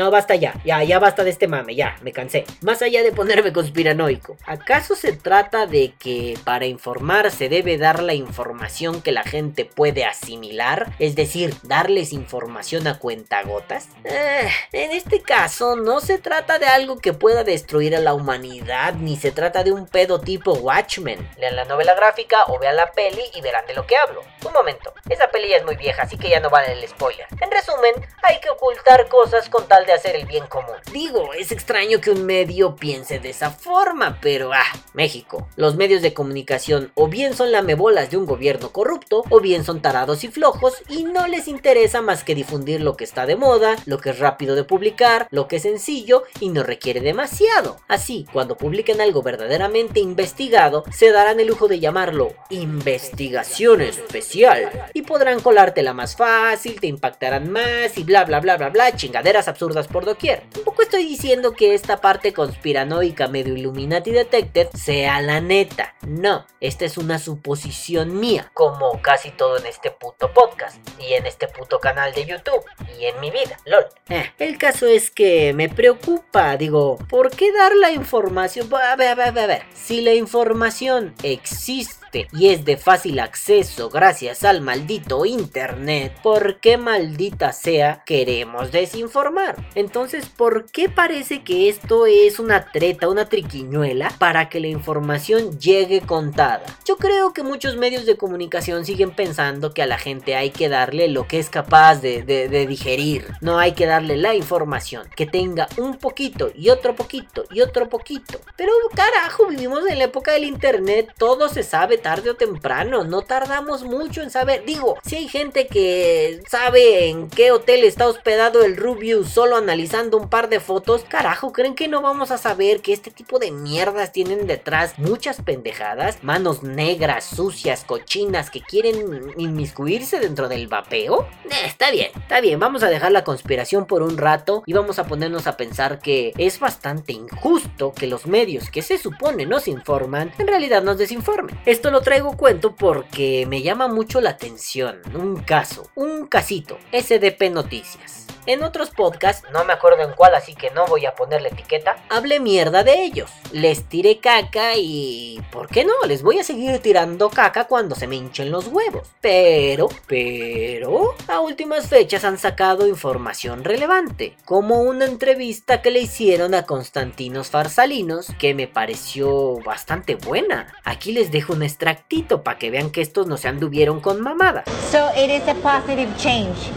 No, 0.00 0.10
basta 0.10 0.34
ya, 0.34 0.54
ya, 0.64 0.82
ya 0.82 0.98
basta 0.98 1.24
de 1.24 1.28
este 1.28 1.46
mame, 1.46 1.74
ya, 1.74 1.98
me 2.00 2.14
cansé. 2.14 2.46
Más 2.62 2.80
allá 2.80 3.02
de 3.02 3.12
ponerme 3.12 3.52
conspiranoico, 3.52 4.38
¿acaso 4.46 4.96
se 4.96 5.12
trata 5.12 5.66
de 5.66 5.92
que 5.98 6.38
para 6.42 6.64
informar 6.64 7.30
se 7.30 7.50
debe 7.50 7.76
dar 7.76 8.02
la 8.02 8.14
información 8.14 9.02
que 9.02 9.12
la 9.12 9.24
gente 9.24 9.66
puede 9.66 10.06
asimilar? 10.06 10.90
Es 10.98 11.16
decir, 11.16 11.54
darles 11.64 12.14
información 12.14 12.86
a 12.86 12.98
cuentagotas? 12.98 13.90
Eh, 14.04 14.48
en 14.72 14.92
este 14.92 15.20
caso, 15.20 15.76
no 15.76 16.00
se 16.00 16.16
trata 16.16 16.58
de 16.58 16.64
algo 16.64 16.96
que 16.96 17.12
pueda 17.12 17.44
destruir 17.44 17.94
a 17.94 18.00
la 18.00 18.14
humanidad, 18.14 18.94
ni 18.94 19.18
se 19.18 19.32
trata 19.32 19.64
de 19.64 19.72
un 19.72 19.86
pedo 19.86 20.18
tipo 20.18 20.54
Watchmen. 20.54 21.28
Lean 21.36 21.56
la 21.56 21.66
novela 21.66 21.92
gráfica 21.92 22.46
o 22.46 22.58
vean 22.58 22.76
la 22.76 22.90
peli 22.92 23.20
y 23.34 23.42
verán 23.42 23.66
de 23.66 23.74
lo 23.74 23.86
que 23.86 23.98
hablo. 23.98 24.22
Un 24.46 24.54
momento, 24.54 24.94
esa 25.10 25.30
peli 25.30 25.50
ya 25.50 25.58
es 25.58 25.64
muy 25.66 25.76
vieja, 25.76 26.04
así 26.04 26.16
que 26.16 26.30
ya 26.30 26.40
no 26.40 26.48
vale 26.48 26.72
el 26.72 26.88
spoiler. 26.88 27.26
En 27.38 27.50
resumen, 27.50 27.92
hay 28.22 28.40
que 28.40 28.48
ocultar 28.48 29.06
cosas 29.08 29.50
con 29.50 29.68
tal 29.68 29.84
de 29.84 29.89
hacer 29.94 30.16
el 30.16 30.26
bien 30.26 30.46
común. 30.46 30.76
Digo, 30.92 31.32
es 31.34 31.52
extraño 31.52 32.00
que 32.00 32.10
un 32.10 32.24
medio 32.24 32.76
piense 32.76 33.18
de 33.18 33.30
esa 33.30 33.50
forma, 33.50 34.18
pero 34.20 34.52
ah, 34.52 34.64
México. 34.94 35.48
Los 35.56 35.76
medios 35.76 36.02
de 36.02 36.14
comunicación 36.14 36.92
o 36.94 37.08
bien 37.08 37.34
son 37.34 37.52
lamebolas 37.52 38.10
de 38.10 38.16
un 38.16 38.26
gobierno 38.26 38.70
corrupto, 38.70 39.24
o 39.30 39.40
bien 39.40 39.64
son 39.64 39.82
tarados 39.82 40.24
y 40.24 40.28
flojos 40.28 40.74
y 40.88 41.04
no 41.04 41.26
les 41.26 41.48
interesa 41.48 42.02
más 42.02 42.24
que 42.24 42.34
difundir 42.34 42.80
lo 42.80 42.96
que 42.96 43.04
está 43.04 43.26
de 43.26 43.36
moda, 43.36 43.76
lo 43.86 43.98
que 43.98 44.10
es 44.10 44.18
rápido 44.18 44.54
de 44.54 44.64
publicar, 44.64 45.26
lo 45.30 45.48
que 45.48 45.56
es 45.56 45.62
sencillo 45.62 46.24
y 46.40 46.48
no 46.48 46.62
requiere 46.62 47.00
demasiado. 47.00 47.76
Así, 47.88 48.26
cuando 48.32 48.56
publiquen 48.56 49.00
algo 49.00 49.22
verdaderamente 49.22 50.00
investigado, 50.00 50.84
se 50.92 51.12
darán 51.12 51.40
el 51.40 51.46
lujo 51.46 51.68
de 51.68 51.80
llamarlo 51.80 52.34
investigación 52.50 53.80
especial 53.80 54.70
y 54.94 55.02
podrán 55.02 55.40
colártela 55.40 55.92
más 55.92 56.16
fácil, 56.16 56.80
te 56.80 56.86
impactarán 56.86 57.50
más 57.50 57.96
y 57.96 58.04
bla 58.04 58.24
bla 58.24 58.40
bla 58.40 58.56
bla 58.56 58.70
bla, 58.70 58.96
chingaderas 58.96 59.48
absurdas 59.48 59.79
por 59.88 60.04
doquier. 60.04 60.42
Tampoco 60.50 60.82
estoy 60.82 61.06
diciendo 61.06 61.52
que 61.52 61.74
esta 61.74 62.00
parte 62.00 62.32
conspiranoica 62.32 63.28
medio 63.28 63.54
Illuminati 63.54 64.10
Detected 64.10 64.68
sea 64.74 65.20
la 65.20 65.40
neta. 65.40 65.94
No, 66.06 66.46
esta 66.60 66.84
es 66.84 66.98
una 66.98 67.18
suposición 67.18 68.18
mía, 68.18 68.50
como 68.54 69.00
casi 69.02 69.30
todo 69.30 69.58
en 69.58 69.66
este 69.66 69.90
puto 69.90 70.32
podcast 70.32 70.78
y 70.98 71.14
en 71.14 71.26
este 71.26 71.48
puto 71.48 71.78
canal 71.78 72.12
de 72.14 72.26
YouTube 72.26 72.64
y 72.98 73.06
en 73.06 73.20
mi 73.20 73.30
vida, 73.30 73.56
lol. 73.64 73.86
Eh, 74.08 74.30
el 74.38 74.58
caso 74.58 74.86
es 74.86 75.10
que 75.10 75.52
me 75.52 75.68
preocupa, 75.68 76.56
digo, 76.56 76.98
¿por 77.08 77.30
qué 77.30 77.52
dar 77.52 77.74
la 77.76 77.90
información? 77.90 78.68
A 78.74 78.96
ver, 78.96 79.08
a 79.20 79.30
ver, 79.30 79.38
a 79.38 79.46
ver, 79.46 79.62
si 79.74 80.00
la 80.00 80.14
información 80.14 81.14
existe 81.22 81.99
y 82.32 82.48
es 82.48 82.64
de 82.64 82.76
fácil 82.76 83.20
acceso 83.20 83.88
gracias 83.88 84.44
al 84.44 84.60
maldito 84.60 85.24
internet, 85.24 86.12
¿por 86.22 86.58
qué 86.60 86.76
maldita 86.76 87.52
sea 87.52 88.02
queremos 88.04 88.72
desinformar? 88.72 89.56
Entonces, 89.74 90.26
¿por 90.26 90.70
qué 90.70 90.88
parece 90.88 91.42
que 91.42 91.68
esto 91.68 92.06
es 92.06 92.38
una 92.38 92.70
treta, 92.72 93.08
una 93.08 93.28
triquiñuela 93.28 94.12
para 94.18 94.48
que 94.48 94.60
la 94.60 94.66
información 94.66 95.58
llegue 95.58 96.00
contada? 96.00 96.64
Yo 96.84 96.96
creo 96.96 97.32
que 97.32 97.42
muchos 97.42 97.76
medios 97.76 98.06
de 98.06 98.16
comunicación 98.16 98.84
siguen 98.84 99.12
pensando 99.12 99.72
que 99.72 99.82
a 99.82 99.86
la 99.86 99.98
gente 99.98 100.34
hay 100.34 100.50
que 100.50 100.68
darle 100.68 101.08
lo 101.08 101.28
que 101.28 101.38
es 101.38 101.48
capaz 101.48 101.96
de, 101.96 102.22
de 102.22 102.66
digerir, 102.66 103.28
no 103.40 103.58
hay 103.58 103.72
que 103.72 103.86
darle 103.86 104.16
la 104.16 104.34
información, 104.34 105.08
que 105.14 105.26
tenga 105.26 105.68
un 105.76 105.98
poquito 105.98 106.50
y 106.54 106.70
otro 106.70 106.96
poquito 106.96 107.44
y 107.50 107.60
otro 107.60 107.88
poquito. 107.88 108.40
Pero 108.56 108.72
carajo, 108.94 109.46
vivimos 109.46 109.86
en 109.86 109.98
la 109.98 110.04
época 110.04 110.32
del 110.32 110.44
internet, 110.44 111.12
todo 111.16 111.48
se 111.48 111.62
sabe 111.62 111.99
tarde 112.02 112.30
o 112.30 112.36
temprano, 112.36 113.04
no 113.04 113.22
tardamos 113.22 113.82
mucho 113.82 114.22
en 114.22 114.30
saber. 114.30 114.64
Digo, 114.64 114.98
si 115.04 115.16
hay 115.16 115.28
gente 115.28 115.66
que 115.66 116.42
sabe 116.48 117.08
en 117.08 117.28
qué 117.28 117.52
hotel 117.52 117.84
está 117.84 118.08
hospedado 118.08 118.64
el 118.64 118.76
Rubius 118.76 119.28
solo 119.28 119.56
analizando 119.56 120.16
un 120.16 120.28
par 120.28 120.48
de 120.48 120.60
fotos, 120.60 121.04
carajo, 121.08 121.52
¿creen 121.52 121.74
que 121.74 121.88
no 121.88 122.02
vamos 122.02 122.30
a 122.30 122.38
saber 122.38 122.80
que 122.80 122.92
este 122.92 123.10
tipo 123.10 123.38
de 123.38 123.50
mierdas 123.50 124.12
tienen 124.12 124.46
detrás 124.46 124.98
muchas 124.98 125.40
pendejadas? 125.42 126.22
Manos 126.22 126.62
negras, 126.62 127.24
sucias, 127.24 127.84
cochinas 127.84 128.50
que 128.50 128.60
quieren 128.60 129.32
inmiscuirse 129.36 130.20
dentro 130.20 130.48
del 130.48 130.68
vapeo? 130.68 131.26
Eh, 131.44 131.66
está 131.66 131.90
bien, 131.90 132.10
está 132.16 132.40
bien, 132.40 132.58
vamos 132.58 132.82
a 132.82 132.88
dejar 132.88 133.12
la 133.12 133.24
conspiración 133.24 133.86
por 133.86 134.02
un 134.02 134.18
rato 134.18 134.62
y 134.66 134.72
vamos 134.72 134.98
a 134.98 135.06
ponernos 135.06 135.46
a 135.46 135.56
pensar 135.56 135.98
que 135.98 136.32
es 136.38 136.58
bastante 136.58 137.12
injusto 137.12 137.92
que 137.92 138.06
los 138.06 138.26
medios 138.26 138.70
que 138.70 138.82
se 138.82 138.98
supone 138.98 139.46
nos 139.46 139.68
informan 139.68 140.32
en 140.38 140.46
realidad 140.46 140.82
nos 140.82 140.98
desinformen. 140.98 141.58
Esto 141.66 141.89
lo 141.90 142.00
traigo 142.00 142.36
cuento 142.36 142.74
porque 142.74 143.46
me 143.48 143.62
llama 143.62 143.88
mucho 143.88 144.20
la 144.20 144.30
atención 144.30 145.00
un 145.14 145.36
caso, 145.42 145.90
un 145.94 146.26
casito, 146.26 146.78
SDP 146.92 147.50
Noticias. 147.50 148.19
En 148.50 148.64
otros 148.64 148.90
podcasts, 148.90 149.46
no 149.52 149.64
me 149.64 149.72
acuerdo 149.72 150.02
en 150.02 150.10
cuál, 150.10 150.34
así 150.34 150.56
que 150.56 150.72
no 150.72 150.84
voy 150.86 151.06
a 151.06 151.14
ponerle 151.14 151.50
etiqueta, 151.50 151.98
hablé 152.08 152.40
mierda 152.40 152.82
de 152.82 153.04
ellos. 153.04 153.30
Les 153.52 153.84
tiré 153.84 154.18
caca 154.18 154.72
y... 154.74 155.40
¿Por 155.52 155.68
qué 155.68 155.84
no? 155.84 155.92
Les 156.08 156.24
voy 156.24 156.40
a 156.40 156.42
seguir 156.42 156.80
tirando 156.80 157.30
caca 157.30 157.68
cuando 157.68 157.94
se 157.94 158.08
me 158.08 158.16
hinchen 158.16 158.50
los 158.50 158.66
huevos. 158.66 159.06
Pero, 159.20 159.88
pero... 160.08 161.14
A 161.28 161.38
últimas 161.38 161.86
fechas 161.86 162.24
han 162.24 162.38
sacado 162.38 162.88
información 162.88 163.62
relevante, 163.62 164.36
como 164.44 164.80
una 164.80 165.04
entrevista 165.04 165.80
que 165.80 165.92
le 165.92 166.00
hicieron 166.00 166.52
a 166.54 166.66
Constantinos 166.66 167.50
Farsalinos, 167.50 168.32
que 168.36 168.54
me 168.54 168.66
pareció 168.66 169.60
bastante 169.60 170.16
buena. 170.16 170.74
Aquí 170.82 171.12
les 171.12 171.30
dejo 171.30 171.52
un 171.52 171.62
extractito 171.62 172.42
para 172.42 172.58
que 172.58 172.72
vean 172.72 172.90
que 172.90 173.00
estos 173.00 173.28
no 173.28 173.36
se 173.36 173.46
anduvieron 173.46 174.00
con 174.00 174.20
mamada. 174.20 174.64
So 174.90 175.08
it 175.16 175.30
is 175.30 175.46
a 175.46 175.54
positive 175.62 176.10
change. 176.16 176.72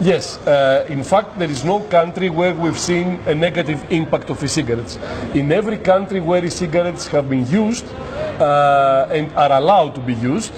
Yes, 0.00 0.38
uh, 0.46 0.84
in 0.88 1.02
fact, 1.02 1.38
there 1.38 1.50
is 1.50 1.64
no 1.64 1.80
country 1.80 2.28
where 2.28 2.54
we've 2.54 2.78
seen 2.78 3.18
a 3.26 3.34
negative 3.34 3.84
impact 3.90 4.28
of 4.28 4.42
e-cigarettes. 4.44 4.98
In 5.34 5.50
every 5.52 5.78
country 5.78 6.20
where 6.20 6.44
e-cigarettes 6.44 7.06
have 7.08 7.30
been 7.30 7.46
used 7.46 7.86
uh, 8.40 9.08
and 9.10 9.32
are 9.34 9.52
allowed 9.52 9.94
to 9.94 10.00
be 10.00 10.14
used, 10.14 10.52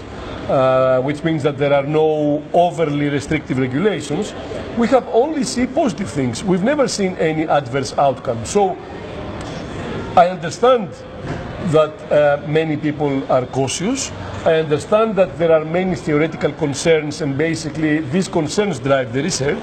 uh, 0.48 1.00
which 1.02 1.22
means 1.22 1.42
that 1.44 1.56
there 1.56 1.72
are 1.72 1.84
no 1.84 2.42
overly 2.52 3.08
restrictive 3.08 3.58
regulations, 3.58 4.34
we 4.76 4.88
have 4.88 5.06
only 5.08 5.44
seen 5.44 5.68
positive 5.68 6.10
things. 6.10 6.42
We've 6.42 6.64
never 6.64 6.88
seen 6.88 7.14
any 7.16 7.46
adverse 7.46 7.96
outcome. 7.98 8.44
So 8.44 8.76
I 10.16 10.28
understand 10.28 10.90
that 11.70 12.12
uh, 12.12 12.46
many 12.46 12.76
people 12.76 13.22
are 13.30 13.46
cautious. 13.46 14.10
I 14.44 14.54
understand 14.54 15.16
that 15.16 15.38
there 15.38 15.52
are 15.52 15.64
many 15.64 15.94
theoretical 15.94 16.52
concerns, 16.52 17.20
and 17.20 17.38
basically 17.38 18.00
these 18.00 18.28
concerns 18.28 18.78
drive 18.80 19.12
the 19.12 19.22
research. 19.22 19.62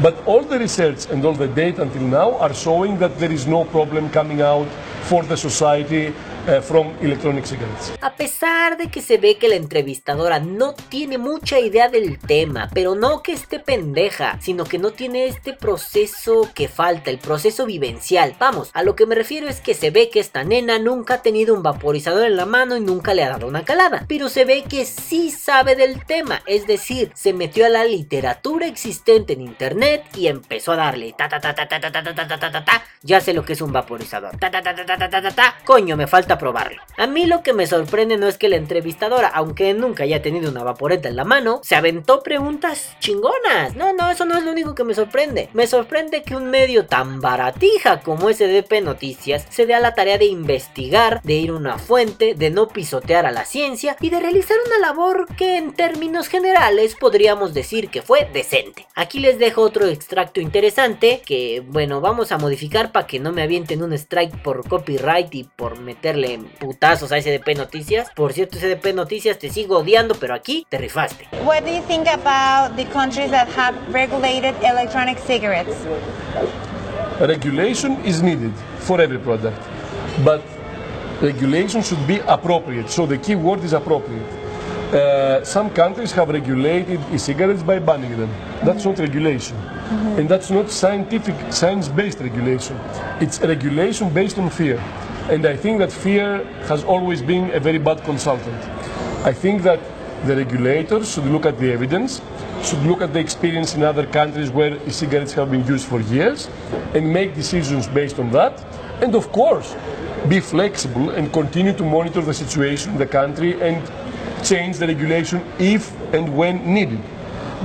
But 0.00 0.14
all 0.26 0.42
the 0.42 0.58
research 0.58 1.10
and 1.10 1.24
all 1.24 1.34
the 1.34 1.48
data 1.48 1.82
until 1.82 2.02
now 2.02 2.36
are 2.38 2.54
showing 2.54 2.98
that 2.98 3.18
there 3.18 3.32
is 3.32 3.46
no 3.46 3.64
problem 3.64 4.10
coming 4.10 4.40
out 4.40 4.66
for 5.02 5.22
the 5.22 5.36
society 5.36 6.14
uh, 6.46 6.60
from 6.60 6.92
electronic 7.00 7.46
cigarettes. 7.46 7.92
A 8.00 8.14
pesar 8.14 8.76
de 8.76 8.88
que 8.88 9.00
se 9.00 9.18
ve 9.18 9.36
que 9.36 9.48
la 9.48 9.56
entrevistadora 9.56 10.40
no 10.40 10.74
tiene 10.74 11.18
mucha 11.18 11.58
idea 11.58 11.88
del 11.88 12.18
tema, 12.18 12.68
pero 12.72 12.94
no 12.94 13.22
que 13.22 13.32
esté 13.32 13.58
pendeja, 13.58 14.38
sino 14.40 14.64
que 14.64 14.78
no 14.78 14.90
tiene 14.92 15.26
este 15.26 15.52
proceso 15.52 16.48
que 16.54 16.68
falta, 16.68 17.10
el 17.10 17.18
proceso 17.18 17.66
vivencial. 17.66 18.34
Vamos, 18.38 18.70
a 18.74 18.82
lo 18.82 18.96
que 18.96 19.06
me 19.06 19.14
refiero 19.14 19.48
es 19.48 19.60
que 19.60 19.74
se 19.74 19.90
ve 19.90 20.10
que 20.10 20.20
esta 20.20 20.44
nena 20.44 20.78
nunca 20.78 21.14
ha 21.14 21.22
tenido 21.22 21.54
un 21.54 21.62
vaporizador 21.62 22.26
en 22.26 22.36
la 22.36 22.46
mano 22.46 22.76
y 22.76 22.80
nunca 22.80 23.14
le 23.14 23.24
ha 23.24 23.30
dado 23.30 23.46
una 23.46 23.64
calada, 23.64 24.04
pero 24.08 24.28
se 24.28 24.44
ve 24.44 24.64
que 24.68 24.84
sí 24.84 25.30
sabe 25.30 25.76
del 25.76 26.04
tema, 26.04 26.42
es 26.46 26.66
decir, 26.66 27.10
se 27.14 27.32
metió 27.32 27.66
a 27.66 27.68
la 27.68 27.84
literatura 27.84 28.66
existente 28.66 29.32
en 29.34 29.42
internet 29.42 30.04
y 30.16 30.26
empezó 30.26 30.72
a 30.72 30.76
darle 30.76 31.14
ta 31.16 31.28
ta 31.28 31.40
ta 31.40 31.54
ta 31.54 31.68
ta 31.68 31.80
ta 31.80 31.92
ta 31.92 32.02
ta 32.02 32.38
ta 32.38 32.50
ta 32.50 32.64
ta 32.64 32.82
ya 33.02 33.20
sé 33.20 33.34
lo 33.34 33.44
que 33.44 33.54
es 33.54 33.60
un 33.60 33.72
vaporizador. 33.72 34.36
Ta 34.38 34.50
ta 34.50 34.62
ta 34.62 34.74
ta 34.74 34.84
ta 34.86 34.96
ta 34.96 35.22
ta 35.22 35.30
ta, 35.30 35.56
coño, 35.64 35.96
me 35.96 36.06
falta 36.06 36.31
probarlo. 36.38 36.82
A 36.96 37.06
mí 37.06 37.26
lo 37.26 37.42
que 37.42 37.52
me 37.52 37.66
sorprende 37.66 38.16
no 38.16 38.28
es 38.28 38.38
que 38.38 38.48
la 38.48 38.56
entrevistadora, 38.56 39.28
aunque 39.28 39.72
nunca 39.74 40.04
haya 40.04 40.22
tenido 40.22 40.50
una 40.50 40.62
vaporeta 40.62 41.08
en 41.08 41.16
la 41.16 41.24
mano, 41.24 41.60
se 41.62 41.74
aventó 41.74 42.22
preguntas 42.22 42.96
chingonas. 43.00 43.74
No, 43.76 43.92
no, 43.92 44.10
eso 44.10 44.24
no 44.24 44.36
es 44.36 44.44
lo 44.44 44.52
único 44.52 44.74
que 44.74 44.84
me 44.84 44.94
sorprende. 44.94 45.48
Me 45.52 45.66
sorprende 45.66 46.22
que 46.22 46.36
un 46.36 46.50
medio 46.50 46.86
tan 46.86 47.20
baratija 47.20 48.00
como 48.00 48.32
SDP 48.32 48.82
Noticias 48.82 49.46
se 49.48 49.66
dé 49.66 49.74
a 49.74 49.80
la 49.80 49.94
tarea 49.94 50.18
de 50.18 50.26
investigar, 50.26 51.20
de 51.22 51.34
ir 51.34 51.50
a 51.50 51.54
una 51.54 51.78
fuente, 51.78 52.34
de 52.34 52.50
no 52.50 52.68
pisotear 52.68 53.26
a 53.26 53.30
la 53.30 53.44
ciencia 53.44 53.96
y 54.00 54.10
de 54.10 54.20
realizar 54.20 54.56
una 54.66 54.78
labor 54.86 55.26
que 55.36 55.56
en 55.56 55.72
términos 55.72 56.28
generales 56.28 56.94
podríamos 56.94 57.54
decir 57.54 57.88
que 57.88 58.02
fue 58.02 58.28
decente. 58.32 58.86
Aquí 58.94 59.20
les 59.20 59.38
dejo 59.38 59.62
otro 59.62 59.86
extracto 59.86 60.40
interesante 60.40 61.22
que, 61.24 61.62
bueno, 61.66 62.00
vamos 62.00 62.32
a 62.32 62.38
modificar 62.38 62.92
para 62.92 63.06
que 63.06 63.18
no 63.18 63.32
me 63.32 63.42
avienten 63.42 63.82
un 63.82 63.92
strike 63.92 64.36
por 64.42 64.68
copyright 64.68 65.34
y 65.34 65.44
por 65.44 65.78
meterle 65.80 66.21
putazos 66.58 67.12
a 67.12 67.18
SDP 67.18 67.54
Noticias. 67.56 68.10
Por 68.14 68.32
cierto, 68.32 68.58
SDP 68.58 68.92
Noticias 68.94 69.38
te 69.38 69.50
sigo 69.50 69.78
odiando, 69.78 70.14
pero 70.14 70.34
aquí 70.34 70.66
te 70.68 70.78
rifaste. 70.78 71.26
What 71.44 71.64
do 71.64 71.70
you 71.70 71.82
think 71.86 72.06
about 72.08 72.76
the 72.76 72.84
countries 72.92 73.30
that 73.30 73.48
have 73.56 73.76
regulated 73.92 74.54
electronic 74.62 75.18
cigarettes? 75.18 75.76
Regulation 77.20 77.98
is 78.04 78.22
needed 78.22 78.52
for 78.80 79.00
every 79.00 79.18
product, 79.18 79.56
but 80.24 80.40
regulation 81.20 81.82
should 81.82 82.04
be 82.06 82.20
appropriate. 82.26 82.88
So 82.88 83.06
the 83.06 83.18
key 83.18 83.36
word 83.36 83.62
is 83.64 83.72
appropriate. 83.72 84.26
Uh, 84.92 85.42
some 85.42 85.70
countries 85.70 86.12
have 86.12 86.28
regulated 86.28 87.00
e-cigarettes 87.14 87.62
by 87.62 87.78
banning 87.78 88.14
them. 88.18 88.28
That's 88.62 88.84
not 88.84 88.98
regulation, 88.98 89.56
and 90.18 90.28
that's 90.28 90.50
not 90.50 90.70
scientific, 90.70 91.34
science-based 91.50 92.18
regulation. 92.20 92.78
It's 93.18 93.40
regulation 93.40 94.10
based 94.12 94.36
on 94.38 94.50
fear, 94.50 94.76
and 95.30 95.46
I 95.46 95.56
think 95.56 95.78
that 95.78 95.92
fear 95.92 96.44
has 96.68 96.84
always 96.84 97.22
been 97.22 97.50
a 97.52 97.60
very 97.60 97.78
bad 97.78 98.02
consultant. 98.04 98.60
I 99.24 99.32
think 99.32 99.62
that 99.62 99.80
the 100.24 100.36
regulators 100.36 101.12
should 101.12 101.26
look 101.26 101.46
at 101.46 101.58
the 101.58 101.72
evidence, 101.72 102.20
should 102.62 102.82
look 102.84 103.02
at 103.02 103.12
the 103.12 103.18
experience 103.18 103.74
in 103.74 103.82
other 103.82 104.06
countries 104.06 104.50
where 104.50 104.76
e-cigarettes 104.86 105.32
have 105.32 105.50
been 105.50 105.66
used 105.66 105.86
for 105.86 106.00
years, 106.00 106.48
and 106.94 107.12
make 107.12 107.34
decisions 107.34 107.86
based 107.88 108.18
on 108.18 108.30
that. 108.30 108.64
And 109.00 109.14
of 109.14 109.30
course, 109.32 109.74
be 110.28 110.40
flexible 110.40 111.10
and 111.10 111.32
continue 111.32 111.72
to 111.72 111.82
monitor 111.82 112.20
the 112.20 112.34
situation 112.34 112.92
in 112.92 112.98
the 112.98 113.06
country 113.06 113.60
and 113.60 113.82
change 114.44 114.78
the 114.78 114.86
regulation 114.86 115.42
if 115.58 115.92
and 116.12 116.36
when 116.36 116.72
needed. 116.72 117.00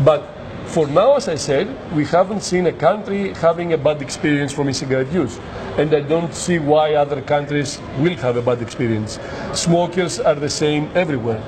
But 0.03 0.36
for 0.67 0.87
now, 0.87 1.15
as 1.15 1.27
I 1.27 1.35
said, 1.35 1.67
we 1.93 2.05
haven't 2.05 2.43
seen 2.43 2.67
a 2.67 2.71
country 2.71 3.33
having 3.35 3.73
a 3.73 3.77
bad 3.77 4.01
experience 4.01 4.51
from 4.53 4.69
e-cigarette 4.69 5.11
use. 5.11 5.39
And 5.77 5.93
I 5.93 6.01
don't 6.01 6.33
see 6.33 6.59
why 6.59 6.95
other 6.95 7.21
countries 7.21 7.79
will 7.99 8.15
have 8.17 8.37
a 8.37 8.41
bad 8.41 8.61
experience. 8.61 9.19
Smokers 9.53 10.19
are 10.19 10.35
the 10.35 10.49
same 10.49 10.89
everywhere. 10.95 11.41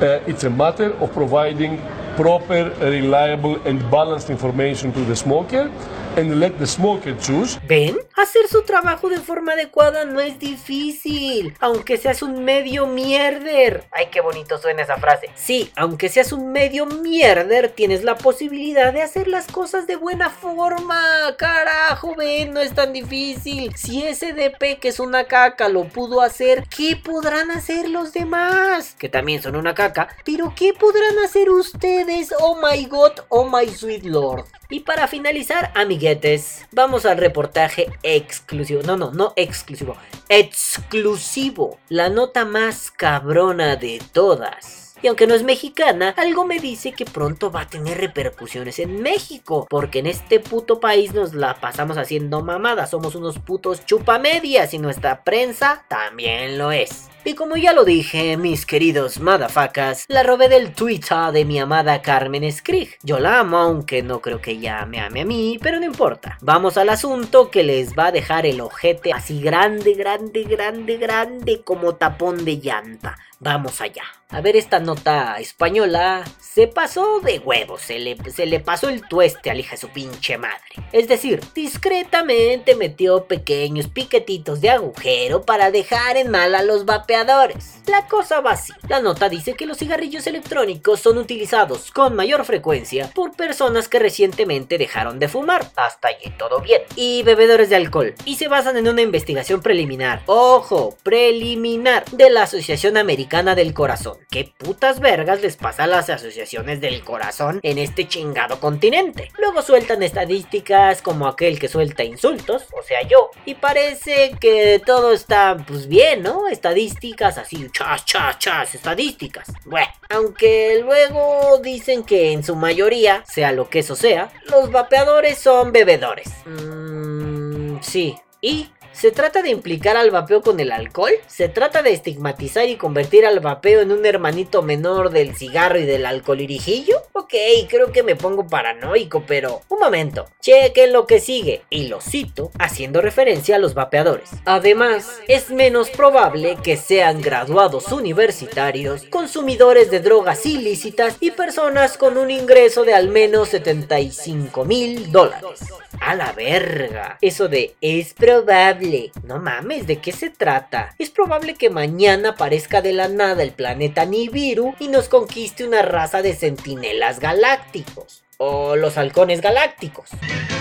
Uh, 0.00 0.22
it's 0.26 0.44
a 0.44 0.50
matter 0.50 0.92
of 0.94 1.12
providing 1.12 1.78
proper, 2.16 2.74
reliable 2.80 3.56
and 3.66 3.78
balanced 3.90 4.30
information 4.30 4.92
to 4.92 5.04
the 5.04 5.16
smoker 5.16 5.70
and 6.16 6.38
let 6.40 6.52
the 6.58 6.66
smoker 6.66 7.16
choose. 7.18 7.58
¿Ven? 7.66 7.98
Hacer 8.16 8.48
su 8.48 8.62
trabajo 8.62 9.08
de 9.08 9.18
forma 9.18 9.52
adecuada 9.52 10.04
no 10.04 10.20
es 10.20 10.38
difícil, 10.38 11.54
aunque 11.60 11.96
seas 11.96 12.22
un 12.22 12.44
medio 12.44 12.86
mierder. 12.86 13.84
Ay, 13.90 14.08
qué 14.10 14.20
bonito 14.20 14.58
suena 14.58 14.82
esa 14.82 14.96
frase. 14.96 15.30
Sí, 15.34 15.70
aunque 15.76 16.08
seas 16.08 16.32
un 16.32 16.52
medio 16.52 16.86
mierder, 16.86 17.70
tienes 17.70 18.04
la 18.04 18.16
posibilidad 18.16 18.92
de 18.92 19.02
hacer 19.02 19.28
las 19.28 19.46
cosas 19.46 19.86
de 19.86 19.96
buena 19.96 20.30
forma. 20.30 21.00
Carajo, 21.38 22.14
ven, 22.14 22.52
no 22.52 22.60
es 22.60 22.74
tan 22.74 22.92
difícil. 22.92 23.74
Si 23.76 24.04
ese 24.04 24.32
DP 24.32 24.78
que 24.80 24.88
es 24.88 25.00
una 25.00 25.24
caca 25.24 25.68
lo 25.68 25.84
pudo 25.84 26.20
hacer, 26.20 26.64
¿qué 26.68 26.96
podrán 26.96 27.50
hacer 27.50 27.88
los 27.88 28.12
demás? 28.12 28.94
Que 28.98 29.08
también 29.08 29.42
son 29.42 29.56
una 29.56 29.74
caca, 29.74 30.08
pero 30.24 30.52
¿qué 30.54 30.72
podrán 30.72 31.18
hacer 31.24 31.50
ustedes? 31.50 32.32
Oh 32.40 32.56
my 32.56 32.84
god, 32.86 33.12
oh 33.28 33.48
my 33.48 33.66
sweet 33.68 34.04
lord. 34.04 34.44
Y 34.72 34.80
para 34.80 35.06
finalizar, 35.06 35.70
amiguetes, 35.74 36.66
vamos 36.72 37.04
al 37.04 37.18
reportaje 37.18 37.90
exclusivo. 38.02 38.80
No, 38.82 38.96
no, 38.96 39.12
no 39.12 39.34
exclusivo. 39.36 39.98
Exclusivo. 40.30 41.78
La 41.90 42.08
nota 42.08 42.46
más 42.46 42.90
cabrona 42.90 43.76
de 43.76 44.00
todas. 44.12 44.94
Y 45.02 45.08
aunque 45.08 45.26
no 45.26 45.34
es 45.34 45.42
mexicana, 45.42 46.14
algo 46.16 46.46
me 46.46 46.58
dice 46.58 46.92
que 46.92 47.04
pronto 47.04 47.50
va 47.50 47.62
a 47.62 47.68
tener 47.68 47.98
repercusiones 47.98 48.78
en 48.78 49.02
México. 49.02 49.66
Porque 49.68 49.98
en 49.98 50.06
este 50.06 50.40
puto 50.40 50.80
país 50.80 51.12
nos 51.12 51.34
la 51.34 51.60
pasamos 51.60 51.98
haciendo 51.98 52.40
mamadas. 52.40 52.88
Somos 52.88 53.14
unos 53.14 53.38
putos 53.40 53.84
chupamedias 53.84 54.72
y 54.72 54.78
nuestra 54.78 55.22
prensa 55.22 55.84
también 55.86 56.56
lo 56.56 56.72
es. 56.72 57.10
Y 57.24 57.34
como 57.34 57.56
ya 57.56 57.72
lo 57.72 57.84
dije, 57.84 58.36
mis 58.36 58.66
queridos 58.66 59.20
madafacas, 59.20 60.06
la 60.08 60.24
robé 60.24 60.48
del 60.48 60.72
Twitter 60.72 61.30
de 61.32 61.44
mi 61.44 61.60
amada 61.60 62.02
Carmen 62.02 62.50
Skrig. 62.50 62.98
Yo 63.04 63.20
la 63.20 63.38
amo, 63.38 63.58
aunque 63.58 64.02
no 64.02 64.20
creo 64.20 64.40
que 64.40 64.52
ella 64.52 64.84
me 64.86 64.98
ame 64.98 65.20
a 65.20 65.24
mí, 65.24 65.56
pero 65.62 65.78
no 65.78 65.86
importa. 65.86 66.36
Vamos 66.40 66.76
al 66.76 66.88
asunto 66.88 67.48
que 67.48 67.62
les 67.62 67.96
va 67.96 68.06
a 68.06 68.12
dejar 68.12 68.44
el 68.44 68.60
ojete 68.60 69.12
así 69.12 69.40
grande, 69.40 69.94
grande, 69.94 70.42
grande, 70.42 70.96
grande 70.96 71.62
como 71.62 71.94
tapón 71.94 72.44
de 72.44 72.56
llanta. 72.56 73.16
Vamos 73.42 73.80
allá. 73.80 74.04
A 74.28 74.40
ver 74.40 74.56
esta 74.56 74.78
nota 74.78 75.36
española. 75.40 76.24
Se 76.40 76.68
pasó 76.68 77.20
de 77.20 77.38
huevos, 77.38 77.80
se 77.82 77.98
le, 77.98 78.60
pasó 78.60 78.88
el 78.88 79.06
tueste 79.08 79.50
al 79.50 79.58
hija 79.58 79.72
de 79.72 79.78
su 79.78 79.88
pinche 79.88 80.38
madre. 80.38 80.60
Es 80.92 81.08
decir, 81.08 81.40
discretamente 81.54 82.74
metió 82.76 83.24
pequeños 83.24 83.88
piquetitos 83.88 84.60
de 84.60 84.70
agujero 84.70 85.42
para 85.42 85.70
dejar 85.70 86.18
en 86.18 86.30
mal 86.30 86.54
a 86.54 86.62
los 86.62 86.84
vapeadores. 86.84 87.80
La 87.86 88.06
cosa 88.06 88.40
va 88.40 88.52
así. 88.52 88.72
La 88.88 89.00
nota 89.00 89.28
dice 89.28 89.54
que 89.54 89.66
los 89.66 89.78
cigarrillos 89.78 90.26
electrónicos 90.26 91.00
son 91.00 91.18
utilizados 91.18 91.90
con 91.90 92.14
mayor 92.14 92.44
frecuencia 92.44 93.10
por 93.14 93.32
personas 93.32 93.88
que 93.88 93.98
recientemente 93.98 94.78
dejaron 94.78 95.18
de 95.18 95.28
fumar. 95.28 95.66
Hasta 95.76 96.08
allí 96.08 96.30
todo 96.38 96.60
bien. 96.60 96.82
Y 96.96 97.22
bebedores 97.22 97.70
de 97.70 97.76
alcohol. 97.76 98.14
Y 98.26 98.36
se 98.36 98.48
basan 98.48 98.76
en 98.76 98.88
una 98.88 99.02
investigación 99.02 99.62
preliminar. 99.62 100.22
Ojo, 100.26 100.96
preliminar 101.02 102.04
de 102.12 102.28
la 102.30 102.42
Asociación 102.42 102.98
Americana 102.98 103.31
del 103.32 103.72
Corazón. 103.72 104.18
¿Qué 104.30 104.52
putas 104.58 105.00
vergas 105.00 105.40
les 105.40 105.56
pasa 105.56 105.84
a 105.84 105.86
las 105.86 106.10
asociaciones 106.10 106.82
del 106.82 107.02
corazón 107.02 107.60
en 107.62 107.78
este 107.78 108.06
chingado 108.06 108.60
continente? 108.60 109.30
Luego 109.38 109.62
sueltan 109.62 110.02
estadísticas 110.02 111.00
como 111.00 111.26
aquel 111.26 111.58
que 111.58 111.68
suelta 111.68 112.04
insultos, 112.04 112.66
o 112.78 112.82
sea 112.82 113.00
yo, 113.08 113.30
y 113.46 113.54
parece 113.54 114.36
que 114.38 114.82
todo 114.84 115.14
está 115.14 115.56
pues 115.66 115.88
bien, 115.88 116.22
¿no? 116.22 116.46
Estadísticas 116.46 117.38
así, 117.38 117.70
chas, 117.72 118.04
chas, 118.04 118.38
chas, 118.38 118.74
estadísticas. 118.74 119.50
Bueno, 119.64 119.90
aunque 120.10 120.82
luego 120.82 121.58
dicen 121.62 122.04
que 122.04 122.32
en 122.32 122.44
su 122.44 122.54
mayoría, 122.54 123.24
sea 123.26 123.52
lo 123.52 123.70
que 123.70 123.78
eso 123.78 123.96
sea, 123.96 124.30
los 124.50 124.70
vapeadores 124.70 125.38
son 125.38 125.72
bebedores. 125.72 126.28
Mmm, 126.44 127.78
sí. 127.80 128.14
¿Y 128.42 128.68
¿Se 128.92 129.10
trata 129.10 129.42
de 129.42 129.50
implicar 129.50 129.96
al 129.96 130.10
vapeo 130.10 130.42
con 130.42 130.60
el 130.60 130.70
alcohol? 130.70 131.12
¿Se 131.26 131.48
trata 131.48 131.82
de 131.82 131.92
estigmatizar 131.92 132.68
y 132.68 132.76
convertir 132.76 133.26
al 133.26 133.40
vapeo 133.40 133.80
en 133.80 133.90
un 133.90 134.04
hermanito 134.04 134.62
menor 134.62 135.10
del 135.10 135.34
cigarro 135.34 135.78
y 135.78 135.84
del 135.84 136.06
alcoholirijillo? 136.06 137.02
Ok, 137.12 137.34
creo 137.68 137.90
que 137.90 138.02
me 138.02 138.16
pongo 138.16 138.46
paranoico, 138.46 139.24
pero 139.26 139.62
un 139.68 139.78
momento, 139.78 140.28
chequen 140.40 140.92
lo 140.92 141.06
que 141.06 141.20
sigue, 141.20 141.62
y 141.70 141.88
lo 141.88 142.00
cito 142.00 142.50
haciendo 142.58 143.00
referencia 143.00 143.56
a 143.56 143.58
los 143.58 143.74
vapeadores. 143.74 144.30
Además, 144.44 145.20
es 145.26 145.50
menos 145.50 145.90
probable 145.90 146.58
que 146.62 146.76
sean 146.76 147.22
graduados 147.22 147.90
universitarios, 147.90 149.04
consumidores 149.04 149.90
de 149.90 150.00
drogas 150.00 150.44
ilícitas 150.46 151.16
y 151.20 151.30
personas 151.30 151.96
con 151.96 152.18
un 152.18 152.30
ingreso 152.30 152.84
de 152.84 152.94
al 152.94 153.08
menos 153.08 153.48
75 153.48 154.64
mil 154.64 155.10
dólares. 155.10 155.60
A 156.00 156.16
la 156.16 156.32
verga. 156.32 157.18
Eso 157.20 157.48
de 157.48 157.76
es 157.80 158.12
probable. 158.14 158.81
No 159.24 159.38
mames, 159.38 159.86
¿de 159.86 159.98
qué 159.98 160.10
se 160.10 160.30
trata? 160.30 160.94
Es 160.98 161.10
probable 161.10 161.54
que 161.54 161.70
mañana 161.70 162.30
aparezca 162.30 162.82
de 162.82 162.92
la 162.92 163.08
nada 163.08 163.42
el 163.42 163.52
planeta 163.52 164.04
Nibiru 164.04 164.74
y 164.80 164.88
nos 164.88 165.08
conquiste 165.08 165.64
una 165.64 165.82
raza 165.82 166.20
de 166.20 166.34
centinelas 166.34 167.20
galácticos. 167.20 168.24
O 168.38 168.74
los 168.74 168.98
halcones 168.98 169.40
galácticos. 169.40 170.10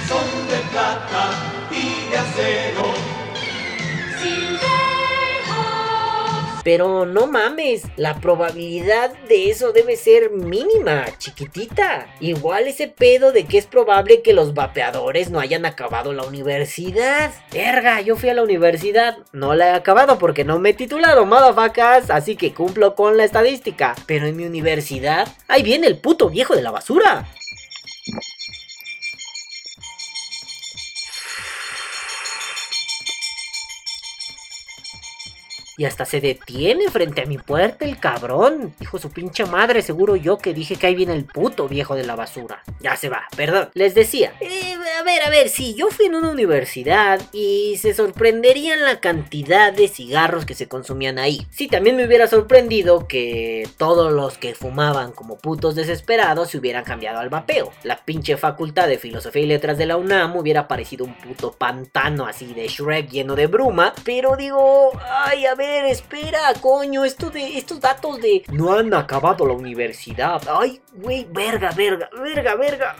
Son 0.07 0.47
de 0.49 0.57
plata 0.71 1.31
y 1.71 2.11
de 2.11 2.17
acero. 2.17 3.10
Pero 6.63 7.05
no 7.05 7.27
mames, 7.27 7.83
la 7.97 8.19
probabilidad 8.21 9.11
de 9.27 9.49
eso 9.49 9.71
debe 9.71 9.95
ser 9.95 10.31
mínima, 10.31 11.05
chiquitita. 11.17 12.07
Igual 12.19 12.67
ese 12.67 12.87
pedo 12.87 13.31
de 13.31 13.45
que 13.45 13.57
es 13.57 13.65
probable 13.65 14.21
que 14.21 14.33
los 14.33 14.53
vapeadores 14.53 15.31
no 15.31 15.39
hayan 15.39 15.65
acabado 15.65 16.13
la 16.13 16.23
universidad. 16.23 17.31
Verga, 17.51 18.01
yo 18.01 18.15
fui 18.15 18.29
a 18.29 18.33
la 18.33 18.43
universidad, 18.43 19.17
no 19.31 19.55
la 19.55 19.69
he 19.69 19.73
acabado 19.73 20.19
porque 20.19 20.43
no 20.43 20.59
me 20.59 20.69
he 20.69 20.73
titulado, 20.73 21.25
madafacas, 21.25 22.09
así 22.09 22.35
que 22.35 22.53
cumplo 22.53 22.95
con 22.95 23.17
la 23.17 23.23
estadística. 23.23 23.95
Pero 24.05 24.27
en 24.27 24.37
mi 24.37 24.45
universidad, 24.45 25.27
ahí 25.47 25.63
viene 25.63 25.87
el 25.87 25.97
puto 25.97 26.29
viejo 26.29 26.55
de 26.55 26.61
la 26.61 26.71
basura. 26.71 27.27
Y 35.81 35.85
hasta 35.85 36.05
se 36.05 36.21
detiene 36.21 36.91
frente 36.91 37.23
a 37.23 37.25
mi 37.25 37.39
puerta 37.39 37.85
el 37.85 37.99
cabrón. 37.99 38.75
Dijo 38.79 38.99
su 38.99 39.09
pinche 39.09 39.47
madre, 39.47 39.81
seguro 39.81 40.15
yo 40.15 40.37
que 40.37 40.53
dije 40.53 40.75
que 40.75 40.85
ahí 40.85 40.93
viene 40.93 41.15
el 41.15 41.25
puto 41.25 41.67
viejo 41.67 41.95
de 41.95 42.03
la 42.03 42.15
basura. 42.15 42.61
Ya 42.81 42.95
se 42.95 43.09
va, 43.09 43.23
perdón. 43.35 43.71
Les 43.73 43.95
decía, 43.95 44.31
eh, 44.41 44.75
a 44.99 45.01
ver, 45.01 45.23
a 45.23 45.31
ver, 45.31 45.49
si 45.49 45.73
yo 45.73 45.87
fui 45.87 46.05
en 46.05 46.13
una 46.13 46.29
universidad 46.29 47.19
y 47.33 47.77
se 47.81 47.95
sorprenderían 47.95 48.83
la 48.83 48.99
cantidad 48.99 49.73
de 49.73 49.87
cigarros 49.87 50.45
que 50.45 50.53
se 50.53 50.67
consumían 50.67 51.17
ahí. 51.17 51.47
Si 51.49 51.67
también 51.67 51.95
me 51.95 52.05
hubiera 52.05 52.27
sorprendido 52.27 53.07
que 53.07 53.67
todos 53.77 54.13
los 54.13 54.37
que 54.37 54.53
fumaban 54.53 55.13
como 55.13 55.39
putos 55.39 55.73
desesperados 55.73 56.51
se 56.51 56.59
hubieran 56.59 56.83
cambiado 56.83 57.17
al 57.17 57.29
vapeo. 57.29 57.71
La 57.81 58.05
pinche 58.05 58.37
facultad 58.37 58.87
de 58.87 58.99
filosofía 58.99 59.41
y 59.41 59.47
letras 59.47 59.79
de 59.79 59.87
la 59.87 59.97
UNAM 59.97 60.35
hubiera 60.35 60.67
parecido 60.67 61.05
un 61.05 61.15
puto 61.15 61.53
pantano 61.53 62.27
así 62.27 62.53
de 62.53 62.67
Shrek 62.67 63.09
lleno 63.09 63.35
de 63.35 63.47
bruma. 63.47 63.95
Pero 64.05 64.35
digo, 64.35 64.91
ay, 65.09 65.47
a 65.47 65.55
ver, 65.55 65.70
espera, 65.89 66.39
coño, 66.59 67.03
esto 67.05 67.29
de 67.29 67.57
estos 67.57 67.79
datos 67.79 68.21
de 68.21 68.43
no 68.51 68.73
han 68.73 68.93
acabado 68.93 69.45
la 69.45 69.53
universidad. 69.53 70.41
Ay, 70.49 70.81
güey, 70.93 71.25
verga, 71.29 71.71
verga, 71.71 72.09
verga, 72.13 72.55
verga. 72.55 72.95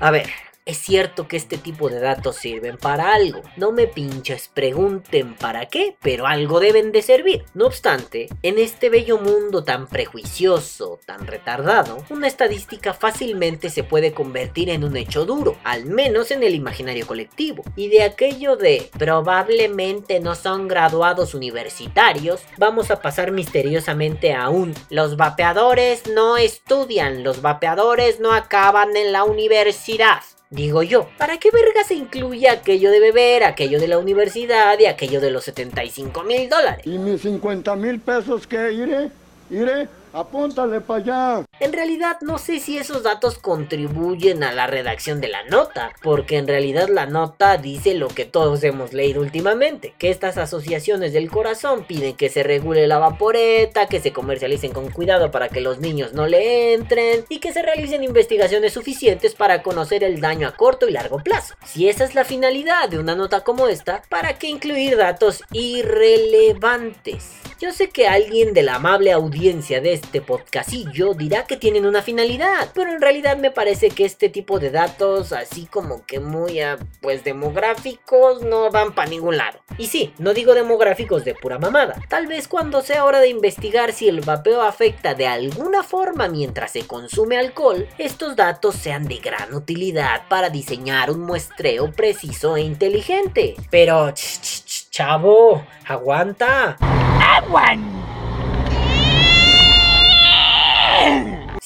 A 0.00 0.10
ver, 0.10 0.28
es 0.68 0.76
cierto 0.76 1.26
que 1.26 1.38
este 1.38 1.56
tipo 1.56 1.88
de 1.88 1.98
datos 1.98 2.36
sirven 2.36 2.76
para 2.76 3.14
algo. 3.14 3.40
No 3.56 3.72
me 3.72 3.86
pinches, 3.86 4.50
pregunten 4.52 5.34
para 5.34 5.64
qué, 5.66 5.96
pero 6.02 6.26
algo 6.26 6.60
deben 6.60 6.92
de 6.92 7.00
servir. 7.00 7.46
No 7.54 7.64
obstante, 7.64 8.28
en 8.42 8.58
este 8.58 8.90
bello 8.90 9.18
mundo 9.18 9.64
tan 9.64 9.86
prejuicioso, 9.86 11.00
tan 11.06 11.26
retardado, 11.26 11.96
una 12.10 12.26
estadística 12.26 12.92
fácilmente 12.92 13.70
se 13.70 13.82
puede 13.82 14.12
convertir 14.12 14.68
en 14.68 14.84
un 14.84 14.98
hecho 14.98 15.24
duro, 15.24 15.56
al 15.64 15.86
menos 15.86 16.30
en 16.32 16.42
el 16.42 16.54
imaginario 16.54 17.06
colectivo. 17.06 17.64
Y 17.74 17.88
de 17.88 18.02
aquello 18.02 18.56
de 18.56 18.90
probablemente 18.98 20.20
no 20.20 20.34
son 20.34 20.68
graduados 20.68 21.32
universitarios, 21.32 22.42
vamos 22.58 22.90
a 22.90 23.00
pasar 23.00 23.32
misteriosamente 23.32 24.34
a 24.34 24.50
un 24.50 24.74
los 24.90 25.16
vapeadores 25.16 26.06
no 26.08 26.36
estudian, 26.36 27.24
los 27.24 27.40
vapeadores 27.40 28.20
no 28.20 28.34
acaban 28.34 28.94
en 28.98 29.12
la 29.12 29.24
universidad. 29.24 30.20
Digo 30.50 30.82
yo, 30.82 31.08
¿para 31.18 31.36
qué 31.36 31.50
verga 31.50 31.84
se 31.84 31.94
incluye 31.94 32.48
aquello 32.48 32.90
de 32.90 33.00
beber, 33.00 33.44
aquello 33.44 33.78
de 33.78 33.86
la 33.86 33.98
universidad 33.98 34.78
y 34.78 34.86
aquello 34.86 35.20
de 35.20 35.30
los 35.30 35.44
75 35.44 36.22
mil 36.22 36.48
dólares? 36.48 36.86
¿Y 36.86 36.96
mis 36.96 37.20
50 37.20 37.76
mil 37.76 38.00
pesos 38.00 38.46
qué? 38.46 38.72
Iré, 38.72 39.10
iré. 39.50 39.88
Apúntale 40.12 40.80
para 40.80 41.00
allá. 41.00 41.44
En 41.60 41.72
realidad 41.72 42.18
no 42.20 42.38
sé 42.38 42.60
si 42.60 42.78
esos 42.78 43.02
datos 43.02 43.38
contribuyen 43.38 44.42
a 44.42 44.52
la 44.52 44.66
redacción 44.66 45.20
de 45.20 45.28
la 45.28 45.44
nota, 45.44 45.92
porque 46.02 46.36
en 46.36 46.46
realidad 46.46 46.88
la 46.88 47.06
nota 47.06 47.56
dice 47.56 47.94
lo 47.94 48.08
que 48.08 48.24
todos 48.24 48.62
hemos 48.64 48.92
leído 48.92 49.20
últimamente, 49.20 49.94
que 49.98 50.10
estas 50.10 50.38
asociaciones 50.38 51.12
del 51.12 51.30
corazón 51.30 51.84
piden 51.84 52.16
que 52.16 52.28
se 52.28 52.42
regule 52.42 52.86
la 52.86 52.98
vaporeta, 52.98 53.86
que 53.86 54.00
se 54.00 54.12
comercialicen 54.12 54.72
con 54.72 54.90
cuidado 54.90 55.30
para 55.30 55.48
que 55.48 55.60
los 55.60 55.80
niños 55.80 56.12
no 56.12 56.26
le 56.26 56.74
entren 56.74 57.24
y 57.28 57.38
que 57.38 57.52
se 57.52 57.62
realicen 57.62 58.04
investigaciones 58.04 58.72
suficientes 58.72 59.34
para 59.34 59.62
conocer 59.62 60.04
el 60.04 60.20
daño 60.20 60.48
a 60.48 60.56
corto 60.56 60.88
y 60.88 60.92
largo 60.92 61.18
plazo. 61.18 61.54
Si 61.64 61.88
esa 61.88 62.04
es 62.04 62.14
la 62.14 62.24
finalidad 62.24 62.88
de 62.88 62.98
una 62.98 63.14
nota 63.14 63.40
como 63.40 63.68
esta, 63.68 64.02
¿para 64.08 64.38
qué 64.38 64.48
incluir 64.48 64.96
datos 64.96 65.42
irrelevantes? 65.52 67.38
Yo 67.60 67.72
sé 67.72 67.90
que 67.90 68.06
alguien 68.06 68.54
de 68.54 68.62
la 68.62 68.76
amable 68.76 69.10
audiencia 69.10 69.80
de 69.80 69.92
este 69.92 70.20
podcastillo 70.20 71.14
dirá 71.14 71.44
que 71.44 71.56
tienen 71.56 71.86
una 71.86 72.02
finalidad, 72.02 72.70
pero 72.72 72.92
en 72.92 73.00
realidad 73.00 73.36
me 73.36 73.50
parece 73.50 73.90
que 73.90 74.04
este 74.04 74.28
tipo 74.28 74.60
de 74.60 74.70
datos, 74.70 75.32
así 75.32 75.66
como 75.66 76.06
que 76.06 76.20
muy, 76.20 76.60
ah, 76.60 76.78
pues 77.00 77.24
demográficos, 77.24 78.42
no 78.42 78.70
van 78.70 78.94
para 78.94 79.10
ningún 79.10 79.38
lado. 79.38 79.58
Y 79.76 79.88
sí, 79.88 80.14
no 80.18 80.34
digo 80.34 80.54
demográficos 80.54 81.24
de 81.24 81.34
pura 81.34 81.58
mamada. 81.58 82.00
Tal 82.08 82.28
vez 82.28 82.46
cuando 82.46 82.80
sea 82.80 83.04
hora 83.04 83.18
de 83.18 83.28
investigar 83.28 83.92
si 83.92 84.08
el 84.08 84.20
vapeo 84.20 84.62
afecta 84.62 85.14
de 85.14 85.26
alguna 85.26 85.82
forma 85.82 86.28
mientras 86.28 86.70
se 86.70 86.86
consume 86.86 87.38
alcohol, 87.38 87.88
estos 87.98 88.36
datos 88.36 88.76
sean 88.76 89.08
de 89.08 89.16
gran 89.16 89.52
utilidad 89.52 90.28
para 90.28 90.48
diseñar 90.48 91.10
un 91.10 91.22
muestreo 91.22 91.90
preciso 91.90 92.56
e 92.56 92.60
inteligente. 92.60 93.56
Pero, 93.68 94.12
ch, 94.12 94.40
ch, 94.40 94.64
ch, 94.64 94.77
chavo, 94.90 95.62
aguanta. 95.86 96.76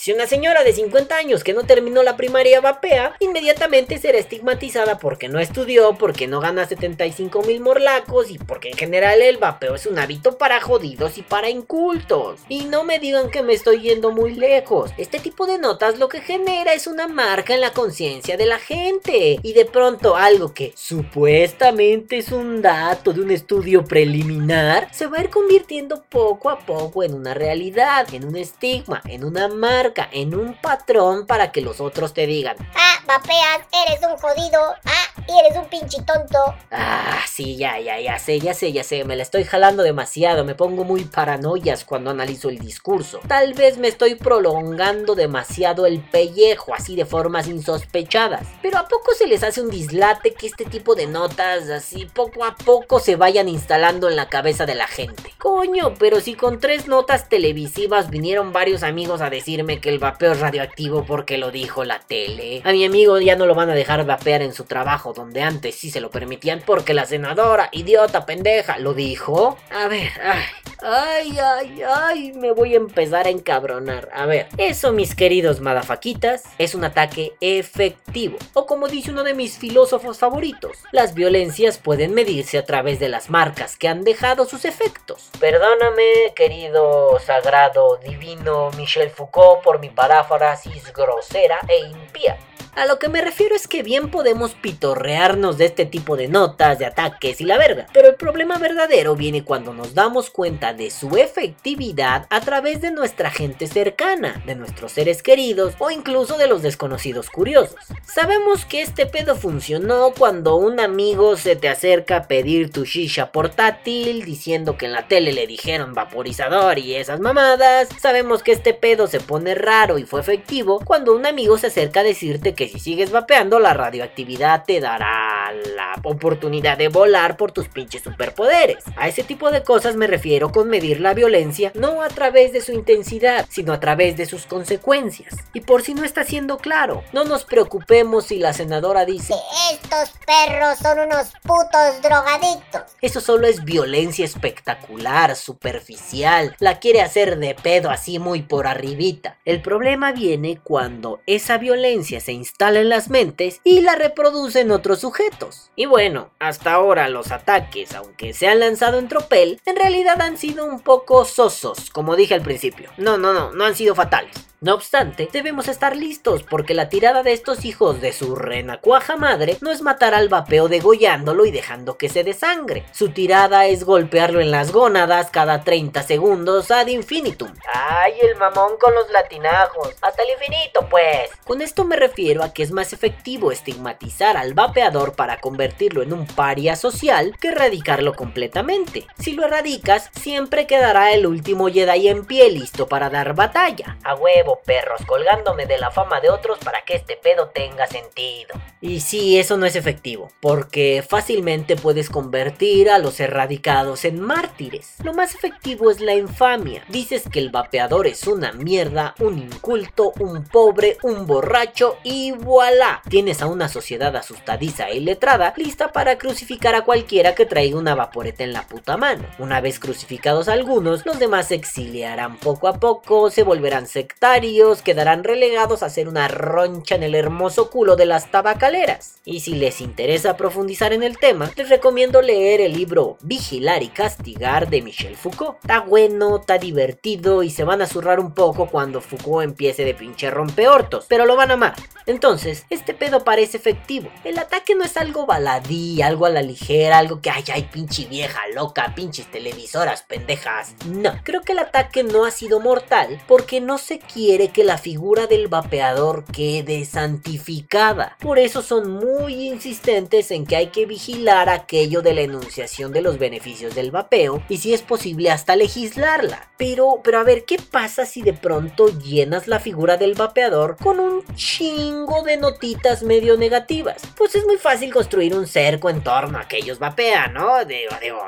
Si 0.02 0.12
una 0.12 0.26
señora 0.26 0.64
de 0.64 0.72
50 0.72 1.14
años 1.14 1.44
que 1.44 1.52
no 1.52 1.62
terminó 1.62 2.02
la 2.02 2.16
primaria 2.16 2.60
vapea, 2.60 3.14
inmediatamente 3.20 3.98
será 3.98 4.18
estigmatizada 4.18 4.98
porque 4.98 5.28
no 5.28 5.38
estudió, 5.38 5.96
porque 5.96 6.26
no 6.26 6.40
gana 6.40 6.66
75 6.66 7.44
mil 7.44 7.60
morlacos 7.60 8.28
y 8.28 8.36
porque 8.36 8.70
en 8.70 8.76
general 8.76 9.22
el 9.22 9.36
vapeo 9.36 9.76
es 9.76 9.86
un 9.86 10.00
hábito 10.00 10.38
para 10.38 10.60
jodidos 10.60 11.18
y 11.18 11.22
para 11.22 11.50
incultos. 11.50 12.40
Y 12.48 12.64
no 12.64 12.82
me 12.82 12.98
digan 12.98 13.30
que 13.30 13.44
me 13.44 13.52
estoy 13.52 13.80
yendo 13.80 14.10
muy 14.10 14.34
lejos. 14.34 14.90
Este 14.98 15.20
tipo 15.20 15.46
de 15.46 15.58
notas 15.58 16.00
lo 16.00 16.08
que 16.08 16.20
genera 16.20 16.72
es 16.72 16.88
una 16.88 17.06
marca 17.06 17.54
en 17.54 17.60
la 17.60 17.72
conciencia 17.72 18.36
de 18.36 18.46
la 18.46 18.58
gente. 18.58 19.38
Y 19.40 19.52
de 19.52 19.66
pronto 19.66 20.16
algo 20.16 20.52
que 20.52 20.72
supuestamente 20.74 22.18
es 22.18 22.32
un 22.32 22.60
dato 22.60 23.12
de 23.12 23.20
un 23.20 23.30
estudio 23.30 23.84
preliminar 23.84 24.88
se 24.92 25.06
va 25.06 25.18
a 25.18 25.22
ir 25.22 25.30
convirtiendo 25.30 26.02
poco 26.08 26.50
a 26.50 26.58
poco 26.58 27.04
en 27.04 27.14
una 27.14 27.34
realidad, 27.34 28.12
en 28.12 28.24
un 28.24 28.34
estigma, 28.34 29.00
en 29.06 29.22
una 29.22 29.46
marca 29.46 29.91
en 30.12 30.34
un 30.34 30.54
patrón 30.54 31.26
para 31.26 31.52
que 31.52 31.60
los 31.60 31.80
otros 31.80 32.14
te 32.14 32.26
digan. 32.26 32.56
Ah, 32.74 32.98
vapeas, 33.06 33.66
eres 33.86 34.00
un 34.02 34.16
jodido. 34.16 34.74
Ah, 34.84 35.12
y 35.28 35.38
eres 35.38 35.56
un 35.56 35.66
pinche 35.66 35.98
tonto. 36.02 36.38
Ah, 36.70 37.20
sí, 37.28 37.56
ya, 37.56 37.78
ya, 37.78 38.00
ya 38.00 38.18
sé, 38.18 38.40
ya 38.40 38.54
sé, 38.54 38.72
ya 38.72 38.82
sé, 38.82 39.04
me 39.04 39.16
la 39.16 39.22
estoy 39.22 39.44
jalando 39.44 39.82
demasiado, 39.82 40.44
me 40.44 40.54
pongo 40.54 40.84
muy 40.84 41.04
paranoias 41.04 41.84
cuando 41.84 42.10
analizo 42.10 42.48
el 42.48 42.58
discurso. 42.58 43.20
Tal 43.28 43.54
vez 43.54 43.78
me 43.78 43.88
estoy 43.88 44.16
prolongando 44.16 45.14
demasiado 45.14 45.86
el 45.86 46.00
pellejo, 46.00 46.74
así 46.74 46.96
de 46.96 47.04
formas 47.04 47.46
insospechadas. 47.46 48.46
Pero 48.62 48.78
¿a 48.78 48.88
poco 48.88 49.14
se 49.14 49.26
les 49.26 49.42
hace 49.42 49.60
un 49.60 49.70
dislate 49.70 50.34
que 50.34 50.46
este 50.46 50.64
tipo 50.64 50.94
de 50.94 51.06
notas, 51.06 51.68
así 51.68 52.06
poco 52.06 52.44
a 52.44 52.56
poco, 52.56 52.98
se 52.98 53.16
vayan 53.16 53.48
instalando 53.48 54.08
en 54.08 54.16
la 54.16 54.28
cabeza 54.28 54.66
de 54.66 54.74
la 54.74 54.86
gente? 54.86 55.34
Coño, 55.38 55.94
pero 55.98 56.20
si 56.20 56.34
con 56.34 56.58
tres 56.58 56.88
notas 56.88 57.28
televisivas 57.28 58.10
vinieron 58.10 58.52
varios 58.52 58.82
amigos 58.82 59.20
a 59.20 59.30
decirme 59.30 59.80
que 59.82 59.90
el 59.90 59.98
vapeo 59.98 60.32
es 60.32 60.40
radioactivo 60.40 61.04
porque 61.04 61.36
lo 61.36 61.50
dijo 61.50 61.84
la 61.84 61.98
tele. 61.98 62.62
A 62.64 62.72
mi 62.72 62.86
amigo 62.86 63.18
ya 63.20 63.36
no 63.36 63.44
lo 63.44 63.54
van 63.54 63.68
a 63.68 63.74
dejar 63.74 64.06
vapear 64.06 64.40
en 64.40 64.54
su 64.54 64.64
trabajo, 64.64 65.12
donde 65.12 65.42
antes 65.42 65.74
sí 65.74 65.90
se 65.90 66.00
lo 66.00 66.10
permitían 66.10 66.62
porque 66.64 66.94
la 66.94 67.04
senadora, 67.04 67.68
idiota, 67.72 68.24
pendeja, 68.24 68.78
lo 68.78 68.94
dijo. 68.94 69.58
A 69.70 69.88
ver, 69.88 70.10
ay, 70.22 70.44
ay, 70.80 71.38
ay, 71.40 71.82
ay, 71.82 72.32
me 72.32 72.52
voy 72.52 72.74
a 72.74 72.78
empezar 72.78 73.26
a 73.26 73.30
encabronar. 73.30 74.08
A 74.14 74.24
ver, 74.24 74.48
eso, 74.56 74.92
mis 74.92 75.14
queridos 75.14 75.60
madafaquitas, 75.60 76.44
es 76.58 76.74
un 76.74 76.84
ataque 76.84 77.34
efectivo. 77.40 78.38
O 78.54 78.66
como 78.66 78.88
dice 78.88 79.10
uno 79.10 79.24
de 79.24 79.34
mis 79.34 79.58
filósofos 79.58 80.18
favoritos, 80.18 80.78
las 80.92 81.14
violencias 81.14 81.78
pueden 81.78 82.14
medirse 82.14 82.58
a 82.58 82.64
través 82.64 83.00
de 83.00 83.08
las 83.08 83.28
marcas 83.28 83.76
que 83.76 83.88
han 83.88 84.04
dejado 84.04 84.46
sus 84.46 84.64
efectos. 84.64 85.30
Perdóname, 85.40 86.32
querido 86.36 87.18
sagrado 87.18 87.96
divino 87.96 88.70
Michel 88.76 89.10
Foucault, 89.10 89.62
por 89.62 89.71
mi 89.78 89.88
paráfrasis 89.88 90.92
grosera 90.92 91.58
e 91.68 91.78
impía. 91.88 92.38
A 92.74 92.86
lo 92.86 92.98
que 92.98 93.10
me 93.10 93.20
refiero 93.20 93.54
es 93.54 93.68
que 93.68 93.82
bien 93.82 94.10
podemos 94.10 94.54
pitorrearnos 94.54 95.58
de 95.58 95.66
este 95.66 95.84
tipo 95.84 96.16
de 96.16 96.28
notas, 96.28 96.78
de 96.78 96.86
ataques 96.86 97.42
y 97.42 97.44
la 97.44 97.58
verga, 97.58 97.86
pero 97.92 98.08
el 98.08 98.14
problema 98.14 98.56
verdadero 98.56 99.14
viene 99.14 99.44
cuando 99.44 99.74
nos 99.74 99.92
damos 99.92 100.30
cuenta 100.30 100.72
de 100.72 100.90
su 100.90 101.18
efectividad 101.18 102.26
a 102.30 102.40
través 102.40 102.80
de 102.80 102.90
nuestra 102.90 103.30
gente 103.30 103.66
cercana, 103.66 104.42
de 104.46 104.54
nuestros 104.54 104.92
seres 104.92 105.22
queridos 105.22 105.74
o 105.80 105.90
incluso 105.90 106.38
de 106.38 106.46
los 106.46 106.62
desconocidos 106.62 107.28
curiosos. 107.28 107.76
Sabemos 108.04 108.64
que 108.64 108.80
este 108.80 109.04
pedo 109.04 109.36
funcionó 109.36 110.14
cuando 110.18 110.56
un 110.56 110.80
amigo 110.80 111.36
se 111.36 111.56
te 111.56 111.68
acerca 111.68 112.16
a 112.16 112.22
pedir 112.22 112.72
tu 112.72 112.86
shisha 112.86 113.32
portátil 113.32 114.24
diciendo 114.24 114.78
que 114.78 114.86
en 114.86 114.92
la 114.92 115.08
tele 115.08 115.34
le 115.34 115.46
dijeron 115.46 115.92
vaporizador 115.92 116.78
y 116.78 116.94
esas 116.94 117.20
mamadas. 117.20 117.90
Sabemos 118.00 118.42
que 118.42 118.52
este 118.52 118.72
pedo 118.72 119.08
se 119.08 119.20
pone 119.20 119.54
raro 119.62 119.98
y 119.98 120.04
fue 120.04 120.20
efectivo 120.20 120.80
cuando 120.84 121.14
un 121.14 121.24
amigo 121.24 121.56
se 121.56 121.68
acerca 121.68 122.00
a 122.00 122.04
decirte 122.04 122.54
que 122.54 122.68
si 122.68 122.78
sigues 122.78 123.10
vapeando 123.10 123.58
la 123.58 123.74
radioactividad 123.74 124.64
te 124.64 124.80
dará 124.80 125.52
la 125.74 125.94
oportunidad 126.02 126.76
de 126.76 126.88
volar 126.88 127.36
por 127.36 127.52
tus 127.52 127.68
pinches 127.68 128.02
superpoderes. 128.02 128.84
A 128.96 129.08
ese 129.08 129.22
tipo 129.22 129.50
de 129.50 129.62
cosas 129.62 129.96
me 129.96 130.06
refiero 130.06 130.52
con 130.52 130.68
medir 130.68 131.00
la 131.00 131.14
violencia 131.14 131.72
no 131.74 132.02
a 132.02 132.08
través 132.08 132.52
de 132.52 132.60
su 132.60 132.72
intensidad, 132.72 133.46
sino 133.48 133.72
a 133.72 133.80
través 133.80 134.16
de 134.16 134.26
sus 134.26 134.46
consecuencias. 134.46 135.34
Y 135.52 135.60
por 135.60 135.82
si 135.82 135.94
no 135.94 136.04
está 136.04 136.24
siendo 136.24 136.58
claro, 136.58 137.02
no 137.12 137.24
nos 137.24 137.44
preocupemos 137.44 138.26
si 138.26 138.38
la 138.38 138.52
senadora 138.52 139.04
dice 139.04 139.34
Estos 139.72 140.12
perros 140.26 140.78
son 140.78 140.98
unos 141.00 141.32
putos 141.42 142.02
drogadictos. 142.02 142.82
eso 143.00 143.20
solo 143.20 143.46
es 143.46 143.64
violencia 143.64 144.24
espectacular, 144.24 145.36
superficial, 145.36 146.56
la 146.58 146.78
quiere 146.78 147.00
hacer 147.00 147.38
de 147.38 147.54
pedo 147.54 147.90
así 147.90 148.18
muy 148.18 148.42
por 148.42 148.66
arribita. 148.66 149.38
El 149.52 149.60
problema 149.60 150.12
viene 150.12 150.58
cuando 150.64 151.20
esa 151.26 151.58
violencia 151.58 152.20
se 152.20 152.32
instala 152.32 152.80
en 152.80 152.88
las 152.88 153.10
mentes 153.10 153.60
y 153.64 153.82
la 153.82 153.96
reproduce 153.96 154.60
en 154.60 154.70
otros 154.70 155.00
sujetos. 155.00 155.70
Y 155.76 155.84
bueno, 155.84 156.30
hasta 156.38 156.72
ahora 156.72 157.10
los 157.10 157.32
ataques, 157.32 157.94
aunque 157.94 158.32
se 158.32 158.48
han 158.48 158.60
lanzado 158.60 158.98
en 158.98 159.08
tropel, 159.08 159.60
en 159.66 159.76
realidad 159.76 160.22
han 160.22 160.38
sido 160.38 160.64
un 160.64 160.80
poco 160.80 161.26
sosos, 161.26 161.90
como 161.90 162.16
dije 162.16 162.32
al 162.32 162.40
principio. 162.40 162.88
No, 162.96 163.18
no, 163.18 163.34
no, 163.34 163.52
no 163.52 163.66
han 163.66 163.74
sido 163.74 163.94
fatales. 163.94 164.51
No 164.62 164.74
obstante, 164.74 165.28
debemos 165.32 165.66
estar 165.66 165.96
listos 165.96 166.44
porque 166.44 166.72
la 166.72 166.88
tirada 166.88 167.24
de 167.24 167.32
estos 167.32 167.64
hijos 167.64 168.00
de 168.00 168.12
su 168.12 168.36
renacuaja 168.36 169.16
madre 169.16 169.56
no 169.60 169.72
es 169.72 169.82
matar 169.82 170.14
al 170.14 170.28
vapeo 170.28 170.68
degollándolo 170.68 171.46
y 171.46 171.50
dejando 171.50 171.98
que 171.98 172.08
se 172.08 172.22
desangre. 172.22 172.84
Su 172.92 173.08
tirada 173.08 173.66
es 173.66 173.82
golpearlo 173.82 174.40
en 174.40 174.52
las 174.52 174.70
gónadas 174.70 175.30
cada 175.30 175.64
30 175.64 176.04
segundos 176.04 176.70
ad 176.70 176.86
infinitum. 176.86 177.52
¡Ay, 177.74 178.12
el 178.22 178.36
mamón 178.36 178.76
con 178.80 178.94
los 178.94 179.10
latinajos! 179.10 179.96
¡Hasta 180.00 180.22
el 180.22 180.30
infinito, 180.30 180.86
pues! 180.88 181.32
Con 181.44 181.60
esto 181.60 181.84
me 181.84 181.96
refiero 181.96 182.44
a 182.44 182.52
que 182.52 182.62
es 182.62 182.70
más 182.70 182.92
efectivo 182.92 183.50
estigmatizar 183.50 184.36
al 184.36 184.54
vapeador 184.54 185.16
para 185.16 185.40
convertirlo 185.40 186.02
en 186.02 186.12
un 186.12 186.24
paria 186.24 186.76
social 186.76 187.36
que 187.40 187.48
erradicarlo 187.48 188.14
completamente. 188.14 189.08
Si 189.18 189.32
lo 189.32 189.44
erradicas, 189.44 190.08
siempre 190.12 190.68
quedará 190.68 191.12
el 191.12 191.26
último 191.26 191.68
Jedi 191.68 192.06
en 192.06 192.24
pie 192.24 192.48
listo 192.48 192.86
para 192.86 193.10
dar 193.10 193.34
batalla. 193.34 193.98
A 194.04 194.14
huevo, 194.14 194.51
perros, 194.64 195.02
colgándome 195.06 195.66
de 195.66 195.78
la 195.78 195.90
fama 195.90 196.20
de 196.20 196.30
otros 196.30 196.58
para 196.58 196.84
que 196.84 196.94
este 196.94 197.16
pedo 197.16 197.48
tenga 197.48 197.86
sentido. 197.86 198.54
Y 198.80 199.00
sí, 199.00 199.38
eso 199.38 199.56
no 199.56 199.64
es 199.64 199.76
efectivo, 199.76 200.32
porque 200.40 201.04
fácilmente 201.08 201.76
puedes 201.76 202.10
convertir 202.10 202.90
a 202.90 202.98
los 202.98 203.20
erradicados 203.20 204.04
en 204.04 204.20
mártires. 204.20 204.96
Lo 205.04 205.14
más 205.14 205.36
efectivo 205.36 205.90
es 205.90 206.00
la 206.00 206.14
infamia. 206.14 206.82
Dices 206.88 207.24
que 207.30 207.38
el 207.38 207.50
vapeador 207.50 208.08
es 208.08 208.26
una 208.26 208.52
mierda, 208.52 209.14
un 209.20 209.38
inculto, 209.38 210.12
un 210.18 210.44
pobre, 210.44 210.96
un 211.04 211.26
borracho 211.26 211.98
y 212.02 212.32
voilà. 212.32 213.02
Tienes 213.08 213.40
a 213.40 213.46
una 213.46 213.68
sociedad 213.68 214.16
asustadiza 214.16 214.88
e 214.88 215.00
letrada 215.00 215.54
lista 215.56 215.92
para 215.92 216.18
crucificar 216.18 216.74
a 216.74 216.84
cualquiera 216.84 217.36
que 217.36 217.46
traiga 217.46 217.78
una 217.78 217.94
vaporeta 217.94 218.42
en 218.42 218.52
la 218.52 218.66
puta 218.66 218.96
mano. 218.96 219.28
Una 219.38 219.60
vez 219.60 219.78
crucificados 219.78 220.48
algunos, 220.48 221.06
los 221.06 221.20
demás 221.20 221.48
se 221.48 221.54
exiliarán 221.54 222.36
poco 222.38 222.66
a 222.66 222.80
poco, 222.80 223.30
se 223.30 223.44
volverán 223.44 223.86
sectarios 223.86 224.41
quedarán 224.82 225.22
relegados 225.22 225.82
a 225.82 225.86
hacer 225.86 226.08
una 226.08 226.26
roncha 226.26 226.96
en 226.96 227.04
el 227.04 227.14
hermoso 227.14 227.70
culo 227.70 227.94
de 227.94 228.06
las 228.06 228.32
tabacaleras. 228.32 229.20
Y 229.24 229.38
si 229.40 229.54
les 229.54 229.80
interesa 229.80 230.36
profundizar 230.36 230.92
en 230.92 231.04
el 231.04 231.16
tema, 231.16 231.52
les 231.54 231.68
recomiendo 231.68 232.20
leer 232.22 232.60
el 232.60 232.72
libro 232.72 233.18
Vigilar 233.22 233.84
y 233.84 233.88
Castigar 233.88 234.68
de 234.68 234.82
Michel 234.82 235.16
Foucault. 235.16 235.58
Está 235.60 235.80
bueno, 235.80 236.38
está 236.38 236.58
divertido 236.58 237.44
y 237.44 237.50
se 237.50 237.62
van 237.62 237.82
a 237.82 237.86
zurrar 237.86 238.18
un 238.18 238.34
poco 238.34 238.66
cuando 238.66 239.00
Foucault 239.00 239.44
empiece 239.44 239.84
de 239.84 239.94
pinche 239.94 240.28
rompeortos, 240.28 241.06
pero 241.08 241.24
lo 241.24 241.36
van 241.36 241.52
a 241.52 241.54
amar. 241.54 241.74
Entonces, 242.06 242.66
este 242.68 242.94
pedo 242.94 243.22
parece 243.22 243.58
efectivo. 243.58 244.10
El 244.24 244.38
ataque 244.38 244.74
no 244.74 244.82
es 244.82 244.96
algo 244.96 245.24
baladí, 245.24 246.02
algo 246.02 246.26
a 246.26 246.30
la 246.30 246.42
ligera, 246.42 246.98
algo 246.98 247.20
que 247.20 247.30
ay, 247.30 247.44
ay, 247.54 247.68
pinche 247.72 248.06
vieja 248.06 248.40
loca, 248.56 248.92
pinches 248.96 249.30
televisoras 249.30 250.02
pendejas. 250.02 250.74
No, 250.86 251.12
creo 251.22 251.42
que 251.42 251.52
el 251.52 251.60
ataque 251.60 252.02
no 252.02 252.24
ha 252.24 252.32
sido 252.32 252.58
mortal 252.58 253.22
porque 253.28 253.60
no 253.60 253.78
se 253.78 254.00
quiere 254.00 254.31
que 254.38 254.64
la 254.64 254.78
figura 254.78 255.26
del 255.26 255.48
vapeador 255.48 256.24
quede 256.24 256.86
santificada. 256.86 258.16
Por 258.18 258.38
eso 258.38 258.62
son 258.62 258.92
muy 258.92 259.48
insistentes 259.48 260.30
en 260.30 260.46
que 260.46 260.56
hay 260.56 260.68
que 260.68 260.86
vigilar 260.86 261.50
aquello 261.50 262.00
de 262.00 262.14
la 262.14 262.22
enunciación 262.22 262.92
de 262.92 263.02
los 263.02 263.18
beneficios 263.18 263.74
del 263.74 263.90
vapeo 263.90 264.42
y 264.48 264.56
si 264.56 264.72
es 264.72 264.80
posible 264.80 265.30
hasta 265.30 265.54
legislarla. 265.54 266.50
Pero, 266.56 267.00
pero 267.04 267.18
a 267.18 267.24
ver, 267.24 267.44
¿qué 267.44 267.58
pasa 267.58 268.06
si 268.06 268.22
de 268.22 268.32
pronto 268.32 268.88
llenas 268.88 269.48
la 269.48 269.60
figura 269.60 269.98
del 269.98 270.14
vapeador 270.14 270.76
con 270.82 270.98
un 270.98 271.22
chingo 271.34 272.22
de 272.22 272.38
notitas 272.38 273.02
medio 273.02 273.36
negativas? 273.36 274.02
Pues 274.16 274.34
es 274.34 274.46
muy 274.46 274.56
fácil 274.56 274.92
construir 274.92 275.34
un 275.34 275.46
cerco 275.46 275.90
en 275.90 276.02
torno 276.02 276.38
a 276.38 276.48
que 276.48 276.56
ellos 276.56 276.78
vapean, 276.78 277.34
¿no? 277.34 277.64
Digo, 277.66 277.92
digo, 278.00 278.20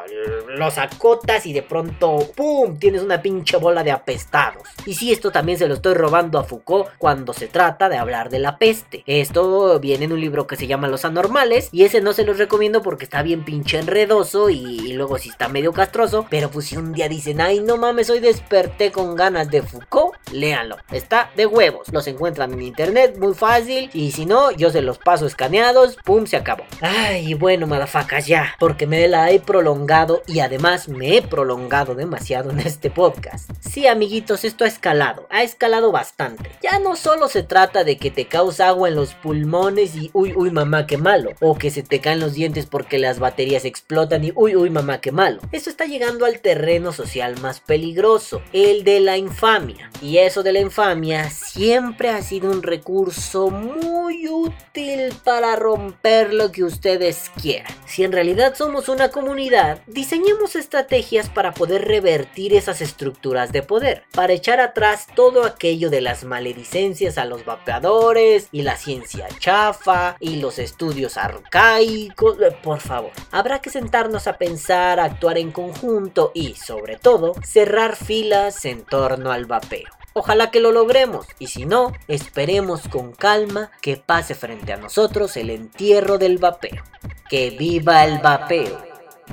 los 0.49 0.77
acotas 0.77 1.47
y 1.47 1.55
de 1.55 1.63
pronto, 1.63 2.19
¡pum!, 2.37 2.79
tienes 2.79 3.03
una 3.03 3.23
pinche 3.23 3.57
bola 3.57 3.83
de 3.83 3.91
apestados. 3.91 4.69
Y 4.85 4.95
si 4.95 5.13
esto 5.13 5.31
también 5.31 5.59
se 5.59 5.67
lo 5.67 5.81
estoy 5.85 6.01
robando 6.01 6.39
a 6.39 6.45
Foucault 6.45 6.89
cuando 6.97 7.35
se 7.35 7.47
trata 7.47 7.91
de 7.91 7.99
hablar 7.99 8.31
de 8.31 8.39
la 8.39 8.57
peste. 8.57 9.05
Esto 9.07 9.79
viene 9.81 10.07
en 10.07 10.15
un 10.15 10.21
libro 10.21 10.47
que 10.47 10.57
se 10.57 10.67
llama 10.67 10.89
Los 10.89 11.05
Anormales 11.05 11.69
y 11.73 11.85
ese 11.85 12.01
no 12.01 12.15
se 12.15 12.25
los 12.25 12.39
recomiendo 12.39 12.81
porque 12.81 13.05
está 13.05 13.21
bien 13.21 13.45
pinche 13.45 13.79
enredoso 13.79 14.49
y, 14.49 14.95
luego 14.95 15.19
sí 15.19 15.29
está 15.29 15.51
medio 15.51 15.75
castroso. 15.75 16.27
Pero 16.31 16.51
pues 16.51 16.65
si 16.69 16.79
un 16.79 16.95
día 16.95 17.11
dicen, 17.11 17.43
ay 17.43 17.61
no 17.61 17.77
mames, 17.77 18.09
hoy 18.09 18.21
desperté 18.21 18.93
con 18.93 19.15
ganas 19.15 19.51
de 19.51 19.61
Foucault, 19.61 20.15
léanlo. 20.33 20.79
Está 20.91 21.31
de 21.37 21.45
huevos. 21.45 21.93
Los 21.93 22.07
encuentran 22.07 22.55
en 22.55 22.63
internet 22.63 23.19
muy 23.19 23.35
fácil 23.35 23.91
y 23.93 24.13
si 24.13 24.25
no, 24.25 24.53
yo 24.53 24.71
se 24.71 24.81
los 24.81 24.97
paso 24.97 25.27
escaneados, 25.27 25.99
pum, 26.03 26.25
se 26.25 26.39
acabó. 26.39 26.65
Ay, 26.81 27.35
bueno, 27.35 27.67
madafacas 27.67 28.27
ya, 28.27 28.55
porque 28.59 28.87
me 28.87 29.07
la 29.07 29.31
he 29.33 29.39
prolongado 29.39 30.23
y 30.27 30.41
además 30.41 30.89
me 30.89 31.19
he 31.19 31.21
prolongado 31.21 31.95
demasiado 31.95 32.53
en 32.53 32.61
este 32.61 32.89
podcast. 32.89 33.51
Sí, 33.61 33.87
amiguitos, 33.87 34.45
esto 34.45 34.65
ha 34.65 34.69
escalado, 34.69 35.27
ha 35.29 35.43
escalado 35.43 35.74
bastante. 35.81 36.51
Ya 36.63 36.79
no 36.79 36.97
solo 36.97 37.29
se 37.29 37.43
trata 37.43 37.85
de 37.85 37.97
que 37.97 38.11
te 38.11 38.27
causa 38.27 38.69
agua 38.69 38.89
en 38.89 38.95
los 38.95 39.15
pulmones 39.15 39.95
y 39.97 40.11
uy, 40.13 40.33
uy, 40.35 40.51
mamá, 40.51 40.87
qué 40.87 40.97
malo, 40.97 41.31
o 41.41 41.57
que 41.57 41.71
se 41.71 41.83
te 41.83 42.01
caen 42.01 42.21
los 42.21 42.35
dientes 42.35 42.67
porque 42.67 42.99
las 42.99 43.19
baterías 43.19 43.65
explotan 43.65 44.25
y 44.25 44.33
uy, 44.35 44.57
uy, 44.57 44.71
mamá, 44.71 45.01
qué 45.01 45.13
malo. 45.13 45.41
Esto 45.53 45.71
está 45.71 45.85
llegando 45.85 46.25
al 46.25 46.41
terreno 46.41 46.93
social 46.93 47.41
más 47.41 47.61
peligroso, 47.61 48.43
el 48.53 48.85
de 48.85 49.01
la 49.01 49.17
infamia. 49.17 49.91
Y 50.01 50.19
eso 50.19 50.43
de 50.43 50.53
la 50.53 50.61
infamia 50.61 51.31
siempre 51.31 52.11
ha 52.11 52.23
sido 52.23 52.51
un 52.51 52.63
recurso 52.63 53.51
muy 53.51 54.29
útil 54.29 55.13
para 55.25 55.57
romper 55.57 56.33
lo 56.33 56.53
que 56.53 56.65
ustedes 56.65 57.31
quieran. 57.41 57.73
Si 57.87 58.05
en 58.05 58.13
realidad 58.13 58.55
somos 58.57 58.89
una 58.89 59.11
comunidad, 59.11 59.81
diseñemos 59.87 60.57
estrategias 60.57 61.29
para 61.29 61.55
poder 61.55 61.87
revertir 61.87 62.55
esas 62.55 62.81
estructuras 62.81 63.53
de 63.53 63.63
poder, 63.63 64.05
para 64.13 64.33
echar 64.33 64.61
atrás 64.61 65.07
todo 65.15 65.45
aquello 65.45 65.64
de 65.65 66.03
las 66.03 66.25
maledicencias 66.25 67.17
a 67.17 67.25
los 67.25 67.47
vapeadores 67.47 68.49
y 68.53 68.61
la 68.63 68.77
ciencia 68.77 69.27
chafa 69.39 70.15
y 70.21 70.37
los 70.37 70.59
estudios 70.59 71.17
arcaicos. 71.17 72.37
Eh, 72.43 72.55
Por 72.63 72.81
favor, 72.81 73.13
habrá 73.31 73.61
que 73.61 73.71
sentarnos 73.71 74.27
a 74.27 74.37
pensar, 74.37 75.01
actuar 75.01 75.39
en 75.39 75.53
conjunto 75.53 76.33
y, 76.35 76.55
sobre 76.55 76.99
todo, 76.99 77.33
cerrar 77.43 77.97
filas 77.97 78.67
en 78.67 78.85
torno 78.85 79.33
al 79.33 79.47
vapeo. 79.47 79.89
Ojalá 80.13 80.51
que 80.51 80.61
lo 80.61 80.71
logremos 80.71 81.27
y 81.39 81.47
si 81.47 81.65
no, 81.65 81.95
esperemos 82.09 82.87
con 82.87 83.13
calma 83.13 83.71
que 83.81 83.97
pase 83.97 84.35
frente 84.35 84.75
a 84.75 84.77
nosotros 84.77 85.35
el 85.39 85.49
entierro 85.49 86.19
del 86.19 86.37
vapeo. 86.37 86.85
Que 87.31 87.51
viva 87.51 88.05
el 88.05 88.19
vapeo. 88.19 88.83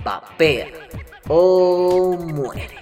Vapea 0.01 0.67
o 1.27 2.15
muere. 2.17 2.82